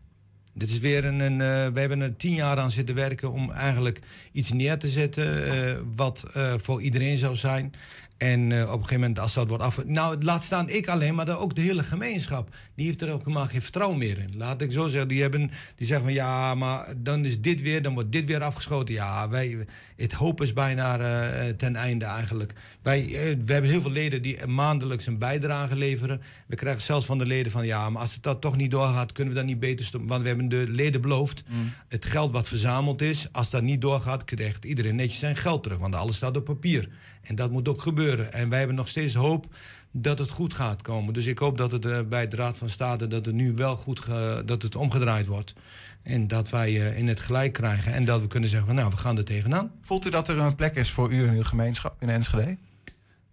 Dit 0.54 0.68
is 0.68 0.78
weer 0.78 1.04
een. 1.04 1.20
een 1.20 1.40
eh, 1.40 1.72
we 1.72 1.80
hebben 1.80 2.00
er 2.00 2.16
tien 2.16 2.34
jaar 2.34 2.58
aan 2.58 2.70
zitten 2.70 2.94
werken 2.94 3.32
om 3.32 3.50
eigenlijk 3.50 3.98
iets 4.32 4.52
neer 4.52 4.78
te 4.78 4.88
zetten. 4.88 5.46
eh, 5.46 5.76
wat 5.96 6.24
eh, 6.34 6.54
voor 6.56 6.82
iedereen 6.82 7.16
zou 7.18 7.36
zijn. 7.36 7.72
En 8.16 8.42
op 8.42 8.50
een 8.52 8.72
gegeven 8.72 9.00
moment, 9.00 9.18
als 9.18 9.34
dat 9.34 9.48
wordt 9.48 9.64
af. 9.64 9.84
Nou, 9.84 10.24
laat 10.24 10.42
staan 10.42 10.68
ik 10.68 10.88
alleen, 10.88 11.14
maar 11.14 11.38
ook 11.38 11.54
de 11.54 11.60
hele 11.60 11.82
gemeenschap. 11.82 12.54
Die 12.80 12.88
heeft 12.88 13.02
er 13.02 13.12
ook 13.12 13.24
helemaal 13.24 13.46
geen 13.46 13.62
vertrouwen 13.62 13.98
meer 13.98 14.18
in. 14.18 14.36
Laat 14.36 14.60
ik 14.60 14.72
zo 14.72 14.88
zeggen. 14.88 15.08
Die, 15.08 15.20
hebben, 15.20 15.50
die 15.76 15.86
zeggen 15.86 16.04
van 16.04 16.14
ja, 16.14 16.54
maar 16.54 16.94
dan 16.96 17.24
is 17.24 17.40
dit 17.40 17.60
weer, 17.60 17.82
dan 17.82 17.94
wordt 17.94 18.12
dit 18.12 18.24
weer 18.24 18.42
afgeschoten. 18.42 18.94
Ja, 18.94 19.28
wij, 19.28 19.66
het 19.96 20.12
hoop 20.12 20.40
is 20.40 20.52
bijna 20.52 20.98
eh, 20.98 21.48
ten 21.48 21.76
einde 21.76 22.04
eigenlijk. 22.04 22.52
Wij, 22.82 23.04
eh, 23.04 23.36
we 23.44 23.52
hebben 23.52 23.70
heel 23.70 23.80
veel 23.80 23.90
leden 23.90 24.22
die 24.22 24.46
maandelijks 24.46 25.06
een 25.06 25.18
bijdrage 25.18 25.76
leveren. 25.76 26.20
We 26.46 26.56
krijgen 26.56 26.82
zelfs 26.82 27.06
van 27.06 27.18
de 27.18 27.26
leden 27.26 27.52
van 27.52 27.66
ja, 27.66 27.90
maar 27.90 28.00
als 28.00 28.14
het 28.14 28.22
dat 28.22 28.40
toch 28.40 28.56
niet 28.56 28.70
doorgaat, 28.70 29.12
kunnen 29.12 29.34
we 29.34 29.40
dat 29.40 29.48
niet 29.48 29.60
beter 29.60 29.86
stoppen. 29.86 30.08
Want 30.08 30.22
we 30.22 30.28
hebben 30.28 30.48
de 30.48 30.64
leden 30.68 31.00
beloofd, 31.00 31.42
het 31.88 32.04
geld 32.04 32.32
wat 32.32 32.48
verzameld 32.48 33.02
is, 33.02 33.28
als 33.32 33.50
dat 33.50 33.62
niet 33.62 33.80
doorgaat, 33.80 34.24
krijgt 34.24 34.64
iedereen 34.64 34.96
netjes 34.96 35.18
zijn 35.18 35.36
geld 35.36 35.62
terug. 35.62 35.78
Want 35.78 35.94
alles 35.94 36.16
staat 36.16 36.36
op 36.36 36.44
papier. 36.44 36.88
En 37.22 37.34
dat 37.34 37.50
moet 37.50 37.68
ook 37.68 37.82
gebeuren. 37.82 38.32
En 38.32 38.48
wij 38.48 38.58
hebben 38.58 38.76
nog 38.76 38.88
steeds 38.88 39.14
hoop 39.14 39.46
dat 39.92 40.18
het 40.18 40.30
goed 40.30 40.54
gaat 40.54 40.82
komen. 40.82 41.14
Dus 41.14 41.26
ik 41.26 41.38
hoop 41.38 41.58
dat 41.58 41.72
het 41.72 41.86
eh, 41.86 41.98
bij 42.08 42.28
de 42.28 42.36
Raad 42.36 42.56
van 42.58 42.68
State 42.68 43.06
dat 43.06 43.26
het 43.26 43.34
nu 43.34 43.52
wel 43.54 43.76
goed 43.76 44.00
ge- 44.00 44.42
dat 44.46 44.62
het 44.62 44.76
omgedraaid 44.76 45.26
wordt. 45.26 45.54
En 46.02 46.26
dat 46.28 46.50
wij 46.50 46.68
eh, 46.80 46.98
in 46.98 47.08
het 47.08 47.20
gelijk 47.20 47.52
krijgen. 47.52 47.92
En 47.92 48.04
dat 48.04 48.20
we 48.20 48.26
kunnen 48.26 48.48
zeggen 48.48 48.66
van 48.68 48.76
nou, 48.76 48.90
we 48.90 48.96
gaan 48.96 49.16
er 49.16 49.24
tegenaan. 49.24 49.72
Voelt 49.80 50.06
u 50.06 50.10
dat 50.10 50.28
er 50.28 50.38
een 50.38 50.54
plek 50.54 50.74
is 50.74 50.90
voor 50.90 51.12
u 51.12 51.26
en 51.26 51.34
uw 51.34 51.42
gemeenschap 51.42 52.02
in 52.02 52.08
Enschede? 52.08 52.56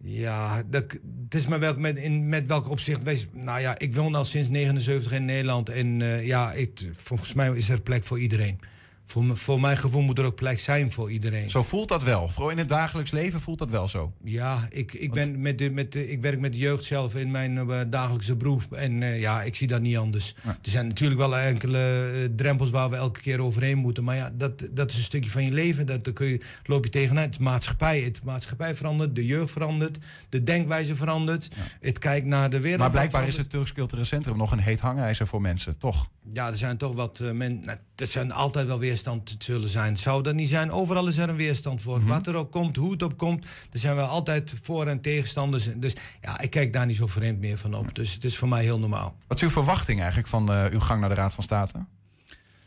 Ja, 0.03 0.63
dat, 0.69 0.83
het 1.23 1.35
is 1.35 1.47
maar 1.47 1.59
welk, 1.59 1.77
met, 1.77 1.97
in, 1.97 2.29
met 2.29 2.47
welk 2.47 2.69
opzicht. 2.69 3.03
Wees, 3.03 3.27
nou 3.33 3.59
ja, 3.59 3.77
ik 3.79 3.95
woon 3.95 4.15
al 4.15 4.23
sinds 4.25 4.49
79 4.49 5.11
in 5.11 5.25
Nederland. 5.25 5.69
En 5.69 6.01
eh, 6.01 6.25
ja, 6.25 6.53
volgens 6.91 7.33
mij 7.33 7.49
is 7.55 7.69
er 7.69 7.81
plek 7.81 8.03
voor 8.03 8.19
iedereen. 8.19 8.59
Voor, 9.07 9.25
me- 9.25 9.35
voor 9.35 9.59
mijn 9.59 9.77
gevoel 9.77 10.01
moet 10.01 10.17
er 10.17 10.25
ook 10.25 10.35
plek 10.35 10.59
zijn 10.59 10.91
voor 10.91 11.11
iedereen. 11.11 11.49
Zo 11.49 11.63
voelt 11.63 11.87
dat 11.87 12.03
wel. 12.03 12.29
Vooral 12.29 12.51
in 12.51 12.57
het 12.57 12.69
dagelijks 12.69 13.11
leven 13.11 13.39
voelt 13.39 13.59
dat 13.59 13.69
wel 13.69 13.87
zo. 13.87 14.13
Ja, 14.23 14.67
ik, 14.69 14.93
ik, 14.93 15.11
ben 15.11 15.41
met 15.41 15.57
de, 15.57 15.69
met 15.69 15.91
de, 15.91 16.09
ik 16.09 16.21
werk 16.21 16.39
met 16.39 16.53
de 16.53 16.59
jeugd 16.59 16.83
zelf 16.83 17.15
in 17.15 17.31
mijn 17.31 17.57
eh, 17.57 17.79
dagelijkse 17.87 18.35
beroep. 18.35 18.73
En 18.73 19.03
eh, 19.03 19.19
ja, 19.19 19.43
ik 19.43 19.55
zie 19.55 19.67
dat 19.67 19.81
niet 19.81 19.97
anders. 19.97 20.35
Er 20.43 20.57
zijn 20.61 20.87
natuurlijk 20.87 21.19
wel 21.19 21.37
enkele 21.37 22.11
eh, 22.13 22.29
drempels 22.35 22.69
waar 22.69 22.89
we 22.89 22.95
elke 22.95 23.19
keer 23.19 23.41
overheen 23.41 23.77
moeten. 23.77 24.03
Maar 24.03 24.15
ja, 24.15 24.31
dat, 24.33 24.67
dat 24.71 24.91
is 24.91 24.97
een 24.97 25.03
stukje 25.03 25.29
van 25.29 25.43
je 25.43 25.51
leven. 25.51 25.85
Dat, 25.85 26.03
daar 26.03 26.13
kun 26.13 26.27
je, 26.27 26.41
loop 26.63 26.83
je 26.83 26.89
tegenaan. 26.89 27.23
Het 27.23 27.39
maatschappij. 27.39 28.01
Het 28.01 28.23
maatschappij 28.23 28.75
verandert. 28.75 29.15
De 29.15 29.25
jeugd 29.25 29.51
verandert. 29.51 29.97
De 30.29 30.43
denkwijze 30.43 30.95
verandert. 30.95 31.49
Het 31.79 31.99
kijkt 31.99 32.25
naar 32.25 32.49
de 32.49 32.59
wereld. 32.59 32.79
Maar 32.79 32.91
blijkbaar 32.91 33.27
is 33.27 33.37
het 33.37 33.49
Turks 33.49 33.73
Cultureel 33.73 34.05
Centrum 34.05 34.37
nog 34.37 34.51
een 34.51 34.59
heet 34.59 34.79
hangijzer 34.79 35.27
voor 35.27 35.41
mensen, 35.41 35.77
toch? 35.77 36.09
Ja, 36.33 36.47
er 36.47 36.57
zijn 36.57 36.77
toch 36.77 36.95
wat 36.95 37.19
uh, 37.19 37.31
men. 37.31 37.59
Nou, 37.65 37.77
er 37.95 38.07
zijn 38.07 38.31
altijd 38.31 38.67
wel 38.67 38.79
weerstand 39.03 39.39
te 39.39 39.51
zullen 39.51 39.69
zijn. 39.69 39.97
Zou 39.97 40.23
dat 40.23 40.33
niet 40.33 40.49
zijn? 40.49 40.71
Overal 40.71 41.07
is 41.07 41.17
er 41.17 41.29
een 41.29 41.35
weerstand 41.35 41.81
voor. 41.81 41.97
Mhm. 41.99 42.07
Wat 42.07 42.27
er 42.27 42.35
ook 42.35 42.51
komt, 42.51 42.75
hoe 42.75 42.91
het 42.91 43.03
op 43.03 43.17
komt. 43.17 43.45
Er 43.71 43.79
zijn 43.79 43.95
wel 43.95 44.07
altijd 44.07 44.53
voor- 44.61 44.87
en 44.87 45.01
tegenstanders. 45.01 45.69
Dus 45.77 45.95
ja, 46.21 46.39
ik 46.39 46.49
kijk 46.49 46.73
daar 46.73 46.85
niet 46.85 46.95
zo 46.95 47.07
vreemd 47.07 47.39
meer 47.39 47.57
van 47.57 47.73
op. 47.73 47.95
Dus 47.95 48.13
het 48.13 48.23
is 48.23 48.37
voor 48.37 48.47
mij 48.47 48.63
heel 48.63 48.79
normaal. 48.79 49.17
Wat 49.27 49.37
is 49.37 49.43
uw 49.43 49.49
verwachting 49.49 49.99
eigenlijk 49.99 50.29
van 50.29 50.51
eh, 50.51 50.65
uw 50.71 50.79
gang 50.79 50.99
naar 50.99 51.09
de 51.09 51.15
Raad 51.15 51.33
van 51.33 51.43
State? 51.43 51.85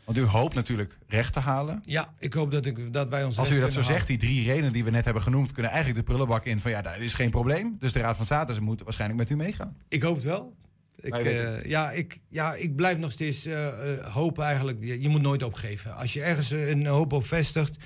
Want 0.03 0.17
u 0.17 0.23
hoopt 0.23 0.55
natuurlijk 0.55 0.97
recht 1.07 1.33
te 1.33 1.39
halen. 1.39 1.83
Ja, 1.85 2.13
ik 2.19 2.33
hoop 2.33 2.51
dat, 2.51 2.65
ik, 2.65 2.93
dat 2.93 3.09
wij 3.09 3.23
ons. 3.23 3.37
Als 3.39 3.51
u 3.51 3.59
dat 3.59 3.73
zo 3.73 3.81
zegt, 3.81 4.07
die 4.07 4.17
drie 4.17 4.45
redenen 4.45 4.73
die 4.73 4.83
we 4.83 4.89
net 4.89 5.05
hebben 5.05 5.23
genoemd, 5.23 5.51
kunnen 5.51 5.71
eigenlijk 5.71 5.99
de 5.99 6.11
prullenbak 6.11 6.45
in 6.45 6.61
van 6.61 6.71
ja, 6.71 6.81
dat 6.81 6.97
is 6.97 7.13
geen 7.13 7.29
probleem. 7.29 7.75
Dus 7.79 7.93
de 7.93 7.99
Raad 7.99 8.15
van 8.15 8.25
State 8.25 8.53
ze 8.53 8.61
moeten 8.61 8.85
waarschijnlijk 8.85 9.19
met 9.19 9.29
u 9.29 9.35
meegaan. 9.35 9.77
Ik 9.87 10.03
hoop 10.03 10.15
het 10.15 10.23
wel. 10.23 10.53
Ik, 11.01 11.13
het. 11.13 11.65
ja, 11.65 11.91
ik, 11.91 12.19
ja, 12.29 12.53
ik 12.53 12.75
blijf 12.75 12.97
nog 12.97 13.11
steeds 13.11 13.45
eh, 13.45 13.67
eh, 13.67 14.05
hopen 14.13 14.45
eigenlijk. 14.45 14.77
Je, 14.81 15.01
je 15.01 15.09
moet 15.09 15.21
nooit 15.21 15.43
opgeven. 15.43 15.95
Als 15.95 16.13
je 16.13 16.21
ergens 16.21 16.51
een 16.51 16.85
hoop 16.85 17.13
op 17.13 17.25
vestigt. 17.25 17.77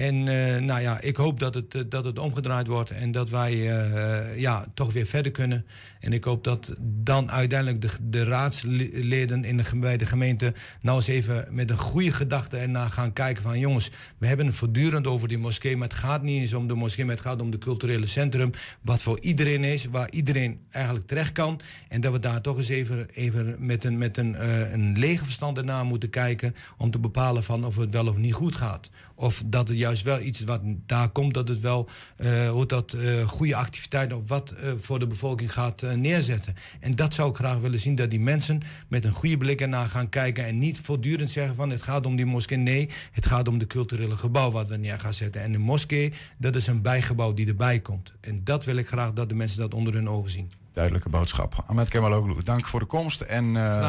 En 0.00 0.28
eh, 0.28 0.62
nou 0.62 0.80
ja, 0.80 1.00
ik 1.00 1.16
hoop 1.16 1.40
dat 1.40 1.54
het, 1.54 1.74
eh, 1.74 1.82
dat 1.88 2.04
het 2.04 2.18
omgedraaid 2.18 2.66
wordt. 2.66 2.90
En 2.90 3.12
dat 3.12 3.30
wij 3.30 3.52
eh, 3.52 4.40
ja, 4.40 4.66
toch 4.74 4.92
weer 4.92 5.06
verder 5.06 5.32
kunnen. 5.32 5.66
En 6.00 6.12
ik 6.12 6.24
hoop 6.24 6.44
dat 6.44 6.74
dan 6.80 7.30
uiteindelijk 7.30 7.82
de, 7.82 7.88
de 8.02 8.24
raadsleden 8.24 9.44
in 9.44 9.56
de, 9.56 9.64
bij 9.74 9.96
de 9.96 10.06
gemeente... 10.06 10.52
nou 10.80 10.96
eens 10.96 11.06
even 11.06 11.46
met 11.50 11.70
een 11.70 11.78
goede 11.78 12.12
gedachte 12.12 12.56
ernaar 12.56 12.90
gaan 12.90 13.12
kijken 13.12 13.42
van... 13.42 13.58
jongens, 13.58 13.90
we 14.18 14.26
hebben 14.26 14.46
het 14.46 14.54
voortdurend 14.54 15.06
over 15.06 15.28
die 15.28 15.38
moskee... 15.38 15.76
maar 15.76 15.88
het 15.88 15.96
gaat 15.96 16.22
niet 16.22 16.40
eens 16.40 16.54
om 16.54 16.68
de 16.68 16.74
moskee, 16.74 17.04
maar 17.04 17.14
het 17.14 17.24
gaat 17.24 17.40
om 17.40 17.50
de 17.50 17.58
culturele 17.58 18.06
centrum... 18.06 18.50
wat 18.80 19.02
voor 19.02 19.20
iedereen 19.20 19.64
is, 19.64 19.84
waar 19.84 20.10
iedereen 20.10 20.60
eigenlijk 20.70 21.06
terecht 21.06 21.32
kan. 21.32 21.60
En 21.88 22.00
dat 22.00 22.12
we 22.12 22.18
daar 22.18 22.40
toch 22.40 22.56
eens 22.56 22.68
even, 22.68 23.08
even 23.10 23.56
met, 23.58 23.84
een, 23.84 23.98
met 23.98 24.16
een, 24.16 24.48
een 24.72 24.98
lege 24.98 25.24
verstand 25.24 25.56
ernaar 25.58 25.84
moeten 25.84 26.10
kijken... 26.10 26.54
om 26.76 26.90
te 26.90 26.98
bepalen 26.98 27.44
van 27.44 27.64
of 27.64 27.76
het 27.76 27.90
wel 27.90 28.06
of 28.06 28.16
niet 28.16 28.34
goed 28.34 28.54
gaat. 28.54 28.90
Of 29.20 29.42
dat 29.46 29.68
het 29.68 29.76
juist 29.76 30.02
wel 30.02 30.20
iets 30.20 30.40
wat 30.40 30.60
daar 30.86 31.08
komt, 31.08 31.34
dat 31.34 31.48
het 31.48 31.60
wel 31.60 31.88
eh, 32.16 32.50
hoe 32.50 32.66
dat, 32.66 32.92
eh, 32.92 33.28
goede 33.28 33.56
activiteiten 33.56 34.16
of 34.16 34.28
wat 34.28 34.50
eh, 34.50 34.72
voor 34.76 34.98
de 34.98 35.06
bevolking 35.06 35.52
gaat 35.52 35.82
neerzetten. 35.96 36.54
En 36.80 36.96
dat 36.96 37.14
zou 37.14 37.30
ik 37.30 37.36
graag 37.36 37.58
willen 37.58 37.80
zien, 37.80 37.94
dat 37.94 38.10
die 38.10 38.20
mensen 38.20 38.60
met 38.88 39.04
een 39.04 39.12
goede 39.12 39.36
blik 39.36 39.60
ernaar 39.60 39.88
gaan 39.88 40.08
kijken 40.08 40.46
en 40.46 40.58
niet 40.58 40.78
voortdurend 40.78 41.30
zeggen 41.30 41.54
van 41.54 41.70
het 41.70 41.82
gaat 41.82 42.06
om 42.06 42.16
die 42.16 42.26
moskee. 42.26 42.58
Nee, 42.58 42.88
het 43.12 43.26
gaat 43.26 43.48
om 43.48 43.58
de 43.58 43.66
culturele 43.66 44.16
gebouw 44.16 44.50
wat 44.50 44.68
we 44.68 44.76
neer 44.76 45.00
gaan 45.00 45.14
zetten. 45.14 45.42
En 45.42 45.52
de 45.52 45.58
moskee, 45.58 46.12
dat 46.38 46.56
is 46.56 46.66
een 46.66 46.82
bijgebouw 46.82 47.34
die 47.34 47.46
erbij 47.46 47.80
komt. 47.80 48.14
En 48.20 48.40
dat 48.44 48.64
wil 48.64 48.76
ik 48.76 48.88
graag 48.88 49.12
dat 49.12 49.28
de 49.28 49.34
mensen 49.34 49.58
dat 49.58 49.74
onder 49.74 49.94
hun 49.94 50.08
ogen 50.08 50.30
zien. 50.30 50.52
Duidelijke 50.72 51.08
boodschap. 51.08 51.64
Ahmed 51.66 51.88
Kemaloglu, 51.88 52.42
dank 52.42 52.66
voor 52.66 52.80
de 52.80 52.86
komst. 52.86 53.20
En 53.20 53.44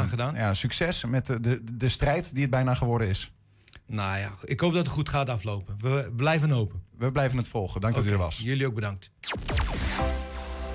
gedaan. 0.09 0.35
Ja, 0.35 0.53
succes 0.53 1.05
met 1.05 1.25
de, 1.25 1.39
de, 1.39 1.61
de 1.71 1.89
strijd 1.89 2.33
die 2.33 2.41
het 2.41 2.51
bijna 2.51 2.73
geworden 2.73 3.07
is. 3.07 3.31
Nou 3.91 4.17
ja, 4.17 4.31
ik 4.43 4.59
hoop 4.59 4.73
dat 4.73 4.85
het 4.85 4.93
goed 4.93 5.09
gaat 5.09 5.29
aflopen. 5.29 5.75
We 5.79 6.11
blijven 6.15 6.49
hopen. 6.49 6.83
We 6.97 7.11
blijven 7.11 7.37
het 7.37 7.47
volgen. 7.47 7.81
Dank 7.81 7.95
dat 7.95 8.05
u 8.05 8.11
er 8.11 8.17
was. 8.17 8.37
Jullie 8.37 8.65
ook 8.65 8.73
bedankt. 8.73 9.11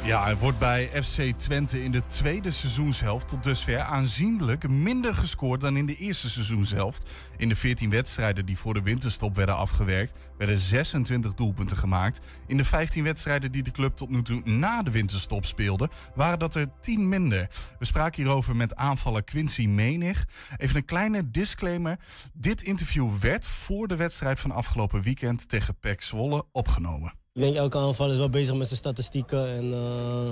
Ja, 0.06 0.28
er 0.28 0.38
wordt 0.38 0.58
bij 0.58 1.02
FC 1.02 1.38
Twente 1.38 1.82
in 1.82 1.92
de 1.92 2.06
tweede 2.06 2.50
seizoenshelft 2.50 3.28
tot 3.28 3.44
dusver 3.44 3.80
aanzienlijk 3.80 4.68
minder 4.68 5.14
gescoord 5.14 5.60
dan 5.60 5.76
in 5.76 5.86
de 5.86 5.96
eerste 5.96 6.30
seizoenshelft. 6.30 7.10
In 7.36 7.48
de 7.48 7.56
14 7.56 7.90
wedstrijden 7.90 8.46
die 8.46 8.58
voor 8.58 8.74
de 8.74 8.82
winterstop 8.82 9.36
werden 9.36 9.56
afgewerkt, 9.56 10.18
werden 10.38 10.58
26 10.58 11.34
doelpunten 11.34 11.76
gemaakt. 11.76 12.20
In 12.46 12.56
de 12.56 12.64
15 12.64 13.04
wedstrijden 13.04 13.52
die 13.52 13.62
de 13.62 13.70
club 13.70 13.96
tot 13.96 14.10
nu 14.10 14.22
toe 14.22 14.40
na 14.44 14.82
de 14.82 14.90
winterstop 14.90 15.44
speelde, 15.44 15.90
waren 16.14 16.38
dat 16.38 16.54
er 16.54 16.68
10 16.80 17.08
minder. 17.08 17.48
We 17.78 17.84
spraken 17.84 18.22
hierover 18.22 18.56
met 18.56 18.76
aanvaller 18.76 19.24
Quincy 19.24 19.66
Menig. 19.66 20.26
Even 20.56 20.76
een 20.76 20.84
kleine 20.84 21.30
disclaimer. 21.30 21.98
Dit 22.32 22.62
interview 22.62 23.16
werd 23.20 23.46
voor 23.46 23.88
de 23.88 23.96
wedstrijd 23.96 24.40
van 24.40 24.50
afgelopen 24.50 25.02
weekend 25.02 25.48
tegen 25.48 25.78
PEC 25.78 26.02
Zwolle 26.02 26.44
opgenomen. 26.52 27.24
Ik 27.36 27.42
denk 27.42 27.56
elke 27.56 27.78
aanval 27.78 28.10
is 28.10 28.16
wel 28.16 28.28
bezig 28.28 28.54
met 28.54 28.66
zijn 28.66 28.78
statistieken 28.78 29.48
en 29.48 29.72
eh, 29.72 30.30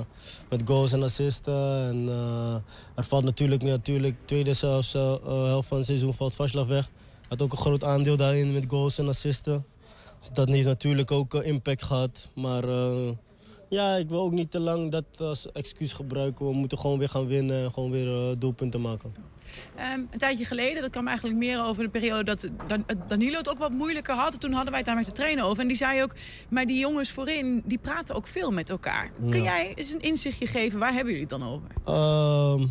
met 0.51 0.63
goals 0.65 0.93
en 0.93 1.03
assisten. 1.03 1.87
En, 1.89 2.09
eh, 2.09 2.55
er 2.95 3.05
valt 3.05 3.25
natuurlijk, 3.25 3.63
natuurlijk 3.63 4.17
tweede 4.25 4.51
eh, 4.61 4.79
eh, 4.95 5.45
helft 5.45 5.69
van 5.69 5.77
het 5.77 5.87
seizoen 5.87 6.15
valt 6.15 6.35
Vaslav 6.35 6.69
weg. 6.69 6.91
Had 7.29 7.43
ook 7.43 7.53
een 7.53 7.59
groot 7.59 7.85
aandeel 7.85 8.17
daarin 8.17 8.53
met 8.53 8.65
goals 8.69 8.99
en 8.99 9.09
assisten. 9.09 9.65
Dus 10.25 10.33
dat 10.33 10.49
heeft 10.49 10.67
natuurlijk 10.67 11.11
ook 11.11 11.35
eh, 11.35 11.47
impact 11.47 11.83
gehad. 11.83 12.29
Maar 12.35 12.69
eh, 12.69 13.09
ja, 13.69 13.95
ik 13.95 14.09
wil 14.09 14.21
ook 14.21 14.33
niet 14.33 14.51
te 14.51 14.61
lang 14.61 14.91
dat 14.91 15.05
als 15.19 15.53
excuus 15.53 15.93
gebruiken. 15.93 16.47
We 16.47 16.53
moeten 16.53 16.79
gewoon 16.79 16.99
weer 16.99 17.09
gaan 17.09 17.27
winnen 17.27 17.65
en 17.65 17.71
gewoon 17.73 17.91
weer 17.91 18.31
eh, 18.31 18.37
doelpunten 18.39 18.81
maken. 18.81 19.15
Ehm, 19.77 20.01
een 20.11 20.19
tijdje 20.19 20.45
geleden, 20.45 20.83
dat 20.83 20.91
kwam 20.91 21.07
eigenlijk 21.09 21.39
meer 21.39 21.65
over 21.65 21.83
de 21.83 21.89
periode 21.91 22.25
dat 22.25 22.49
Dan- 22.67 22.85
Danilo 23.09 23.37
het 23.39 23.49
ook 23.49 23.59
wat 23.59 23.71
moeilijker 23.71 24.15
had. 24.15 24.41
Toen 24.41 24.53
hadden 24.53 24.71
wij 24.71 24.79
het 24.79 24.87
daar 24.87 24.97
met 24.97 25.07
de 25.07 25.13
trainer 25.13 25.45
over. 25.45 25.63
En 25.63 25.69
die 25.69 25.77
zei 25.77 26.03
ook, 26.03 26.15
maar 26.49 26.67
die 26.67 26.79
jongens 26.79 27.11
voorin, 27.11 27.63
die 27.65 27.79
praten 27.79 28.15
ook 28.15 28.27
veel 28.27 28.51
met 28.51 28.71
elkaar. 28.71 29.11
Kun 29.31 29.43
jij 29.43 29.73
eens 29.75 29.93
een 29.93 30.01
inzichtje 30.01 30.47
geven, 30.47 30.79
waar 30.79 30.93
hebben 30.93 31.13
jullie 31.13 31.29
het 31.29 31.39
dan 31.41 31.49
over? 31.49 31.69
Ehm, 31.85 32.67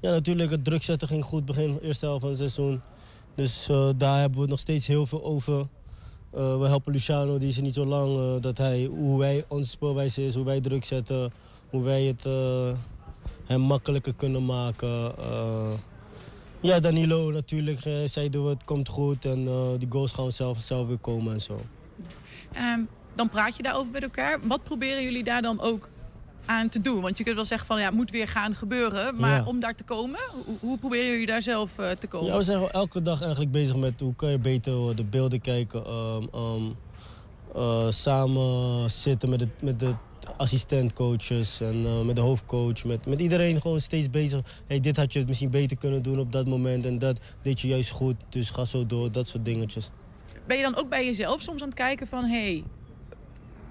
ja, 0.00 0.10
natuurlijk, 0.10 0.50
het 0.50 0.64
druk 0.64 0.82
zetten 0.82 1.08
ging 1.08 1.24
goed 1.24 1.44
begin 1.44 1.78
eerste 1.82 2.04
helft 2.04 2.20
van 2.20 2.28
het 2.28 2.38
seizoen. 2.38 2.80
Dus 3.34 3.68
eh, 3.68 3.88
daar 3.96 4.20
hebben 4.20 4.40
we 4.40 4.46
nog 4.46 4.58
steeds 4.58 4.86
heel 4.86 5.06
veel 5.06 5.24
over. 5.24 5.58
Eh, 6.34 6.58
we 6.58 6.66
helpen 6.66 6.92
Luciano, 6.92 7.38
die 7.38 7.48
is 7.48 7.56
er 7.56 7.62
niet 7.62 7.74
zo 7.74 7.86
lang, 7.86 8.16
eh, 8.18 8.40
dat 8.40 8.58
hij, 8.58 8.84
hoe 8.84 9.18
wij 9.18 9.44
onze 9.48 9.70
speelwijze 9.70 10.26
is, 10.26 10.34
hoe 10.34 10.44
wij 10.44 10.60
druk 10.60 10.84
zetten, 10.84 11.32
hoe 11.70 11.82
wij 11.82 12.02
het 12.02 12.24
hem 13.46 13.60
makkelijker 13.60 14.14
kunnen 14.14 14.44
maken. 14.44 15.12
Eh, 15.18 15.72
ja, 16.60 16.80
Danilo 16.80 17.30
natuurlijk, 17.30 17.84
eh, 17.84 17.94
zeiden 18.04 18.44
we, 18.44 18.50
het 18.50 18.64
komt 18.64 18.88
goed 18.88 19.24
en 19.24 19.46
eh, 19.46 19.68
die 19.78 19.88
goals 19.90 20.12
gaan 20.12 20.32
zelf, 20.32 20.60
zelf 20.60 20.86
weer 20.86 20.98
komen 20.98 21.32
en 21.32 21.40
zo. 21.40 21.60
Ehm, 22.52 22.80
dan 23.14 23.28
praat 23.28 23.56
je 23.56 23.62
daarover 23.62 23.92
met 23.92 24.02
elkaar. 24.02 24.38
Wat 24.42 24.62
proberen 24.62 25.02
jullie 25.02 25.24
daar 25.24 25.42
dan 25.42 25.60
ook 25.60 25.88
aan 26.46 26.68
te 26.68 26.80
doen? 26.80 27.00
Want 27.00 27.18
je 27.18 27.24
kunt 27.24 27.36
wel 27.36 27.44
zeggen 27.44 27.66
van 27.66 27.78
ja, 27.78 27.84
het 27.84 27.94
moet 27.94 28.10
weer 28.10 28.28
gaan 28.28 28.54
gebeuren. 28.54 29.16
Maar 29.16 29.30
Ja. 29.36 29.44
om 29.44 29.60
daar 29.60 29.74
te 29.74 29.84
komen, 29.84 30.18
hoe, 30.44 30.56
hoe 30.60 30.78
proberen 30.78 31.06
jullie 31.10 31.26
daar 31.26 31.42
zelf 31.42 31.72
te 31.98 32.06
komen? 32.08 32.30
Ja, 32.30 32.36
we 32.36 32.42
zijn 32.42 32.70
elke 32.70 33.02
dag 33.02 33.20
eigenlijk 33.20 33.50
bezig 33.50 33.76
met 33.76 34.00
hoe 34.00 34.14
kan 34.14 34.30
je 34.30 34.38
beter 34.38 34.74
worden, 34.74 35.10
beelden 35.10 35.40
kijken. 35.40 35.84
ehm, 35.84 36.22
ehm, 36.32 36.62
eh, 37.54 37.86
samen 37.90 38.90
zitten 38.90 39.30
met, 39.30 39.40
het, 39.40 39.62
met 39.62 39.78
de 39.80 39.94
assistentcoaches 40.36 41.60
en 41.60 41.86
eh, 41.86 42.00
met 42.00 42.16
de 42.16 42.22
hoofdcoach. 42.22 42.84
Met, 42.84 43.06
met 43.06 43.20
iedereen 43.20 43.60
gewoon 43.60 43.80
steeds 43.80 44.10
bezig. 44.10 44.40
Hey, 44.66 44.80
dit 44.80 44.96
had 44.96 45.12
je 45.12 45.24
misschien 45.26 45.50
beter 45.50 45.76
kunnen 45.76 46.02
doen 46.02 46.18
op 46.18 46.32
dat 46.32 46.46
moment 46.46 46.86
en 46.86 46.98
dat 46.98 47.20
deed 47.42 47.60
je 47.60 47.68
juist 47.68 47.90
goed. 47.90 48.14
Dus 48.28 48.50
ga 48.50 48.64
zo 48.64 48.86
door, 48.86 49.12
dat 49.12 49.28
soort 49.28 49.44
dingetjes. 49.44 49.90
Ben 50.46 50.56
je 50.56 50.62
dan 50.62 50.76
ook 50.76 50.88
bij 50.88 51.04
jezelf 51.04 51.40
soms 51.42 51.60
aan 51.62 51.68
het 51.68 51.76
kijken 51.76 52.06
van 52.06 52.24
hé, 52.24 52.30
hey, 52.52 52.62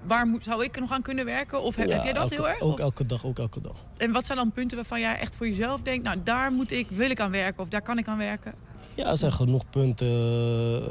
waar 0.06 0.26
moet, 0.26 0.44
zou 0.44 0.64
ik 0.64 0.80
nog 0.80 0.92
aan 0.92 1.02
kunnen 1.02 1.24
werken? 1.24 1.62
Of 1.62 1.76
heb, 1.76 1.88
Ja, 1.88 1.94
heb 1.94 2.04
jij 2.04 2.12
dat 2.12 2.22
elke- 2.22 2.34
heel 2.34 2.48
erg? 2.48 2.60
Ook 2.60 2.72
Of- 2.72 2.78
elke 2.78 3.06
dag, 3.06 3.24
ook 3.24 3.38
elke 3.38 3.60
dag. 3.60 3.86
En 3.96 4.12
wat 4.12 4.26
zijn 4.26 4.38
dan 4.38 4.52
punten 4.52 4.76
waarvan 4.76 5.00
jij 5.00 5.18
echt 5.18 5.36
voor 5.36 5.46
jezelf 5.48 5.80
denkt, 5.80 6.04
nou 6.04 6.16
daar 6.24 6.52
moet 6.52 6.70
ik, 6.70 6.86
wil 6.90 7.10
ik 7.10 7.20
aan 7.20 7.30
werken 7.30 7.62
of 7.62 7.68
daar 7.68 7.82
kan 7.82 7.98
ik 7.98 8.08
aan 8.08 8.18
werken? 8.18 8.54
Ja, 8.94 9.10
er 9.10 9.16
zijn 9.16 9.32
genoeg 9.32 9.70
punten. 9.70 10.08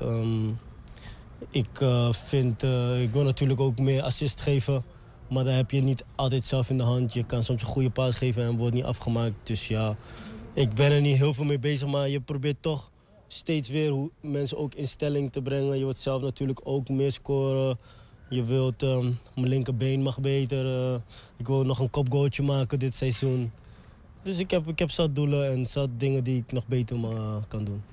Ehm, 0.01 0.47
ik 1.49 1.81
eh, 1.81 2.13
vind, 2.13 2.63
eh, 2.63 3.01
ik 3.01 3.11
wil 3.11 3.23
natuurlijk 3.23 3.59
ook 3.59 3.79
meer 3.79 4.01
assist 4.03 4.41
geven. 4.41 4.83
Maar 5.31 5.43
daar 5.43 5.55
heb 5.55 5.71
je 5.71 5.81
niet 5.81 6.05
altijd 6.15 6.45
zelf 6.45 6.69
in 6.69 6.77
de 6.77 6.83
hand. 6.83 7.13
Je 7.13 7.23
kan 7.23 7.43
soms 7.43 7.61
een 7.61 7.67
goede 7.67 7.89
paas 7.89 8.15
geven 8.15 8.43
en 8.43 8.57
wordt 8.57 8.73
niet 8.73 8.83
afgemaakt. 8.83 9.33
Dus 9.43 9.67
ja, 9.67 9.95
ik 10.53 10.73
ben 10.73 10.91
er 10.91 11.01
niet 11.01 11.17
heel 11.17 11.33
veel 11.33 11.45
mee 11.45 11.59
bezig. 11.59 11.87
Maar 11.87 12.09
je 12.09 12.19
probeert 12.21 12.61
toch 12.61 12.91
steeds 13.27 13.69
weer 13.69 13.89
hoe 13.91 14.11
mensen 14.21 14.57
ook 14.57 14.75
in 14.75 14.87
stelling 14.87 15.31
te 15.31 15.41
brengen. 15.41 15.77
Je 15.77 15.83
wilt 15.83 15.97
zelf 15.99 16.21
natuurlijk 16.21 16.59
ook 16.63 16.89
meer 16.89 17.11
scoren. 17.11 17.79
Je 18.29 18.43
wilt, 18.43 18.83
ehm, 18.83 19.11
mijn 19.35 19.47
linkerbeen 19.47 20.01
mag 20.01 20.19
beter. 20.19 20.93
eh, 20.93 20.99
ik 21.37 21.47
wil 21.47 21.63
nog 21.65 21.79
een 21.79 21.89
kopgoaltje 21.89 22.43
maken 22.43 22.79
dit 22.79 22.93
seizoen. 22.93 23.51
Dus 24.23 24.39
ik 24.39 24.51
heb, 24.51 24.67
ik 24.67 24.79
heb 24.79 24.91
zat 24.91 25.15
doelen 25.15 25.51
en 25.51 25.65
zat 25.65 25.89
dingen 25.97 26.23
die 26.23 26.37
ik 26.37 26.51
nog 26.51 26.67
beter 26.67 26.97
kan 27.47 27.63
doen. 27.63 27.83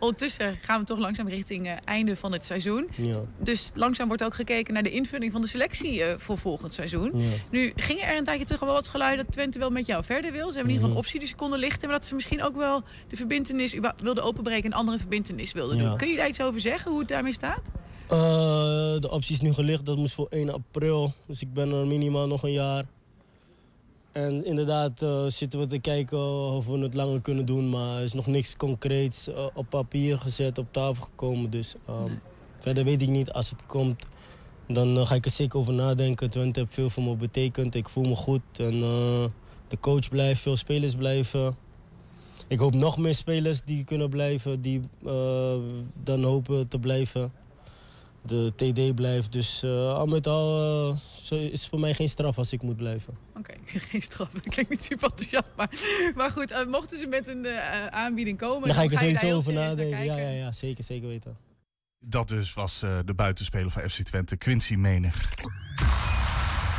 Ondertussen 0.00 0.58
gaan 0.62 0.80
we 0.80 0.86
toch 0.86 0.98
langzaam 0.98 1.28
richting 1.28 1.66
het 1.66 1.84
einde 1.84 2.16
van 2.16 2.32
het 2.32 2.44
seizoen. 2.44 2.88
Ja. 2.96 3.16
Dus 3.38 3.70
langzaam 3.74 4.08
wordt 4.08 4.24
ook 4.24 4.34
gekeken 4.34 4.74
naar 4.74 4.82
de 4.82 4.90
invulling 4.90 5.32
van 5.32 5.40
de 5.40 5.46
selectie 5.46 6.02
eh, 6.04 6.18
voor 6.18 6.38
volgend 6.38 6.74
seizoen. 6.74 7.12
Ja. 7.14 7.24
Nu 7.50 7.72
gingen 7.76 8.06
er 8.06 8.16
een 8.16 8.24
tijdje 8.24 8.44
terug 8.44 8.60
al 8.60 8.66
wel 8.66 8.76
wat 8.76 8.88
geluiden 8.88 9.24
dat 9.24 9.34
Twente 9.34 9.58
wel 9.58 9.70
met 9.70 9.86
jou 9.86 10.04
verder 10.04 10.32
wil. 10.32 10.50
Ze 10.50 10.56
hebben 10.56 10.62
in 10.62 10.68
ieder 10.68 10.80
geval 10.80 10.90
een 10.90 10.96
optie 11.04 11.18
die 11.18 11.28
ze 11.28 11.34
konden 11.34 11.58
lichten. 11.58 11.88
Maar 11.88 11.98
dat 11.98 12.06
ze 12.06 12.14
misschien 12.14 12.42
ook 12.42 12.56
wel 12.56 12.82
de 13.08 13.16
verbindenis 13.16 13.76
wilden 14.02 14.24
openbreken 14.24 14.70
en 14.70 14.78
andere 14.78 14.98
verbindenis 14.98 15.52
wilden 15.52 15.76
Ja. 15.76 15.88
doen. 15.88 15.96
Kun 15.96 16.08
je 16.08 16.16
daar 16.16 16.28
iets 16.28 16.40
over 16.42 16.60
zeggen, 16.60 16.90
hoe 16.90 17.00
het 17.00 17.08
daarmee 17.08 17.32
staat? 17.32 17.62
Eh, 18.08 18.18
de 19.00 19.08
optie 19.10 19.34
is 19.34 19.40
nu 19.40 19.52
gelicht, 19.52 19.84
dat 19.84 19.96
moest 19.96 20.14
voor 20.14 20.26
1 20.30 20.50
april. 20.52 21.12
Dus 21.26 21.42
ik 21.42 21.52
ben 21.52 21.72
er 21.72 21.86
minimaal 21.86 22.26
nog 22.26 22.42
een 22.42 22.52
jaar. 22.52 22.84
En 24.18 24.44
inderdaad 24.44 25.02
eh, 25.02 25.24
zitten 25.26 25.60
we 25.60 25.66
te 25.66 25.78
kijken 25.78 26.18
of 26.52 26.66
we 26.66 26.78
het 26.78 26.94
langer 26.94 27.20
kunnen 27.20 27.44
doen. 27.44 27.68
Maar 27.68 27.96
er 27.96 28.02
is 28.02 28.12
nog 28.12 28.26
niks 28.26 28.56
concreets 28.56 29.28
eh, 29.28 29.46
op 29.54 29.66
papier 29.68 30.18
gezet, 30.18 30.58
op 30.58 30.72
tafel 30.72 31.04
gekomen. 31.04 31.50
Dus 31.50 31.74
ehm, 31.86 32.12
verder 32.58 32.84
weet 32.84 33.02
ik 33.02 33.08
niet. 33.08 33.32
Als 33.32 33.50
het 33.50 33.66
komt, 33.66 34.06
dan 34.68 34.98
eh, 34.98 35.06
ga 35.06 35.14
ik 35.14 35.24
er 35.24 35.30
zeker 35.30 35.58
over 35.58 35.74
nadenken. 35.74 36.30
Twente 36.30 36.60
heeft 36.60 36.74
veel 36.74 36.90
voor 36.90 37.02
me 37.02 37.16
betekend. 37.16 37.74
Ik 37.74 37.88
voel 37.88 38.04
me 38.04 38.14
goed. 38.14 38.42
En 38.56 38.80
de 39.68 39.78
coach 39.80 40.08
blijft, 40.08 40.40
veel 40.40 40.56
spelers 40.56 40.94
blijven. 40.94 41.56
Ik 42.48 42.58
hoop 42.58 42.74
nog 42.74 42.98
meer 42.98 43.14
spelers 43.14 43.60
die 43.64 43.84
kunnen 43.84 44.10
blijven, 44.10 44.60
die 44.60 44.80
dan 46.02 46.22
hopen 46.22 46.68
te 46.68 46.78
blijven. 46.78 47.32
De 48.22 48.52
TD 48.56 48.94
blijft, 48.94 49.32
dus 49.32 49.62
eh, 49.62 49.94
al 49.94 50.06
met 50.06 50.26
al 50.26 50.60
eh, 50.90 50.96
is 51.30 51.60
het 51.60 51.68
voor 51.68 51.80
mij 51.80 51.94
geen 51.94 52.08
straf 52.08 52.38
als 52.38 52.52
ik 52.52 52.62
moet 52.62 52.76
blijven. 52.76 53.18
Oké, 53.36 53.54
geen 53.90 54.02
straf. 54.02 54.30
Dat 54.30 54.48
klinkt 54.48 54.70
niet 54.70 54.84
super 54.84 55.10
enthousiast. 55.10 55.46
Maar, 55.56 55.70
maar 56.14 56.30
goed, 56.30 56.50
eh, 56.50 56.66
mochten 56.66 56.98
ze 56.98 57.06
met 57.06 57.28
een 57.28 57.46
eh, 57.46 57.86
aanbieding 57.86 58.38
komen... 58.38 58.68
Dan 58.68 58.76
ga 58.76 58.82
ik 58.82 58.92
er 58.92 59.06
je 59.06 59.12
daar 59.12 59.20
sowieso 59.20 59.36
over 59.36 59.52
nadenken. 59.52 60.04
Ja, 60.04 60.16
ja, 60.16 60.28
ja, 60.28 60.52
zeker, 60.52 60.84
zeker 60.84 61.08
weten. 61.08 61.36
Dat 62.00 62.28
dus 62.28 62.54
was 62.54 62.82
eh, 62.82 62.98
de 63.04 63.14
buitenspeler 63.14 63.70
van 63.70 63.90
FC 63.90 64.02
Twente, 64.02 64.36
Quincy 64.36 64.74
Menig. 64.74 65.34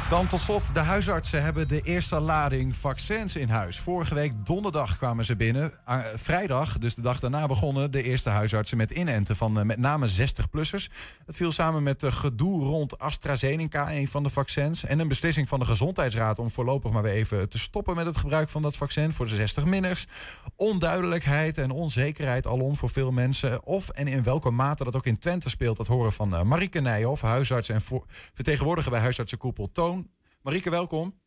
Dan 0.10 0.28
tot 0.28 0.40
slot, 0.40 0.74
de 0.74 0.80
huisartsen 0.80 1.44
hebben 1.44 1.68
de 1.68 1.82
eerste 1.82 2.20
lading 2.20 2.76
vaccins 2.76 3.36
in 3.36 3.50
huis. 3.50 3.80
Vorige 3.80 4.14
week 4.14 4.46
donderdag 4.46 4.98
kwamen 4.98 5.26
ze 5.26 5.36
binnen. 5.36 5.72
Eh, 5.86 6.00
vrijdag, 6.16 6.78
dus 6.78 6.96
de 6.96 7.02
dag 7.02 7.20
daarna, 7.20 7.48
begonnen 7.48 7.92
de 7.92 8.04
eerste 8.04 8.30
huisartsen 8.30 8.78
met 8.78 8.92
inenten 8.92 9.36
van 9.36 9.60
eh, 9.60 9.66
met 9.66 9.78
name 9.78 10.10
60-plussers. 10.10 10.90
Het 11.26 11.36
viel 11.36 11.52
samen 11.52 11.84
met 11.84 12.04
uh, 12.04 12.12
gedoe 12.12 12.64
rond 12.64 13.00
AstraZeneca, 13.00 13.92
een 13.92 14.08
van 14.08 14.24
de 14.24 14.30
vaccins. 14.30 14.84
En 14.84 15.00
een 15.00 15.08
beslissing 15.08 15.48
van 15.48 15.60
de 15.60 15.66
Gezondheidsraad 15.66 16.40
om 16.40 16.52
voorlopig 16.52 16.92
maar 16.92 17.04
weer 17.04 17.14
even 17.14 17.50
te 17.50 17.60
stoppen 17.60 17.96
met 17.96 18.06
het 18.06 18.18
gebruik 18.18 18.50
van 18.50 18.62
dat 18.62 18.76
vaccin 18.76 19.12
voor 19.12 19.28
de 19.28 19.50
60-minners. 19.50 20.06
Onduidelijkheid 20.56 21.58
en 21.58 21.72
onzekerheid 21.72 22.48
alom 22.48 22.76
voor 22.76 22.90
veel 22.90 23.12
mensen. 23.12 23.66
Of 23.66 23.90
en 23.90 24.08
in 24.08 24.24
welke 24.24 24.50
mate 24.50 24.84
dat 24.84 24.96
ook 24.96 25.06
in 25.06 25.20
Twente 25.20 25.50
speelt, 25.50 25.78
dat 25.78 25.88
horen 25.88 26.12
van 26.12 26.34
uh, 26.34 26.42
Marieke 26.42 26.80
Nijhoff, 26.80 27.22
huisarts 27.22 27.70
en 27.70 27.82
vertegenwoordiger 28.34 28.92
bij 28.92 29.00
huisartsenkoepel 29.00 29.72
Toon. 29.72 29.99
Marieke, 30.42 30.70
welkom. 30.70 31.20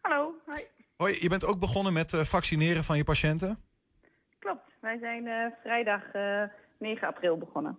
Hallo, 0.00 0.34
hi. 0.46 0.62
Hoi, 0.96 1.16
je 1.20 1.28
bent 1.28 1.44
ook 1.44 1.58
begonnen 1.58 1.92
met 1.92 2.12
uh, 2.12 2.20
vaccineren 2.20 2.84
van 2.84 2.96
je 2.96 3.04
patiënten? 3.04 3.58
Klopt, 4.38 4.70
wij 4.80 4.98
zijn 4.98 5.26
uh, 5.26 5.46
vrijdag 5.62 6.14
uh, 6.14 6.42
9 6.78 7.06
april 7.08 7.38
begonnen. 7.38 7.78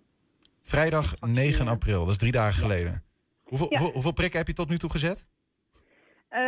Vrijdag 0.62 1.20
9 1.20 1.68
april, 1.68 2.00
dat 2.00 2.10
is 2.10 2.18
drie 2.18 2.32
dagen 2.32 2.60
geleden. 2.60 3.04
Hoeveel, 3.42 3.66
Ja. 3.72 3.78
hoeveel, 3.78 4.12
prikken 4.12 4.38
heb 4.38 4.46
je 4.46 4.52
tot 4.54 4.68
nu 4.68 4.78
toe 4.78 4.90
gezet? 4.90 5.26
Uh, 6.30 6.38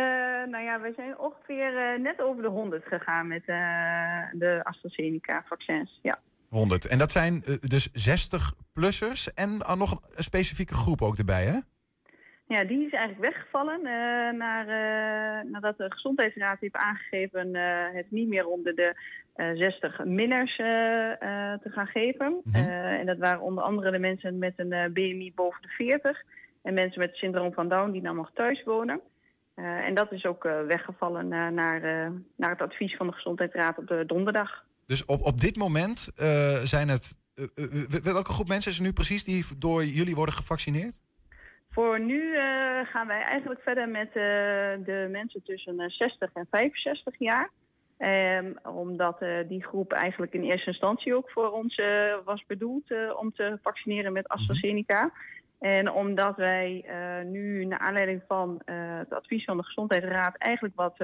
nou 0.51 0.63
ja, 0.63 0.79
we 0.81 0.93
zijn 0.95 1.17
ongeveer 1.19 1.99
net 1.99 2.21
over 2.21 2.41
de 2.41 2.49
100 2.49 2.85
gegaan 2.85 3.27
met 3.27 3.45
de 3.45 4.59
AstraZeneca-vaccins. 4.63 5.99
Ja. 6.01 6.19
100. 6.49 6.85
En 6.85 6.97
dat 6.97 7.11
zijn 7.11 7.43
dus 7.61 7.89
60-plussers 8.09 9.33
en 9.33 9.57
nog 9.57 9.91
een 10.15 10.23
specifieke 10.23 10.73
groep 10.73 11.01
ook 11.01 11.17
erbij, 11.17 11.45
hè? 11.45 11.59
Ja, 12.47 12.63
die 12.63 12.85
is 12.85 12.91
eigenlijk 12.91 13.33
weggevallen 13.33 13.79
uh, 13.79 13.89
naar, 14.31 14.67
uh, 14.67 15.51
nadat 15.51 15.77
de 15.77 15.91
Gezondheidsraad 15.91 16.59
heeft 16.59 16.75
aangegeven 16.75 17.55
uh, 17.55 17.61
het 17.93 18.11
niet 18.11 18.27
meer 18.27 18.47
onder 18.47 18.75
de 18.75 18.95
60 19.55 20.05
minners 20.05 20.55
te 20.55 21.69
gaan 21.69 21.87
geven. 21.87 22.41
Mhm. 22.43 22.69
en 22.69 23.05
dat 23.05 23.17
waren 23.17 23.41
onder 23.41 23.63
andere 23.63 23.91
de 23.91 23.99
mensen 23.99 24.37
met 24.37 24.53
een 24.55 24.93
BMI 24.93 25.31
boven 25.35 25.61
de 25.61 25.67
40 25.67 26.23
en 26.61 26.73
mensen 26.73 26.99
met 26.99 27.09
het 27.09 27.17
syndroom 27.17 27.53
van 27.53 27.69
Down 27.69 27.91
die 27.91 28.01
dan 28.01 28.15
nog 28.15 28.31
thuis 28.33 28.63
wonen. 28.63 29.01
en 29.55 29.93
dat 29.93 30.11
is 30.11 30.25
ook 30.25 30.43
weggevallen 30.67 31.27
naar, 31.27 31.53
naar 32.35 32.49
het 32.49 32.61
advies 32.61 32.95
van 32.95 33.07
de 33.07 33.13
Gezondheidsraad 33.13 33.77
op 33.77 33.87
de 33.87 34.03
donderdag. 34.05 34.63
Dus 34.85 35.05
op, 35.05 35.21
op 35.21 35.39
dit 35.41 35.55
moment 35.55 36.11
zijn 36.63 36.89
het. 36.89 37.17
Welke 38.03 38.33
groep 38.33 38.47
mensen 38.47 38.71
is 38.71 38.77
er 38.77 38.83
nu 38.83 38.93
precies 38.93 39.23
die 39.23 39.45
door 39.57 39.85
jullie 39.85 40.15
worden 40.15 40.35
gevaccineerd? 40.35 40.99
Voor 41.77 41.99
nu 41.99 42.21
uh, 42.21 42.41
gaan 42.83 43.07
wij 43.07 43.21
eigenlijk 43.21 43.61
verder 43.61 43.89
met 43.89 44.07
uh, 44.07 44.13
de 44.85 45.07
mensen 45.11 45.43
tussen 45.43 45.91
60 45.91 46.29
en 46.33 46.47
65 46.51 47.15
jaar. 47.19 47.49
Um, 47.97 48.57
omdat 48.63 49.21
uh, 49.21 49.37
die 49.47 49.63
groep 49.63 49.91
eigenlijk 49.91 50.33
in 50.33 50.43
eerste 50.43 50.67
instantie 50.67 51.15
ook 51.15 51.29
voor 51.29 51.51
ons 51.51 51.81
was 52.25 52.45
bedoeld 52.45 52.91
om 53.15 53.33
te 53.33 53.59
vaccineren 53.61 54.13
met 54.13 54.27
AstraZeneca. 54.27 55.11
En 55.59 55.91
omdat 55.91 56.35
wij 56.35 56.85
nu 57.25 57.65
naar 57.65 57.79
aanleiding 57.79 58.21
van 58.27 58.61
het 58.65 59.13
advies 59.13 59.43
van 59.43 59.57
de 59.57 59.63
Gezondheidsraad 59.63 60.37
eigenlijk 60.37 60.75
wat 60.75 60.97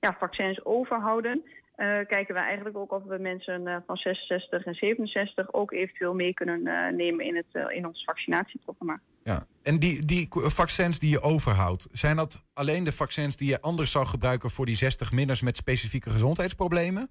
ja, 0.00 0.16
vaccins 0.18 0.64
overhouden. 0.64 1.44
Uh, 1.80 1.86
kijken 2.06 2.34
we 2.34 2.40
eigenlijk 2.40 2.76
ook 2.76 2.92
of 2.92 3.02
we 3.04 3.18
mensen 3.18 3.66
uh, 3.66 3.76
van 3.86 3.96
66 3.96 4.64
en 4.64 4.74
67 4.74 5.52
ook 5.52 5.72
eventueel 5.72 6.14
mee 6.14 6.34
kunnen 6.34 6.60
uh, 6.60 6.88
nemen 6.88 7.24
in, 7.24 7.36
het, 7.36 7.70
in 7.72 7.86
ons 7.86 8.04
vaccinatieprogramma. 8.04 9.00
Ja. 9.24 9.46
En 9.62 9.78
die, 9.78 10.04
die 10.04 10.28
vaccins 10.30 10.98
die 10.98 11.10
je 11.10 11.20
overhoudt, 11.20 11.88
zijn 11.92 12.16
dat 12.16 12.44
alleen 12.52 12.84
de 12.84 12.92
vaccins 12.92 13.36
die 13.36 13.48
je 13.48 13.60
anders 13.60 13.90
zou 13.90 14.06
gebruiken 14.06 14.50
voor 14.50 14.66
die 14.66 14.76
60 14.76 15.12
minners 15.12 15.40
met 15.40 15.56
specifieke 15.56 16.10
gezondheidsproblemen? 16.10 17.10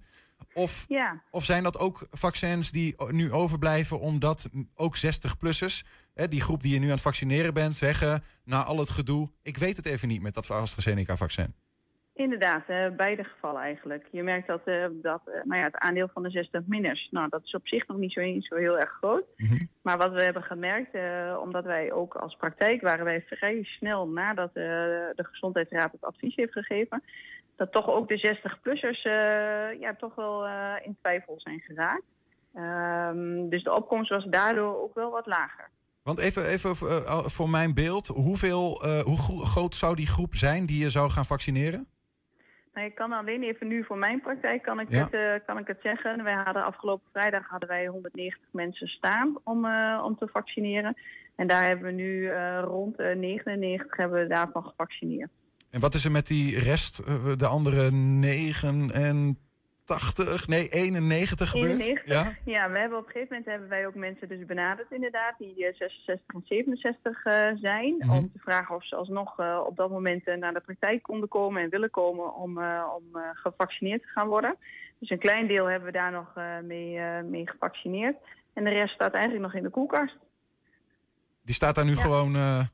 Of, 0.52 0.84
ja. 0.88 1.22
of 1.30 1.44
zijn 1.44 1.62
dat 1.62 1.78
ook 1.78 2.06
vaccins 2.10 2.70
die 2.70 2.94
nu 3.10 3.32
overblijven 3.32 4.00
omdat 4.00 4.48
ook 4.74 4.96
60-plussers, 4.96 5.80
die 6.28 6.40
groep 6.40 6.62
die 6.62 6.72
je 6.72 6.78
nu 6.78 6.84
aan 6.84 6.92
het 6.92 7.00
vaccineren 7.00 7.54
bent, 7.54 7.74
zeggen 7.74 8.22
na 8.44 8.62
al 8.62 8.78
het 8.78 8.90
gedoe, 8.90 9.30
ik 9.42 9.56
weet 9.56 9.76
het 9.76 9.86
even 9.86 10.08
niet 10.08 10.22
met 10.22 10.34
dat 10.34 10.50
AstraZeneca-vaccin? 10.50 11.54
Inderdaad, 12.20 12.62
uh, 12.68 12.86
beide 12.96 13.24
gevallen 13.24 13.62
eigenlijk. 13.62 14.06
Je 14.10 14.22
merkt 14.22 14.46
dat, 14.46 14.60
uh, 14.64 14.86
dat 14.92 15.20
uh, 15.26 15.34
nou 15.44 15.60
ja, 15.60 15.66
het 15.66 15.76
aandeel 15.76 16.08
van 16.12 16.22
de 16.22 16.30
60 16.30 16.62
minners, 16.66 17.08
nou 17.10 17.28
dat 17.28 17.44
is 17.44 17.54
op 17.54 17.68
zich 17.68 17.86
nog 17.86 17.96
niet 17.96 18.12
zo, 18.12 18.20
zo 18.40 18.56
heel 18.56 18.78
erg 18.78 18.90
groot. 18.90 19.24
Mm 19.36 19.48
-hmm. 19.48 19.68
Maar 19.82 19.98
wat 19.98 20.12
we 20.12 20.22
hebben 20.22 20.42
gemerkt, 20.42 20.90
omdat 21.42 21.64
wij 21.64 21.92
ook 21.92 22.14
als 22.14 22.36
praktijk 22.36 22.80
waren 22.80 23.04
wij 23.04 23.24
vrij 23.26 23.62
snel 23.62 24.08
nadat 24.08 24.54
de 24.54 25.26
Gezondheidsraad 25.30 25.92
het 25.92 26.04
advies 26.04 26.36
heeft 26.36 26.52
gegeven, 26.52 27.02
dat 27.56 27.72
toch 27.72 27.88
ook 27.88 28.08
de 28.08 28.36
60-plussers 28.36 29.02
ja, 29.80 29.94
toch 29.98 30.14
wel 30.14 30.46
in 30.82 30.96
twijfel 31.00 31.34
zijn 31.40 31.60
geraakt. 31.60 32.04
Um, 32.54 33.48
dus 33.48 33.62
de 33.62 33.74
opkomst 33.74 34.10
was 34.10 34.24
daardoor 34.24 34.82
ook 34.82 34.94
wel 34.94 35.10
wat 35.10 35.26
lager. 35.26 35.70
Want 36.02 36.18
even, 36.18 36.46
even 36.46 36.76
voor 37.30 37.50
mijn 37.50 37.74
beeld, 37.74 38.06
hoeveel, 38.06 38.84
hoe 39.04 39.44
groot 39.46 39.74
zou 39.74 39.96
die 39.96 40.06
groep 40.06 40.34
zijn 40.34 40.66
die 40.66 40.82
je 40.82 40.90
zou 40.90 41.10
gaan 41.10 41.26
vaccineren? 41.26 41.88
Ik 42.84 42.94
kan 42.94 43.12
alleen 43.12 43.42
even 43.42 43.66
nu 43.66 43.84
voor 43.84 43.98
mijn 43.98 44.20
praktijk 44.20 44.62
kan 44.62 44.80
ik, 44.80 44.90
Ja. 44.90 45.04
het, 45.04 45.14
uh, 45.14 45.46
kan 45.46 45.58
ik 45.58 45.66
het 45.66 45.78
zeggen. 45.82 46.24
Wij 46.24 46.34
hadden 46.34 46.64
afgelopen 46.64 47.08
vrijdag 47.12 47.48
hadden 47.48 47.68
wij 47.68 47.86
190 47.86 48.40
mensen 48.52 48.88
staan 48.88 49.38
om, 49.44 49.64
uh, 49.64 50.02
om 50.04 50.16
te 50.16 50.28
vaccineren. 50.32 50.96
En 51.36 51.46
daar 51.46 51.66
hebben 51.66 51.86
we 51.86 51.92
nu 51.92 52.20
uh, 52.20 52.62
rond 52.64 52.96
99 52.96 53.96
hebben 53.96 54.20
we 54.20 54.26
daarvan 54.26 54.62
gevaccineerd. 54.64 55.30
En 55.70 55.80
wat 55.80 55.94
is 55.94 56.04
er 56.04 56.10
met 56.10 56.26
die 56.26 56.58
rest, 56.58 56.98
eh, 56.98 57.36
de 57.36 57.46
andere 57.46 57.90
89, 59.90 60.46
nee 60.46 60.68
91 60.68 61.50
gebeurd? 61.50 61.80
91. 61.80 62.06
Ja? 62.06 62.36
ja, 62.54 62.70
we 62.70 62.78
hebben 62.78 62.98
op 62.98 63.04
een 63.06 63.10
gegeven 63.12 63.28
moment 63.36 63.50
hebben 63.50 63.68
wij 63.68 63.86
ook 63.86 63.94
mensen 63.94 64.28
dus 64.28 64.44
benaderd 64.46 64.90
inderdaad, 64.92 65.34
die 65.38 65.66
eh, 65.66 65.74
66 65.74 66.34
en 66.34 66.42
67 66.44 67.24
eh, 67.24 67.48
zijn. 67.56 67.94
Mhm. 67.98 68.10
Om 68.10 68.32
te 68.32 68.38
vragen 68.38 68.74
of 68.74 68.84
ze 68.86 68.96
alsnog 68.96 69.38
eh, 69.38 69.60
op 69.66 69.76
dat 69.76 69.90
moment 69.90 70.26
eh, 70.26 70.36
naar 70.36 70.52
de 70.52 70.60
praktijk 70.60 71.02
konden 71.02 71.28
komen 71.28 71.62
en 71.62 71.70
willen 71.70 71.90
komen 71.90 72.34
om, 72.34 72.58
eh, 72.58 72.84
om 72.96 73.16
eh, 73.20 73.28
gevaccineerd 73.32 74.02
te 74.02 74.08
gaan 74.08 74.28
worden. 74.28 74.56
Dus 74.98 75.10
een 75.10 75.18
klein 75.18 75.46
deel 75.46 75.66
hebben 75.66 75.86
we 75.92 75.98
daar 75.98 76.12
nog 76.12 76.32
eh, 76.34 76.58
mee, 76.62 76.98
eh, 76.98 77.22
mee 77.22 77.48
gevaccineerd. 77.50 78.16
En 78.52 78.64
de 78.64 78.70
rest 78.70 78.94
staat 78.94 79.12
eigenlijk 79.12 79.44
nog 79.44 79.54
in 79.54 79.62
de 79.62 79.70
koelkast. 79.70 80.16
Die 81.42 81.54
staat 81.54 81.74
daar 81.74 81.84
nu 81.84 81.96
gewoon 81.96 82.34
eh, 82.36 82.64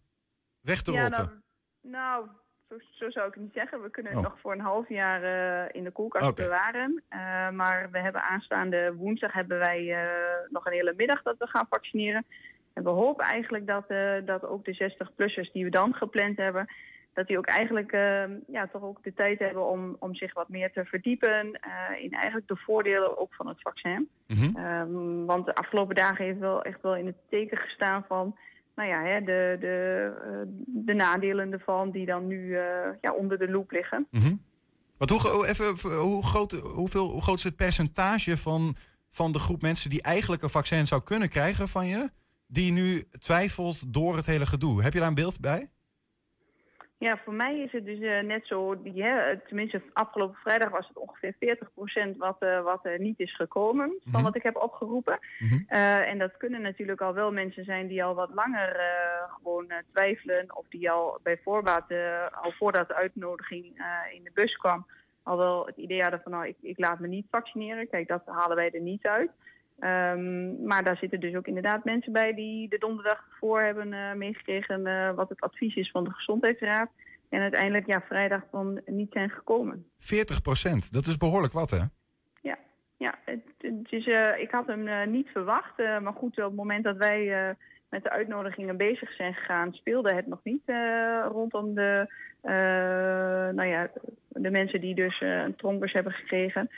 weg 0.61 0.83
te 0.83 0.93
Ja, 0.93 1.03
rotten. 1.03 1.25
dan- 1.25 1.91
nou, 1.91 2.27
zo, 2.69 2.77
zo 2.91 3.11
zou 3.11 3.29
ik 3.29 3.35
het 3.35 3.43
niet 3.43 3.53
zeggen. 3.53 3.83
We 3.83 3.91
kunnen 3.91 4.12
het 4.12 4.25
Oh. 4.25 4.29
nog 4.29 4.41
voor 4.41 4.53
een 4.53 4.61
half 4.61 4.89
jaar 4.89 5.23
eh, 5.23 5.69
in 5.73 5.85
de 5.85 5.91
koelkast 5.91 6.35
bewaren. 6.35 7.03
Eh, 7.09 7.51
maar 7.51 7.89
we 7.91 7.99
hebben 7.99 8.23
aanstaande 8.23 8.95
woensdag 8.95 9.33
hebben 9.33 9.59
wij 9.59 9.93
eh, 9.93 10.51
nog 10.51 10.67
een 10.67 10.73
hele 10.73 10.95
middag 10.97 11.23
dat 11.23 11.39
we 11.39 11.47
gaan 11.47 11.67
vaccineren. 11.71 12.25
En 12.73 12.83
we 12.83 12.91
hopen 12.91 13.25
eigenlijk 13.25 13.67
dat, 13.67 13.89
dat 14.27 14.45
ook 14.45 14.64
de 14.64 14.75
60-plussers 14.75 15.53
die 15.53 15.64
we 15.64 15.71
dan 15.71 15.95
gepland 15.95 16.37
hebben, 16.37 16.67
dat 17.14 17.27
die 17.27 17.39
ook 17.39 17.47
eigenlijk 17.47 17.93
ehm, 17.93 18.31
ja, 18.47 18.67
toch 18.67 18.83
ook 18.83 19.03
de 19.03 19.14
tijd 19.14 19.39
hebben 19.39 19.67
om, 19.67 19.97
om 19.99 20.14
zich 20.14 20.35
wat 20.35 20.49
meer 20.49 20.73
te 20.73 20.85
verdiepen 20.85 21.61
in 21.99 22.12
eigenlijk 22.12 22.49
de 22.49 22.57
voordelen 22.57 23.19
ook 23.19 23.35
van 23.35 23.49
het 23.49 23.61
vaccin. 23.61 24.09
Mhm. 24.27 24.57
Ehm, 24.57 25.25
want 25.25 25.47
de 25.47 25.55
afgelopen 25.55 25.95
dagen 25.95 26.25
heeft 26.25 26.39
wel 26.39 26.62
echt 26.62 26.83
wel 26.83 26.97
in 26.97 27.07
het 27.07 27.17
teken 27.29 27.59
gestaan 27.59 28.05
van 28.09 28.37
nou 28.77 28.89
ja, 28.89 29.03
hè, 29.03 29.20
de, 29.20 29.57
de, 29.61 30.12
eh, 30.24 30.49
de 30.66 30.95
nadelen 30.95 31.53
ervan 31.53 31.91
die 31.91 32.07
dan 32.07 32.27
nu 32.27 32.57
eh, 32.57 32.62
ja, 33.01 33.12
onder 33.12 33.39
de 33.39 33.49
loep 33.51 33.70
liggen. 33.70 34.07
Wat 34.99 35.11
hoe, 35.11 35.20
hoe- 35.20 35.47
even, 35.47 35.95
hoe, 35.97 36.24
groot, 36.24 36.53
hoeveel, 36.53 37.11
hoe 37.11 37.22
groot 37.22 37.39
is 37.39 37.45
het 37.45 37.57
percentage 37.57 38.37
van, 38.37 38.77
van 39.09 39.33
de 39.33 39.39
groep 39.39 39.62
mensen 39.62 39.91
die 39.91 40.03
eigenlijk 40.03 40.43
een 40.43 40.51
vaccin 40.51 40.87
zou 40.87 41.03
kunnen 41.03 41.29
krijgen 41.29 41.68
van 41.68 41.87
je, 41.87 42.11
die 42.47 42.72
nu 42.72 43.05
twijfelt 43.18 43.93
door 43.93 44.16
het 44.16 44.27
hele 44.27 44.47
gedoe? 44.47 44.83
Heb 44.83 44.93
je 44.93 44.99
daar 44.99 45.09
een 45.09 45.14
beeld 45.14 45.41
bij? 45.41 45.70
Ja, 46.99 47.18
voor 47.24 47.34
mij 47.34 47.59
is 47.61 47.72
het 47.72 47.84
dus 47.84 48.01
eh, 48.01 48.20
net 48.22 48.47
zo, 48.47 48.82
die, 48.82 49.03
hè, 49.03 49.36
tenminste 49.38 49.82
afgelopen 49.92 50.36
vrijdag 50.42 50.70
was 50.70 50.88
het 50.88 50.97
ongeveer 50.97 51.34
40% 51.38 52.16
wat, 52.16 52.36
eh, 52.38 52.62
wat 52.62 52.84
er 52.84 53.01
niet 53.01 53.20
is 53.20 53.34
gekomen 53.36 53.86
van 54.03 54.12
Mhm. 54.12 54.22
wat 54.22 54.36
ik 54.36 54.42
heb 54.42 54.57
opgeroepen. 54.57 55.18
Eh, 55.66 56.09
en 56.09 56.18
dat 56.18 56.36
kunnen 56.36 56.62
natuurlijk 56.62 57.01
al 57.01 57.14
wel 57.14 57.32
mensen 57.32 57.64
zijn 57.64 57.86
die 57.86 58.05
al 58.05 58.14
wat 58.14 58.30
langer 58.34 58.76
eh, 58.76 59.34
gewoon 59.34 59.68
eh, 59.70 59.78
twijfelen 59.92 60.57
of 60.57 60.66
die 60.68 60.90
al 60.90 61.18
bij 61.22 61.38
voorbaat, 61.44 61.90
eh, 61.90 62.26
al 62.42 62.51
voordat 62.53 62.88
de 62.88 62.94
uitnodiging 62.94 63.78
eh, 63.78 64.14
in 64.14 64.24
de 64.24 64.30
bus 64.34 64.57
kwam, 64.57 64.86
al 65.22 65.36
wel 65.36 65.66
het 65.66 65.76
idee 65.76 66.03
hadden 66.03 66.20
van 66.22 66.32
nou 66.32 66.47
ik, 66.47 66.57
ik 66.61 66.78
laat 66.78 66.99
me 66.99 67.07
niet 67.09 67.26
vaccineren. 67.30 67.88
Kijk, 67.88 68.09
dat 68.09 68.22
halen 68.26 68.57
wij 68.57 68.70
er 68.70 68.80
niet 68.80 69.07
uit. 69.07 69.30
Ehm, 69.79 70.64
maar 70.64 70.85
daar 70.85 70.97
zitten 70.97 71.20
dus 71.20 71.35
ook 71.35 71.47
inderdaad 71.47 71.85
mensen 71.85 72.12
bij 72.12 72.35
die 72.35 72.68
de 72.68 72.79
donderdag 72.79 73.27
ervoor 73.31 73.61
hebben 73.61 73.93
eh, 73.93 74.14
meegekregen 74.14 74.87
eh, 74.87 75.14
wat 75.14 75.29
het 75.29 75.41
advies 75.41 75.74
is 75.74 75.91
van 75.91 76.05
de 76.05 76.11
Gezondheidsraad. 76.11 76.91
En 77.29 77.41
uiteindelijk 77.41 77.87
ja, 77.87 78.01
vrijdag 78.01 78.43
dan 78.51 78.81
niet 78.87 79.12
zijn 79.12 79.31
gekomen. 79.31 79.87
40 79.99 80.43
procent, 80.43 80.93
dat 80.93 81.07
is 81.07 81.16
behoorlijk 81.16 81.53
wat 81.53 81.70
hè? 81.70 81.85
Ja, 82.43 82.59
ja 82.97 83.18
het, 83.24 83.41
het 83.59 83.93
is, 83.93 84.07
eh, 84.07 84.39
ik 84.39 84.51
had 84.51 84.66
hem 84.66 85.11
niet 85.11 85.29
verwacht. 85.29 85.77
maar 85.77 86.12
goed, 86.12 86.39
op 86.39 86.45
het 86.45 86.55
moment 86.55 86.85
dat 86.85 86.97
wij 86.97 87.55
met 87.89 88.03
de 88.03 88.11
uitnodigingen 88.11 88.77
bezig 88.77 89.12
zijn 89.12 89.35
gegaan, 89.35 89.72
speelde 89.72 90.14
het 90.14 90.27
nog 90.27 90.41
niet 90.43 90.62
rondom 91.33 91.74
de, 91.74 92.12
nou 93.55 93.64
ja, 93.64 93.91
de 94.29 94.51
mensen 94.51 94.81
die 94.81 94.95
dus 94.95 95.20
een 95.20 95.57
trombus 95.57 95.93
hebben 95.93 96.12
gekregen. 96.12 96.70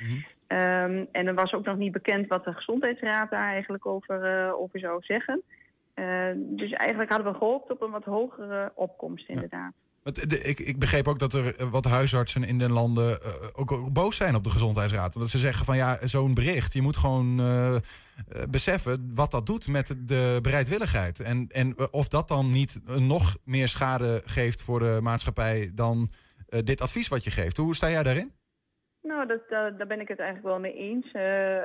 Ehm, 0.48 1.04
en 1.12 1.26
er 1.26 1.34
was 1.34 1.52
ook 1.52 1.64
nog 1.64 1.76
niet 1.76 1.92
bekend 1.92 2.26
wat 2.28 2.44
de 2.44 2.52
gezondheidsraad 2.52 3.30
daar 3.30 3.48
eigenlijk 3.52 3.86
over, 3.86 4.24
eh, 4.24 4.60
over 4.60 4.78
zou 4.78 5.02
zeggen. 5.02 5.42
Eh, 5.94 6.04
dus 6.36 6.72
eigenlijk 6.72 7.10
hadden 7.10 7.32
we 7.32 7.38
gehoopt 7.38 7.70
op 7.70 7.82
een 7.82 7.90
wat 7.90 8.04
hogere 8.04 8.72
opkomst 8.74 9.28
inderdaad. 9.28 9.72
Want 10.02 10.30
de- 10.30 10.42
ik, 10.42 10.58
ik 10.60 10.78
begreep 10.78 11.08
ook 11.08 11.18
dat 11.18 11.32
er 11.32 11.56
eh, 11.56 11.70
wat 11.70 11.84
huisartsen 11.84 12.44
in 12.44 12.58
de 12.58 12.70
landen 12.70 13.22
eh, 13.22 13.32
ook, 13.52 13.72
ook 13.72 13.92
boos 13.92 14.16
zijn 14.16 14.34
op 14.34 14.44
de 14.44 14.50
gezondheidsraad. 14.50 15.14
Omdat 15.14 15.30
ze 15.30 15.38
zeggen 15.38 15.64
van 15.64 15.76
ja, 15.76 15.98
zo'n 16.02 16.34
bericht, 16.34 16.72
je 16.72 16.82
moet 16.82 16.96
gewoon 16.96 17.36
beseffen 18.50 19.10
wat 19.14 19.30
dat 19.30 19.46
doet 19.46 19.68
met 19.68 19.94
de 20.06 20.38
bereidwilligheid. 20.42 21.20
En, 21.20 21.46
en 21.48 21.92
of 21.92 22.08
dat 22.08 22.28
dan 22.28 22.50
niet 22.50 22.80
nog 22.98 23.36
meer 23.44 23.68
schade 23.68 24.22
geeft 24.24 24.62
voor 24.62 24.78
de 24.78 24.98
maatschappij 25.02 25.70
dan 25.74 26.10
dit 26.64 26.80
advies 26.80 27.08
wat 27.08 27.24
je 27.24 27.30
geeft. 27.30 27.56
Hoe 27.56 27.74
sta 27.74 27.90
jij 27.90 28.02
daarin? 28.02 28.32
Nou, 29.02 29.26
dat, 29.26 29.48
daar 29.48 29.76
daar 29.76 29.86
ben 29.86 30.00
ik 30.00 30.08
het 30.08 30.18
eigenlijk 30.18 30.48
wel 30.48 30.60
mee 30.60 30.74
eens. 30.74 31.12
Eh, 31.12 31.56
eh, 31.56 31.64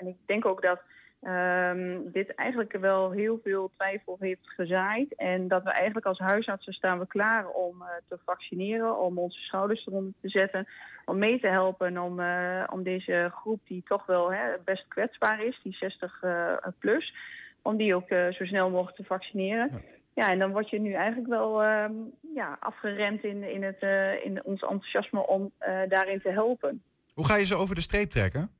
en 0.00 0.06
ik 0.06 0.16
denk 0.26 0.44
ook 0.44 0.62
dat 0.62 0.80
ehm, 1.22 2.00
dit 2.04 2.34
eigenlijk 2.34 2.72
wel 2.72 3.10
heel 3.10 3.40
veel 3.42 3.70
twijfel 3.76 4.16
heeft 4.20 4.50
gezaaid. 4.50 5.14
En 5.14 5.48
dat 5.48 5.62
we 5.62 5.70
eigenlijk 5.70 6.06
als 6.06 6.18
huisartsen 6.18 6.72
staan 6.72 6.98
we 6.98 7.06
klaar 7.06 7.48
om 7.48 7.82
eh, 7.82 7.88
te 8.08 8.18
vaccineren, 8.24 8.98
om 8.98 9.18
onze 9.18 9.40
schouders 9.40 9.86
eronder 9.86 10.12
te 10.20 10.28
zetten, 10.28 10.66
om 11.04 11.18
mee 11.18 11.40
te 11.40 11.48
helpen 11.48 11.98
om, 11.98 12.20
eh, 12.20 12.64
om 12.70 12.82
deze 12.82 13.30
groep 13.34 13.60
die 13.64 13.82
toch 13.86 14.06
wel 14.06 14.32
hè, 14.32 14.58
best 14.64 14.88
kwetsbaar 14.88 15.44
is, 15.44 15.60
die 15.62 15.72
60 15.72 16.22
eh, 16.22 16.56
plus, 16.78 17.14
om 17.62 17.76
die 17.76 17.94
ook 17.94 18.08
eh, 18.08 18.32
zo 18.32 18.44
snel 18.44 18.70
mogelijk 18.70 18.96
te 18.96 19.04
vaccineren. 19.04 19.82
En 20.14 20.38
dan 20.38 20.52
word 20.52 20.70
je 20.70 20.80
nu 20.80 20.92
eigenlijk 20.92 21.28
wel 21.28 21.62
ehm, 21.62 21.92
ja, 22.34 22.56
afgeremd 22.60 23.24
in, 23.24 23.42
in, 23.42 23.62
het, 23.62 23.78
eh, 23.80 24.24
in 24.24 24.44
ons 24.44 24.62
enthousiasme 24.62 25.26
om 25.26 25.52
eh, 25.58 25.80
daarin 25.88 26.20
te 26.20 26.28
helpen. 26.28 26.82
Hoe 27.14 27.26
ga 27.26 27.36
je 27.36 27.44
ze 27.44 27.54
over 27.54 27.74
de 27.74 27.80
streep 27.80 28.10
trekken? 28.10 28.50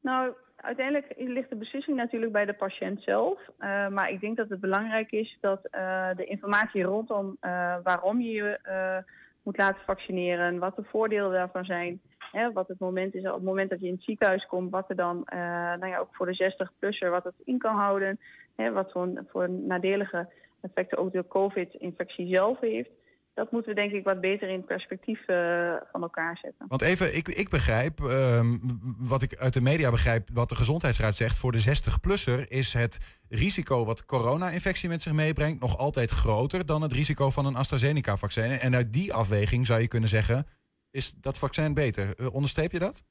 Nou, 0.00 0.32
uiteindelijk 0.56 1.14
ligt 1.16 1.50
de 1.50 1.56
beslissing 1.56 1.96
natuurlijk 1.96 2.32
bij 2.32 2.44
de 2.44 2.52
patiënt 2.52 3.02
zelf. 3.02 3.38
Eh, 3.58 3.88
maar 3.88 4.10
ik 4.10 4.20
denk 4.20 4.36
dat 4.36 4.48
het 4.48 4.60
belangrijk 4.60 5.12
is 5.12 5.38
dat 5.40 5.62
de 6.16 6.24
informatie 6.24 6.82
rondom 6.82 7.36
waarom 7.82 8.20
je 8.20 8.32
je 8.32 8.58
moet 9.44 9.56
laten 9.56 9.84
vaccineren, 9.84 10.58
wat 10.58 10.76
de 10.76 10.84
voordelen 10.84 11.32
daarvan 11.32 11.64
zijn, 11.64 12.00
hè, 12.32 12.52
wat 12.52 12.68
het 12.68 12.78
moment 12.78 13.14
is 13.14 13.26
op 13.26 13.34
het 13.34 13.42
moment 13.42 13.70
dat 13.70 13.80
je 13.80 13.86
in 13.86 13.92
het 13.92 14.02
ziekenhuis 14.02 14.46
komt, 14.46 14.70
wat 14.70 14.88
er 14.88 14.96
dan 14.96 15.22
eh, 15.24 15.38
nou 15.38 15.86
ja, 15.86 15.98
ook 15.98 16.14
voor 16.14 16.26
de 16.26 16.52
60-plusser 16.52 17.10
wat 17.10 17.24
het 17.24 17.34
in 17.44 17.58
kan 17.58 17.76
houden, 17.76 18.20
hè, 18.56 18.72
wat 18.72 18.92
voor, 18.92 19.24
voor 19.28 19.50
nadelige 19.50 20.28
effecten 20.60 20.98
ook 20.98 21.12
de 21.12 21.28
COVID-infectie 21.28 22.26
zelf 22.34 22.60
heeft. 22.60 22.90
Dat 23.34 23.52
moeten 23.52 23.74
we 23.74 23.80
denk 23.80 23.92
ik 23.92 24.04
wat 24.04 24.20
beter 24.20 24.48
in 24.48 24.64
perspectief 24.64 25.26
eh, 25.26 25.74
van 25.92 26.02
elkaar 26.02 26.38
zetten. 26.42 26.66
Want 26.68 26.82
even, 26.82 27.16
ik, 27.16 27.28
ik 27.28 27.48
begrijp, 27.48 28.00
ehm, 28.00 28.58
wat 28.98 29.22
ik 29.22 29.36
uit 29.36 29.52
de 29.52 29.60
media 29.60 29.90
begrijp, 29.90 30.28
wat 30.32 30.48
de 30.48 30.54
gezondheidsraad 30.54 31.14
zegt, 31.14 31.38
voor 31.38 31.52
de 31.52 31.62
60-plusser 31.62 32.50
is 32.50 32.72
het 32.72 33.20
risico 33.28 33.84
wat 33.84 34.04
corona-infectie 34.04 34.88
met 34.88 35.02
zich 35.02 35.12
meebrengt 35.12 35.60
nog 35.60 35.78
altijd 35.78 36.10
groter 36.10 36.66
dan 36.66 36.82
het 36.82 36.92
risico 36.92 37.30
van 37.30 37.46
een 37.46 37.56
AstraZeneca-vaccin. 37.56 38.50
En 38.50 38.74
uit 38.74 38.92
die 38.92 39.12
afweging 39.12 39.66
zou 39.66 39.80
je 39.80 39.88
kunnen 39.88 40.08
zeggen, 40.08 40.46
is 40.90 41.14
dat 41.14 41.38
vaccin 41.38 41.74
beter? 41.74 42.32
Onderstreep 42.32 42.72
je 42.72 42.78
dat? 42.78 43.02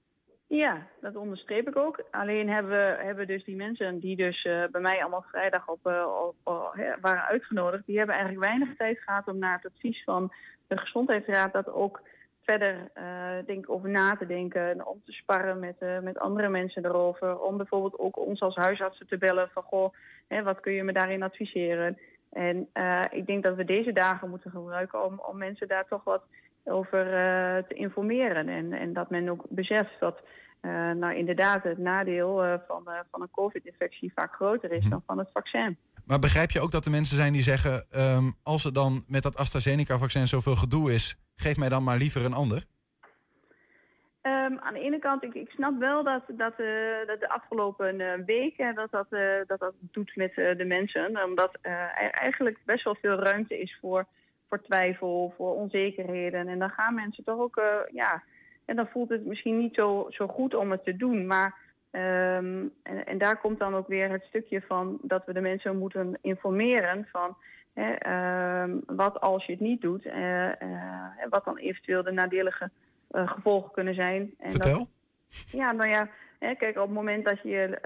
Ja, 0.56 0.88
dat 1.02 1.16
onderstreep 1.16 1.68
ik 1.68 1.76
ook. 1.76 2.04
Alleen 2.12 2.50
hebben 2.50 2.72
we 2.72 3.04
hebben 3.04 3.28
dus 3.28 3.44
die 3.44 3.56
mensen 3.56 4.00
die 4.00 4.16
dus 4.16 4.46
eh, 4.46 4.64
bij 4.72 4.82
mij 4.82 5.02
allemaal 5.02 5.26
vrijdag 5.28 5.68
op, 5.68 5.88
eh, 5.88 6.32
op, 6.44 6.74
hè, 6.74 6.94
waren 7.02 7.24
uitgenodigd, 7.24 7.86
die 7.86 7.98
hebben 7.98 8.16
eigenlijk 8.16 8.46
weinig 8.46 8.78
tijd 8.78 9.00
gehad 9.00 9.28
om 9.28 9.38
naar 9.38 9.60
het 9.62 9.72
advies 9.74 10.04
van 10.04 10.34
de 10.68 10.78
gezondheidsraad 10.78 11.54
dat 11.54 11.72
ook 11.72 12.02
verder 12.42 12.90
eh, 12.94 13.46
denk 13.46 13.70
over 13.70 13.90
na 13.90 14.16
te 14.16 14.26
denken 14.26 14.70
en 14.70 14.86
om 14.86 15.02
te 15.06 15.12
sparren 15.12 15.60
met, 15.60 15.76
eh, 15.80 16.00
met 16.00 16.20
andere 16.20 16.50
mensen 16.50 16.86
erover. 16.86 17.40
Om 17.40 17.58
bijvoorbeeld 17.58 18.00
ook 18.00 18.18
ons 18.18 18.42
als 18.42 18.56
huisartsen 18.56 19.08
te 19.08 19.18
bellen 19.18 19.50
van 19.54 19.64
goh, 19.64 19.94
hè, 20.28 20.44
wat 20.44 20.60
kun 20.60 20.74
je 20.74 20.84
me 20.84 20.94
daarin 20.94 21.24
adviseren? 21.24 21.98
En 22.32 22.70
eh, 22.74 23.02
ik 23.12 23.26
denk 23.26 23.44
dat 23.44 23.56
we 23.56 23.64
deze 23.64 23.94
dagen 23.94 24.30
moeten 24.30 24.52
gebruiken 24.52 25.06
om, 25.06 25.20
om 25.20 25.38
mensen 25.38 25.68
daar 25.68 25.88
toch 25.88 26.04
wat 26.04 26.24
over 26.64 27.06
eh, 27.06 27.64
te 27.64 27.74
informeren. 27.74 28.50
En, 28.50 28.74
en 28.74 28.94
dat 28.94 29.10
men 29.10 29.30
ook 29.30 29.46
beseft 29.50 30.00
dat 30.00 30.18
eh, 30.18 30.43
nou 30.72 31.16
inderdaad 31.16 31.64
het 31.64 31.78
nadeel 31.78 32.44
eh, 32.44 32.54
van, 32.68 32.88
eh, 32.88 33.00
van 33.12 33.22
een 33.22 33.32
COVID-infectie 33.32 34.12
vaak 34.16 34.34
groter 34.36 34.72
is 34.72 34.86
dan 34.86 35.04
van 35.06 35.18
het 35.18 35.30
vaccin. 35.34 35.78
Maar 36.06 36.20
begrijp 36.20 36.52
je 36.52 36.60
ook 36.60 36.72
dat 36.72 36.86
er 36.86 36.92
mensen 36.92 37.16
zijn 37.16 37.34
die 37.34 37.42
zeggen, 37.42 37.86
ehm, 37.90 38.32
als 38.44 38.66
er 38.66 38.74
dan 38.74 39.04
met 39.08 39.24
dat 39.24 39.38
AstraZeneca-vaccin 39.38 40.28
zoveel 40.28 40.56
gedoe 40.56 40.94
is, 40.94 41.18
geef 41.36 41.58
mij 41.58 41.70
dan 41.70 41.84
maar 41.84 41.98
liever 41.98 42.26
een 42.26 42.34
ander? 42.34 42.66
Ehm, 44.24 44.58
aan 44.60 44.74
de 44.74 44.80
ene 44.80 45.00
kant, 45.00 45.24
ik, 45.24 45.34
ik 45.34 45.50
snap 45.50 45.80
wel 45.80 46.04
dat, 46.04 46.24
dat, 46.28 46.54
eh, 46.60 47.08
dat 47.08 47.20
de 47.20 47.30
afgelopen 47.30 48.00
eh, 48.02 48.26
weken 48.26 48.76
dat 48.76 48.92
dat, 48.92 49.08
eh, 49.10 49.22
dat 49.48 49.60
dat 49.60 49.74
doet 49.80 50.16
met 50.16 50.38
eh, 50.38 50.58
de 50.58 50.66
mensen. 50.66 51.24
Omdat 51.26 51.58
eh, 51.62 51.72
er 51.72 52.10
eigenlijk 52.12 52.58
best 52.66 52.84
wel 52.84 52.96
veel 52.96 53.16
ruimte 53.16 53.60
is 53.60 53.78
voor, 53.82 54.06
voor 54.50 54.62
twijfel, 54.62 55.34
voor 55.38 55.56
onzekerheden. 55.56 56.48
En 56.48 56.60
dan 56.60 56.70
gaan 56.70 56.96
mensen 56.96 57.24
toch 57.24 57.40
ook, 57.40 57.58
eh, 57.58 57.78
ja, 57.92 58.24
en 58.66 58.76
dan 58.76 58.88
voelt 58.88 59.10
het 59.10 59.26
misschien 59.26 59.58
niet 59.58 59.76
zo, 59.76 60.08
zo 60.10 60.28
goed 60.28 60.56
om 60.56 60.72
het 60.72 60.84
te 60.84 60.96
doen. 60.96 61.28
Maar, 61.28 61.56
ehm, 61.92 62.66
en, 62.84 63.06
en 63.06 63.18
daar 63.18 63.40
komt 63.40 63.60
dan 63.60 63.76
ook 63.76 63.88
weer 63.88 64.10
het 64.10 64.24
stukje 64.24 64.62
van 64.62 64.98
dat 65.02 65.26
we 65.26 65.34
de 65.34 65.42
mensen 65.42 65.78
moeten 65.78 66.18
informeren 66.22 67.08
van... 67.12 67.38
Hè, 67.74 67.92
ehm, 67.92 68.78
wat 68.86 69.20
als 69.20 69.46
je 69.46 69.52
het 69.52 69.62
niet 69.62 69.82
doet, 69.82 70.06
en 70.06 71.30
wat 71.30 71.46
dan 71.46 71.58
eventueel 71.58 72.04
de 72.04 72.12
nadelige 72.12 72.70
eh, 73.12 73.28
gevolgen 73.28 73.72
kunnen 73.72 73.96
zijn. 73.96 74.34
En 74.40 74.52
Vertel. 74.52 74.78
Dat, 74.78 74.88
ja, 75.52 75.72
nou 75.72 75.90
ja, 75.90 76.10
hè, 76.40 76.56
kijk, 76.56 76.78
op 76.78 76.86
het 76.86 76.96
moment 76.96 77.26
dat 77.26 77.42
je, 77.42 77.78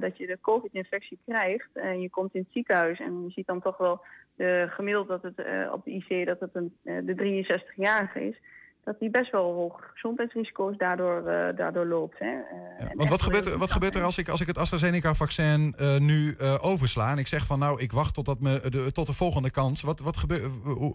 dat 0.00 0.16
je 0.16 0.26
de 0.26 0.38
COVID-infectie 0.40 1.18
krijgt 1.26 1.68
en 1.72 2.00
je 2.00 2.10
komt 2.10 2.34
in 2.34 2.40
het 2.40 2.52
ziekenhuis 2.52 3.00
en 3.00 3.22
je 3.22 3.30
ziet 3.30 3.46
dan 3.46 3.60
toch 3.60 3.76
wel 3.76 4.00
de, 4.36 4.66
gemiddeld 4.68 5.08
dat 5.08 5.22
het 5.22 5.70
op 5.72 5.84
de 5.84 5.90
IC 5.90 6.26
dat 6.26 6.40
het 6.40 6.54
een, 6.54 6.76
de 6.82 7.44
63-jarige 7.74 8.28
is, 8.28 8.40
dat 8.84 8.98
die 8.98 9.10
best 9.10 9.30
wel 9.30 9.52
hoge 9.52 9.82
gezondheidsrisico's 9.82 10.76
daardoor, 10.76 11.26
eh, 11.26 11.56
daardoor 11.56 11.86
loopt. 11.86 12.18
Hè. 12.18 12.40
Eh, 12.78 12.86
Want 12.94 13.10
wat 13.10 13.22
gebeurt, 13.22 13.44
wel 13.44 13.52
er, 13.52 13.58
wat 13.58 13.70
gebeurt 13.70 13.94
er 13.94 14.02
als 14.02 14.18
ik, 14.18 14.28
als 14.28 14.40
ik 14.40 14.46
het 14.46 14.58
AstraZeneca-vaccin 14.58 15.74
eh, 15.76 15.98
nu 15.98 16.34
eh, 16.38 16.58
oversla 16.62 17.10
en 17.10 17.18
ik 17.18 17.26
zeg 17.26 17.46
van 17.46 17.58
nou, 17.58 17.80
ik 17.80 17.92
wacht 17.92 18.14
tot, 18.14 18.26
dat 18.26 18.40
me, 18.40 18.70
de, 18.70 18.92
tot 18.92 19.06
de 19.06 19.12
volgende 19.12 19.50
kans. 19.50 19.82
Wat, 19.82 20.00
wat, 20.00 20.16
gebeurt, 20.16 20.42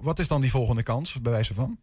wat 0.01 0.19
is 0.19 0.27
dan 0.27 0.41
die 0.41 0.51
volgende 0.51 0.83
kans, 0.83 1.21
bij 1.21 1.31
wijze 1.31 1.53
van? 1.53 1.77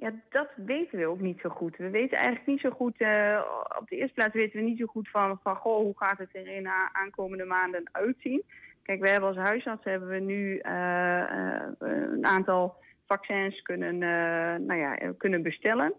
Ja, 0.00 0.12
dat 0.30 0.48
weten 0.56 0.98
we 0.98 1.06
ook 1.06 1.20
niet 1.20 1.40
zo 1.40 1.48
goed. 1.48 1.76
We 1.76 1.90
weten 1.90 2.16
eigenlijk 2.16 2.46
niet 2.46 2.60
zo 2.60 2.70
goed, 2.70 3.00
eh, 3.00 3.40
op 3.78 3.88
de 3.88 3.96
eerste 3.96 4.14
plaats 4.14 4.34
weten 4.34 4.60
we 4.60 4.66
niet 4.66 4.78
zo 4.78 4.86
goed 4.86 5.08
van, 5.08 5.38
van 5.42 5.56
goh, 5.56 5.76
hoe 5.76 5.94
gaat 5.96 6.18
het 6.18 6.28
er 6.32 6.46
in 6.46 6.62
de 6.62 6.88
aankomende 6.92 7.44
maanden 7.44 7.88
uitzien. 7.92 8.42
Kijk, 8.82 9.00
we 9.00 9.08
hebben 9.08 9.28
als 9.28 9.48
huisarts 9.48 9.84
hebben 9.84 10.08
we 10.08 10.18
nu 10.18 10.58
eh, 10.58 11.20
eh, 11.20 11.74
een 11.78 12.26
aantal 12.26 12.76
vaccins 13.08 13.62
kunnen, 13.62 14.02
eh, 14.02 14.66
nou 14.66 14.80
ja, 14.80 14.98
eh, 14.98 15.08
kunnen 15.16 15.42
bestellen. 15.42 15.94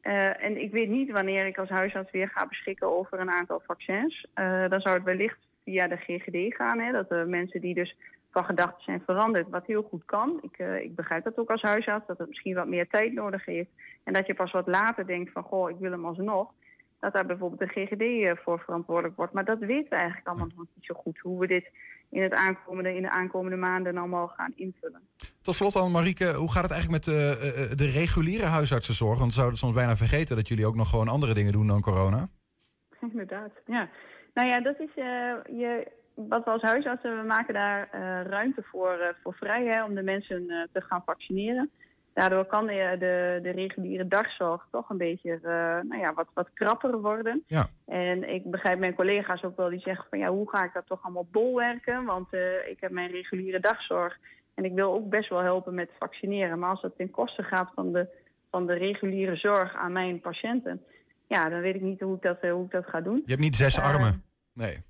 Eh, 0.00 0.44
en 0.44 0.62
ik 0.62 0.72
weet 0.72 0.88
niet 0.88 1.10
wanneer 1.10 1.46
ik 1.46 1.58
als 1.58 1.68
huisarts 1.68 2.10
weer 2.10 2.28
ga 2.28 2.46
beschikken 2.46 2.96
over 2.96 3.20
een 3.20 3.30
aantal 3.30 3.62
vaccins. 3.66 4.26
Dan 4.68 4.80
zou 4.80 4.94
het 4.94 5.04
wellicht 5.04 5.38
via 5.64 5.88
de 5.88 5.96
GGD 5.96 6.54
gaan. 6.54 6.80
Hè, 6.80 6.92
dat 6.92 7.08
de 7.08 7.24
mensen 7.26 7.60
die 7.60 7.74
dus 7.74 7.96
van 8.30 8.44
gedachten 8.44 8.82
zijn 8.84 9.02
veranderd, 9.04 9.48
wat 9.48 9.66
heel 9.66 9.82
goed 9.82 10.04
kan. 10.04 10.38
Ik, 10.42 10.58
ik 10.82 10.94
begrijp 10.94 11.24
dat 11.24 11.38
ook 11.38 11.50
als 11.50 11.62
huisarts, 11.62 12.06
dat 12.06 12.18
het 12.18 12.28
misschien 12.28 12.54
wat 12.54 12.68
meer 12.68 12.88
tijd 12.88 13.12
nodig 13.12 13.44
heeft. 13.44 13.70
En 14.04 14.12
dat 14.12 14.26
je 14.26 14.34
pas 14.34 14.52
wat 14.52 14.66
later 14.66 15.06
denkt 15.06 15.32
van, 15.32 15.42
goh, 15.42 15.70
ik 15.70 15.76
wil 15.78 15.90
hem 15.90 16.06
alsnog. 16.06 16.52
Dat 17.00 17.12
daar 17.12 17.26
bijvoorbeeld 17.26 17.60
de 17.60 17.86
GGD 17.86 18.38
voor 18.42 18.60
verantwoordelijk 18.60 19.16
wordt. 19.16 19.32
Maar 19.32 19.44
dat 19.44 19.58
weten 19.58 19.90
we 19.90 19.96
eigenlijk 19.96 20.28
allemaal 20.28 20.50
nog 20.56 20.66
niet 20.74 20.84
zo 20.84 20.94
goed. 20.94 21.18
Hoe 21.18 21.40
we 21.40 21.46
dit 21.46 21.70
in, 22.10 22.22
het 22.22 22.32
aankomende, 22.32 22.94
in 22.94 23.02
de 23.02 23.10
aankomende 23.10 23.56
maanden 23.56 23.96
allemaal 23.96 24.28
gaan 24.28 24.52
invullen. 24.56 25.00
Tot 25.42 25.54
slot 25.54 25.72
dan, 25.72 25.90
Marieke, 25.90 26.34
hoe 26.34 26.52
gaat 26.52 26.62
het 26.62 26.72
eigenlijk 26.72 27.06
met 27.06 27.14
de, 27.14 27.38
eh, 27.40 27.64
eh, 27.64 27.76
de 27.76 27.90
reguliere 27.90 28.46
huisartsenzorg? 28.46 29.18
Want 29.18 29.30
we 29.30 29.38
zouden 29.38 29.58
soms 29.58 29.74
bijna 29.74 29.96
vergeten 29.96 30.36
dat 30.36 30.48
jullie 30.48 30.66
ook 30.66 30.76
nog 30.76 30.90
gewoon 30.90 31.08
andere 31.08 31.34
dingen 31.34 31.52
doen 31.52 31.66
dan 31.66 31.80
corona. 31.80 32.28
Inderdaad, 33.12 33.52
ja. 33.66 33.88
Nou 34.34 34.48
ja, 34.48 34.60
dat 34.60 34.78
is 34.78 34.94
eh, 34.96 35.58
je, 35.58 35.98
wat 36.28 36.44
we 36.44 36.50
als 36.50 36.62
huisartsen, 36.62 37.20
we 37.20 37.26
maken 37.26 37.54
daar 37.54 37.88
eh, 37.90 38.00
ruimte 38.30 38.62
voor, 38.62 38.92
eh, 38.92 39.14
voor 39.22 39.34
vrij 39.34 39.64
hè, 39.64 39.84
om 39.84 39.94
de 39.94 40.02
mensen 40.02 40.50
eh, 40.50 40.62
te 40.72 40.80
gaan 40.80 41.02
vaccineren. 41.04 41.70
Daardoor 42.12 42.44
kan 42.44 42.66
de, 42.66 42.96
de, 42.98 43.38
de 43.42 43.50
reguliere 43.50 44.08
dagzorg 44.08 44.66
toch 44.70 44.90
een 44.90 44.96
beetje 44.96 45.32
eh, 45.32 45.88
nou 45.88 45.98
ja, 45.98 46.14
wat, 46.14 46.28
wat 46.34 46.50
krapper 46.54 47.00
worden. 47.00 47.42
Ja. 47.46 47.66
En 47.86 48.28
ik 48.28 48.50
begrijp 48.50 48.78
mijn 48.78 48.94
collega's 48.94 49.42
ook 49.42 49.56
wel 49.56 49.68
die 49.68 49.80
zeggen 49.80 50.06
van 50.10 50.18
ja, 50.18 50.28
hoe 50.28 50.50
ga 50.50 50.64
ik 50.64 50.72
dat 50.72 50.86
toch 50.86 51.02
allemaal 51.02 51.28
bolwerken? 51.30 52.04
Want 52.04 52.32
eh, 52.32 52.68
ik 52.68 52.80
heb 52.80 52.90
mijn 52.90 53.10
reguliere 53.10 53.60
dagzorg 53.60 54.18
en 54.54 54.64
ik 54.64 54.74
wil 54.74 54.92
ook 54.92 55.08
best 55.08 55.28
wel 55.28 55.42
helpen 55.42 55.74
met 55.74 55.90
vaccineren. 55.98 56.58
Maar 56.58 56.70
als 56.70 56.82
dat 56.82 56.96
ten 56.96 57.10
koste 57.10 57.42
gaat 57.42 57.70
van 57.74 57.92
de, 57.92 58.08
van 58.50 58.66
de 58.66 58.74
reguliere 58.74 59.36
zorg 59.36 59.76
aan 59.76 59.92
mijn 59.92 60.20
patiënten, 60.20 60.84
ja, 61.26 61.48
dan 61.48 61.60
weet 61.60 61.74
ik 61.74 61.80
niet 61.80 62.00
hoe 62.00 62.16
ik 62.16 62.22
dat, 62.22 62.40
eh, 62.40 62.52
hoe 62.52 62.64
ik 62.64 62.70
dat 62.70 62.86
ga 62.86 63.00
doen. 63.00 63.22
Je 63.24 63.30
hebt 63.30 63.40
niet 63.40 63.56
zes 63.56 63.78
armen. 63.78 64.24
Nee. 64.52 64.82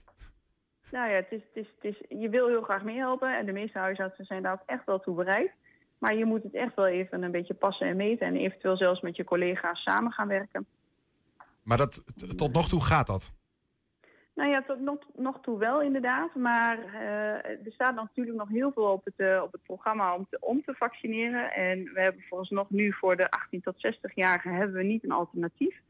Nou 0.90 1.10
ja, 1.10 1.14
het 1.14 1.30
is, 1.30 1.40
het 1.52 1.64
is, 1.64 1.66
het 1.80 1.84
is, 1.84 2.18
je 2.20 2.28
wil 2.28 2.48
heel 2.48 2.62
graag 2.62 2.82
meehelpen 2.82 3.38
en 3.38 3.46
de 3.46 3.52
meeste 3.52 3.78
huisartsen 3.78 4.24
zijn 4.24 4.42
daar 4.42 4.52
ook 4.52 4.62
echt 4.66 4.84
wel 4.84 5.00
toe 5.00 5.14
bereid. 5.14 5.50
Maar 6.00 6.14
je 6.14 6.24
moet 6.24 6.42
het 6.42 6.54
echt 6.54 6.74
wel 6.74 6.86
even 6.86 7.22
een 7.22 7.30
beetje 7.30 7.54
passen 7.54 7.86
en 7.86 7.96
meten 7.96 8.26
en 8.26 8.36
eventueel 8.36 8.76
zelfs 8.76 9.00
met 9.00 9.16
je 9.16 9.24
collega's 9.24 9.82
samen 9.82 10.12
gaan 10.12 10.28
werken. 10.28 10.66
Maar 11.62 11.76
dat, 11.76 12.04
tot 12.36 12.52
nog 12.52 12.68
toe 12.68 12.84
gaat 12.84 13.06
dat. 13.06 13.32
Nou 14.34 14.52
ja, 14.52 14.62
tot 14.62 14.80
nog, 14.80 14.98
nog 15.16 15.40
toe 15.40 15.58
wel 15.58 15.82
inderdaad. 15.82 16.34
Maar 16.34 16.78
eh, 16.94 17.50
er 17.66 17.72
staat 17.72 17.94
natuurlijk 17.94 18.36
nog 18.36 18.48
heel 18.48 18.72
veel 18.72 18.84
op 18.84 19.04
het, 19.04 19.14
eh, 19.16 19.42
op 19.42 19.52
het 19.52 19.62
programma 19.62 20.14
om 20.14 20.26
te, 20.30 20.36
om 20.40 20.62
te 20.64 20.74
vaccineren. 20.74 21.52
En 21.52 21.84
we 21.84 22.00
hebben 22.00 22.22
vooralsnog 22.28 22.70
nu 22.70 22.92
voor 22.92 23.16
de 23.16 23.30
18 23.30 23.60
tot 23.60 23.74
60-jarigen 23.86 24.54
hebben 24.54 24.76
we 24.76 24.82
niet 24.82 25.04
een 25.04 25.10
alternatief. 25.10 25.80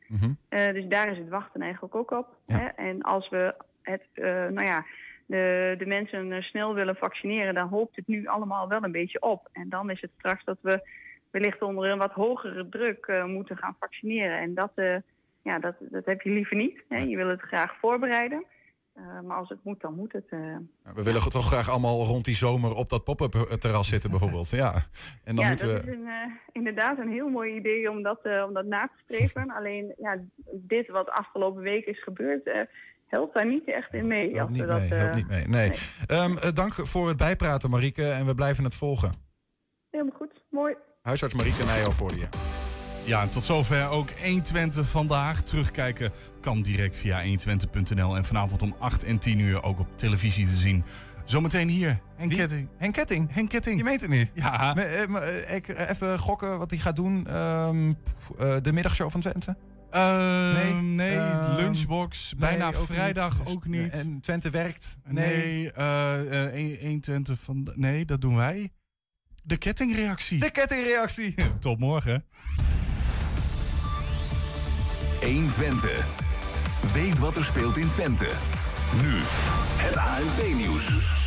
Eh, 0.49 0.73
dus 0.73 0.87
daar 0.87 1.11
is 1.11 1.19
het 1.19 1.29
wachten 1.29 1.61
eigenlijk 1.61 1.95
ook 1.95 2.11
op. 2.11 2.37
Hè? 2.47 2.67
En 2.67 3.03
als 3.03 3.29
we 3.29 3.55
het, 3.83 4.07
nou 4.53 4.63
ja, 4.63 4.85
de, 5.31 5.75
de 5.79 5.87
mensen 5.87 6.33
eh, 6.33 6.43
snel 6.43 6.75
willen 6.75 6.97
vaccineren, 6.97 7.55
dan 7.55 7.69
hoopt 7.69 7.97
het 7.97 8.07
nu 8.07 8.27
allemaal 8.27 8.69
wel 8.69 8.85
een 8.85 8.93
beetje 8.93 9.21
op. 9.21 9.49
En 9.53 9.69
dan 9.69 9.91
is 9.91 10.01
het 10.01 10.11
straks 10.19 10.45
dat 10.45 10.59
we 10.61 10.89
wellicht 11.31 11.63
onder 11.63 11.91
een 11.91 11.99
wat 11.99 12.13
hogere 12.13 12.69
druk 12.69 13.07
eh, 13.07 13.25
moeten 13.25 13.57
gaan 13.57 13.77
vaccineren. 13.81 14.39
En 14.39 14.55
dat, 14.55 14.73
eh, 14.75 14.97
ja, 15.43 15.59
dat, 15.59 15.75
dat 15.81 16.05
heb 16.05 16.21
je 16.21 16.31
liever 16.31 16.57
niet. 16.57 16.85
Hè? 16.89 16.99
Je 16.99 17.17
wil 17.17 17.29
het 17.29 17.41
graag 17.41 17.77
voorbereiden. 17.79 18.45
Maar 19.25 19.37
als 19.37 19.49
het 19.49 19.59
moet, 19.63 19.81
dan 19.81 19.95
moet 19.95 20.13
het. 20.13 20.31
We 20.95 21.03
willen 21.03 21.31
toch 21.31 21.47
graag 21.47 21.71
allemaal 21.71 22.05
rond 22.05 22.25
die 22.25 22.37
zomer 22.37 22.75
op 22.75 22.89
dat 22.89 23.05
pop-up 23.05 23.33
terras 23.59 23.89
zitten 23.89 24.11
bijvoorbeeld. 24.11 24.51
Ja. 24.51 24.73
En 25.25 25.35
dan 25.37 25.45
ja, 25.45 25.49
moeten 25.49 25.69
dat 25.69 25.85
we... 25.85 25.91
is 25.91 25.97
een, 25.97 26.39
inderdaad 26.53 26.99
een 26.99 27.11
heel 27.11 27.29
mooi 27.29 27.55
idee 27.55 27.91
om 27.91 28.03
dat, 28.03 28.21
om 28.47 28.55
dat 28.55 28.65
na 28.65 28.87
te 28.87 29.15
streven. 29.15 29.51
Alleen 29.59 29.95
ja, 29.99 30.19
dit 30.53 30.89
wat 30.89 31.09
afgelopen 31.09 31.63
week 31.63 31.87
is 31.87 32.03
gebeurd, 32.03 32.69
helpt 33.11 33.35
daar 33.35 33.47
niet 33.47 33.69
echt 33.69 33.95
in 33.95 34.07
mee. 34.07 34.33
We 34.33 34.47
niet 34.51 34.67
dat, 34.67 34.79
mee, 34.79 34.89
eh, 34.89 34.99
helpt 34.99 35.15
niet 35.15 35.29
mee. 35.29 35.47
Nee. 35.47 35.73
Ehm, 36.07 36.37
eh, 36.37 36.53
dank 36.55 36.73
voor 36.75 37.09
het 37.09 37.17
bijpraten, 37.17 37.71
Marieke. 37.71 38.11
En 38.11 38.27
we 38.27 38.35
blijven 38.35 38.65
het 38.65 38.75
volgen. 38.75 39.13
Helemaal 39.91 40.17
goed, 40.17 40.45
mooi. 40.51 40.75
Huisarts 41.03 41.35
Marieke 41.35 41.65
Nijhoff 41.65 41.97
voor 41.97 42.15
je. 42.15 42.29
Ja, 43.05 43.23
en 43.23 43.31
tot 43.31 43.45
zover 43.45 43.89
ook 43.89 44.11
120 44.11 44.89
vandaag. 44.89 45.43
Terugkijken 45.43 46.13
kan 46.41 46.63
direct 46.63 46.99
via 46.99 47.23
120.nl 47.23 48.17
en 48.17 48.25
vanavond 48.25 48.63
om 48.63 48.75
8 48.79 49.05
en 49.05 49.19
10 49.19 49.39
uur 49.39 49.63
ook 49.63 49.79
op 49.79 49.87
televisie 49.95 50.47
te 50.47 50.55
zien. 50.55 50.85
Zometeen 51.25 51.69
hier, 51.69 51.99
Henk 52.17 52.33
Ketting. 52.33 52.69
Henk 52.77 52.95
Ketting? 52.95 53.35
Henk 53.35 53.49
Ketting. 53.49 53.77
Je 53.77 53.85
meent 53.85 54.01
het 54.01 54.11
niet? 54.11 54.31
Ja. 54.35 54.75
Maar, 54.75 55.23
eh, 55.23 55.55
ik, 55.55 55.69
even 55.69 56.19
gokken 56.19 56.59
wat 56.59 56.71
hij 56.71 56.79
gaat 56.79 56.97
doen. 56.97 57.27
Ehm, 57.27 57.93
pff, 58.03 58.31
eh, 58.39 58.57
de 58.63 58.73
middagshow 58.73 59.11
van 59.11 59.21
Twente? 59.21 59.57
Ehm, 59.91 60.95
nee, 60.95 61.17
Ehm, 61.17 61.55
lunchbox. 61.57 62.33
nee, 62.37 62.49
Bijna 62.49 62.67
ook 62.79 62.87
vrijdag 62.87 63.39
niet. 63.39 63.49
ook 63.49 63.67
niet. 63.67 63.91
En 63.91 64.21
Twente 64.21 64.51
werkt? 64.51 64.97
Nee, 65.09 65.73
eh 65.73 66.45
eh, 66.47 66.55
1 66.55 66.79
120 66.81 67.39
van... 67.41 67.73
Nee, 67.75 68.05
dat 68.05 68.21
doen 68.21 68.37
wij. 68.37 68.71
De 69.43 69.57
kettingreactie. 69.57 70.39
De 70.41 70.51
kettingreactie. 70.51 71.35
Tot 71.61 71.79
morgen. 71.79 72.25
120. 75.21 76.07
Weet 76.93 77.19
wat 77.19 77.37
er 77.37 77.45
speelt 77.45 77.77
in 77.77 77.91
Twente. 77.91 78.29
Nu, 79.03 79.15
het 79.77 79.97
ANP-nieuws. 79.97 81.19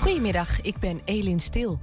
Goedemiddag, 0.00 0.60
ik 0.60 0.78
ben 0.78 1.00
Elin 1.04 1.40
Stil. 1.40 1.80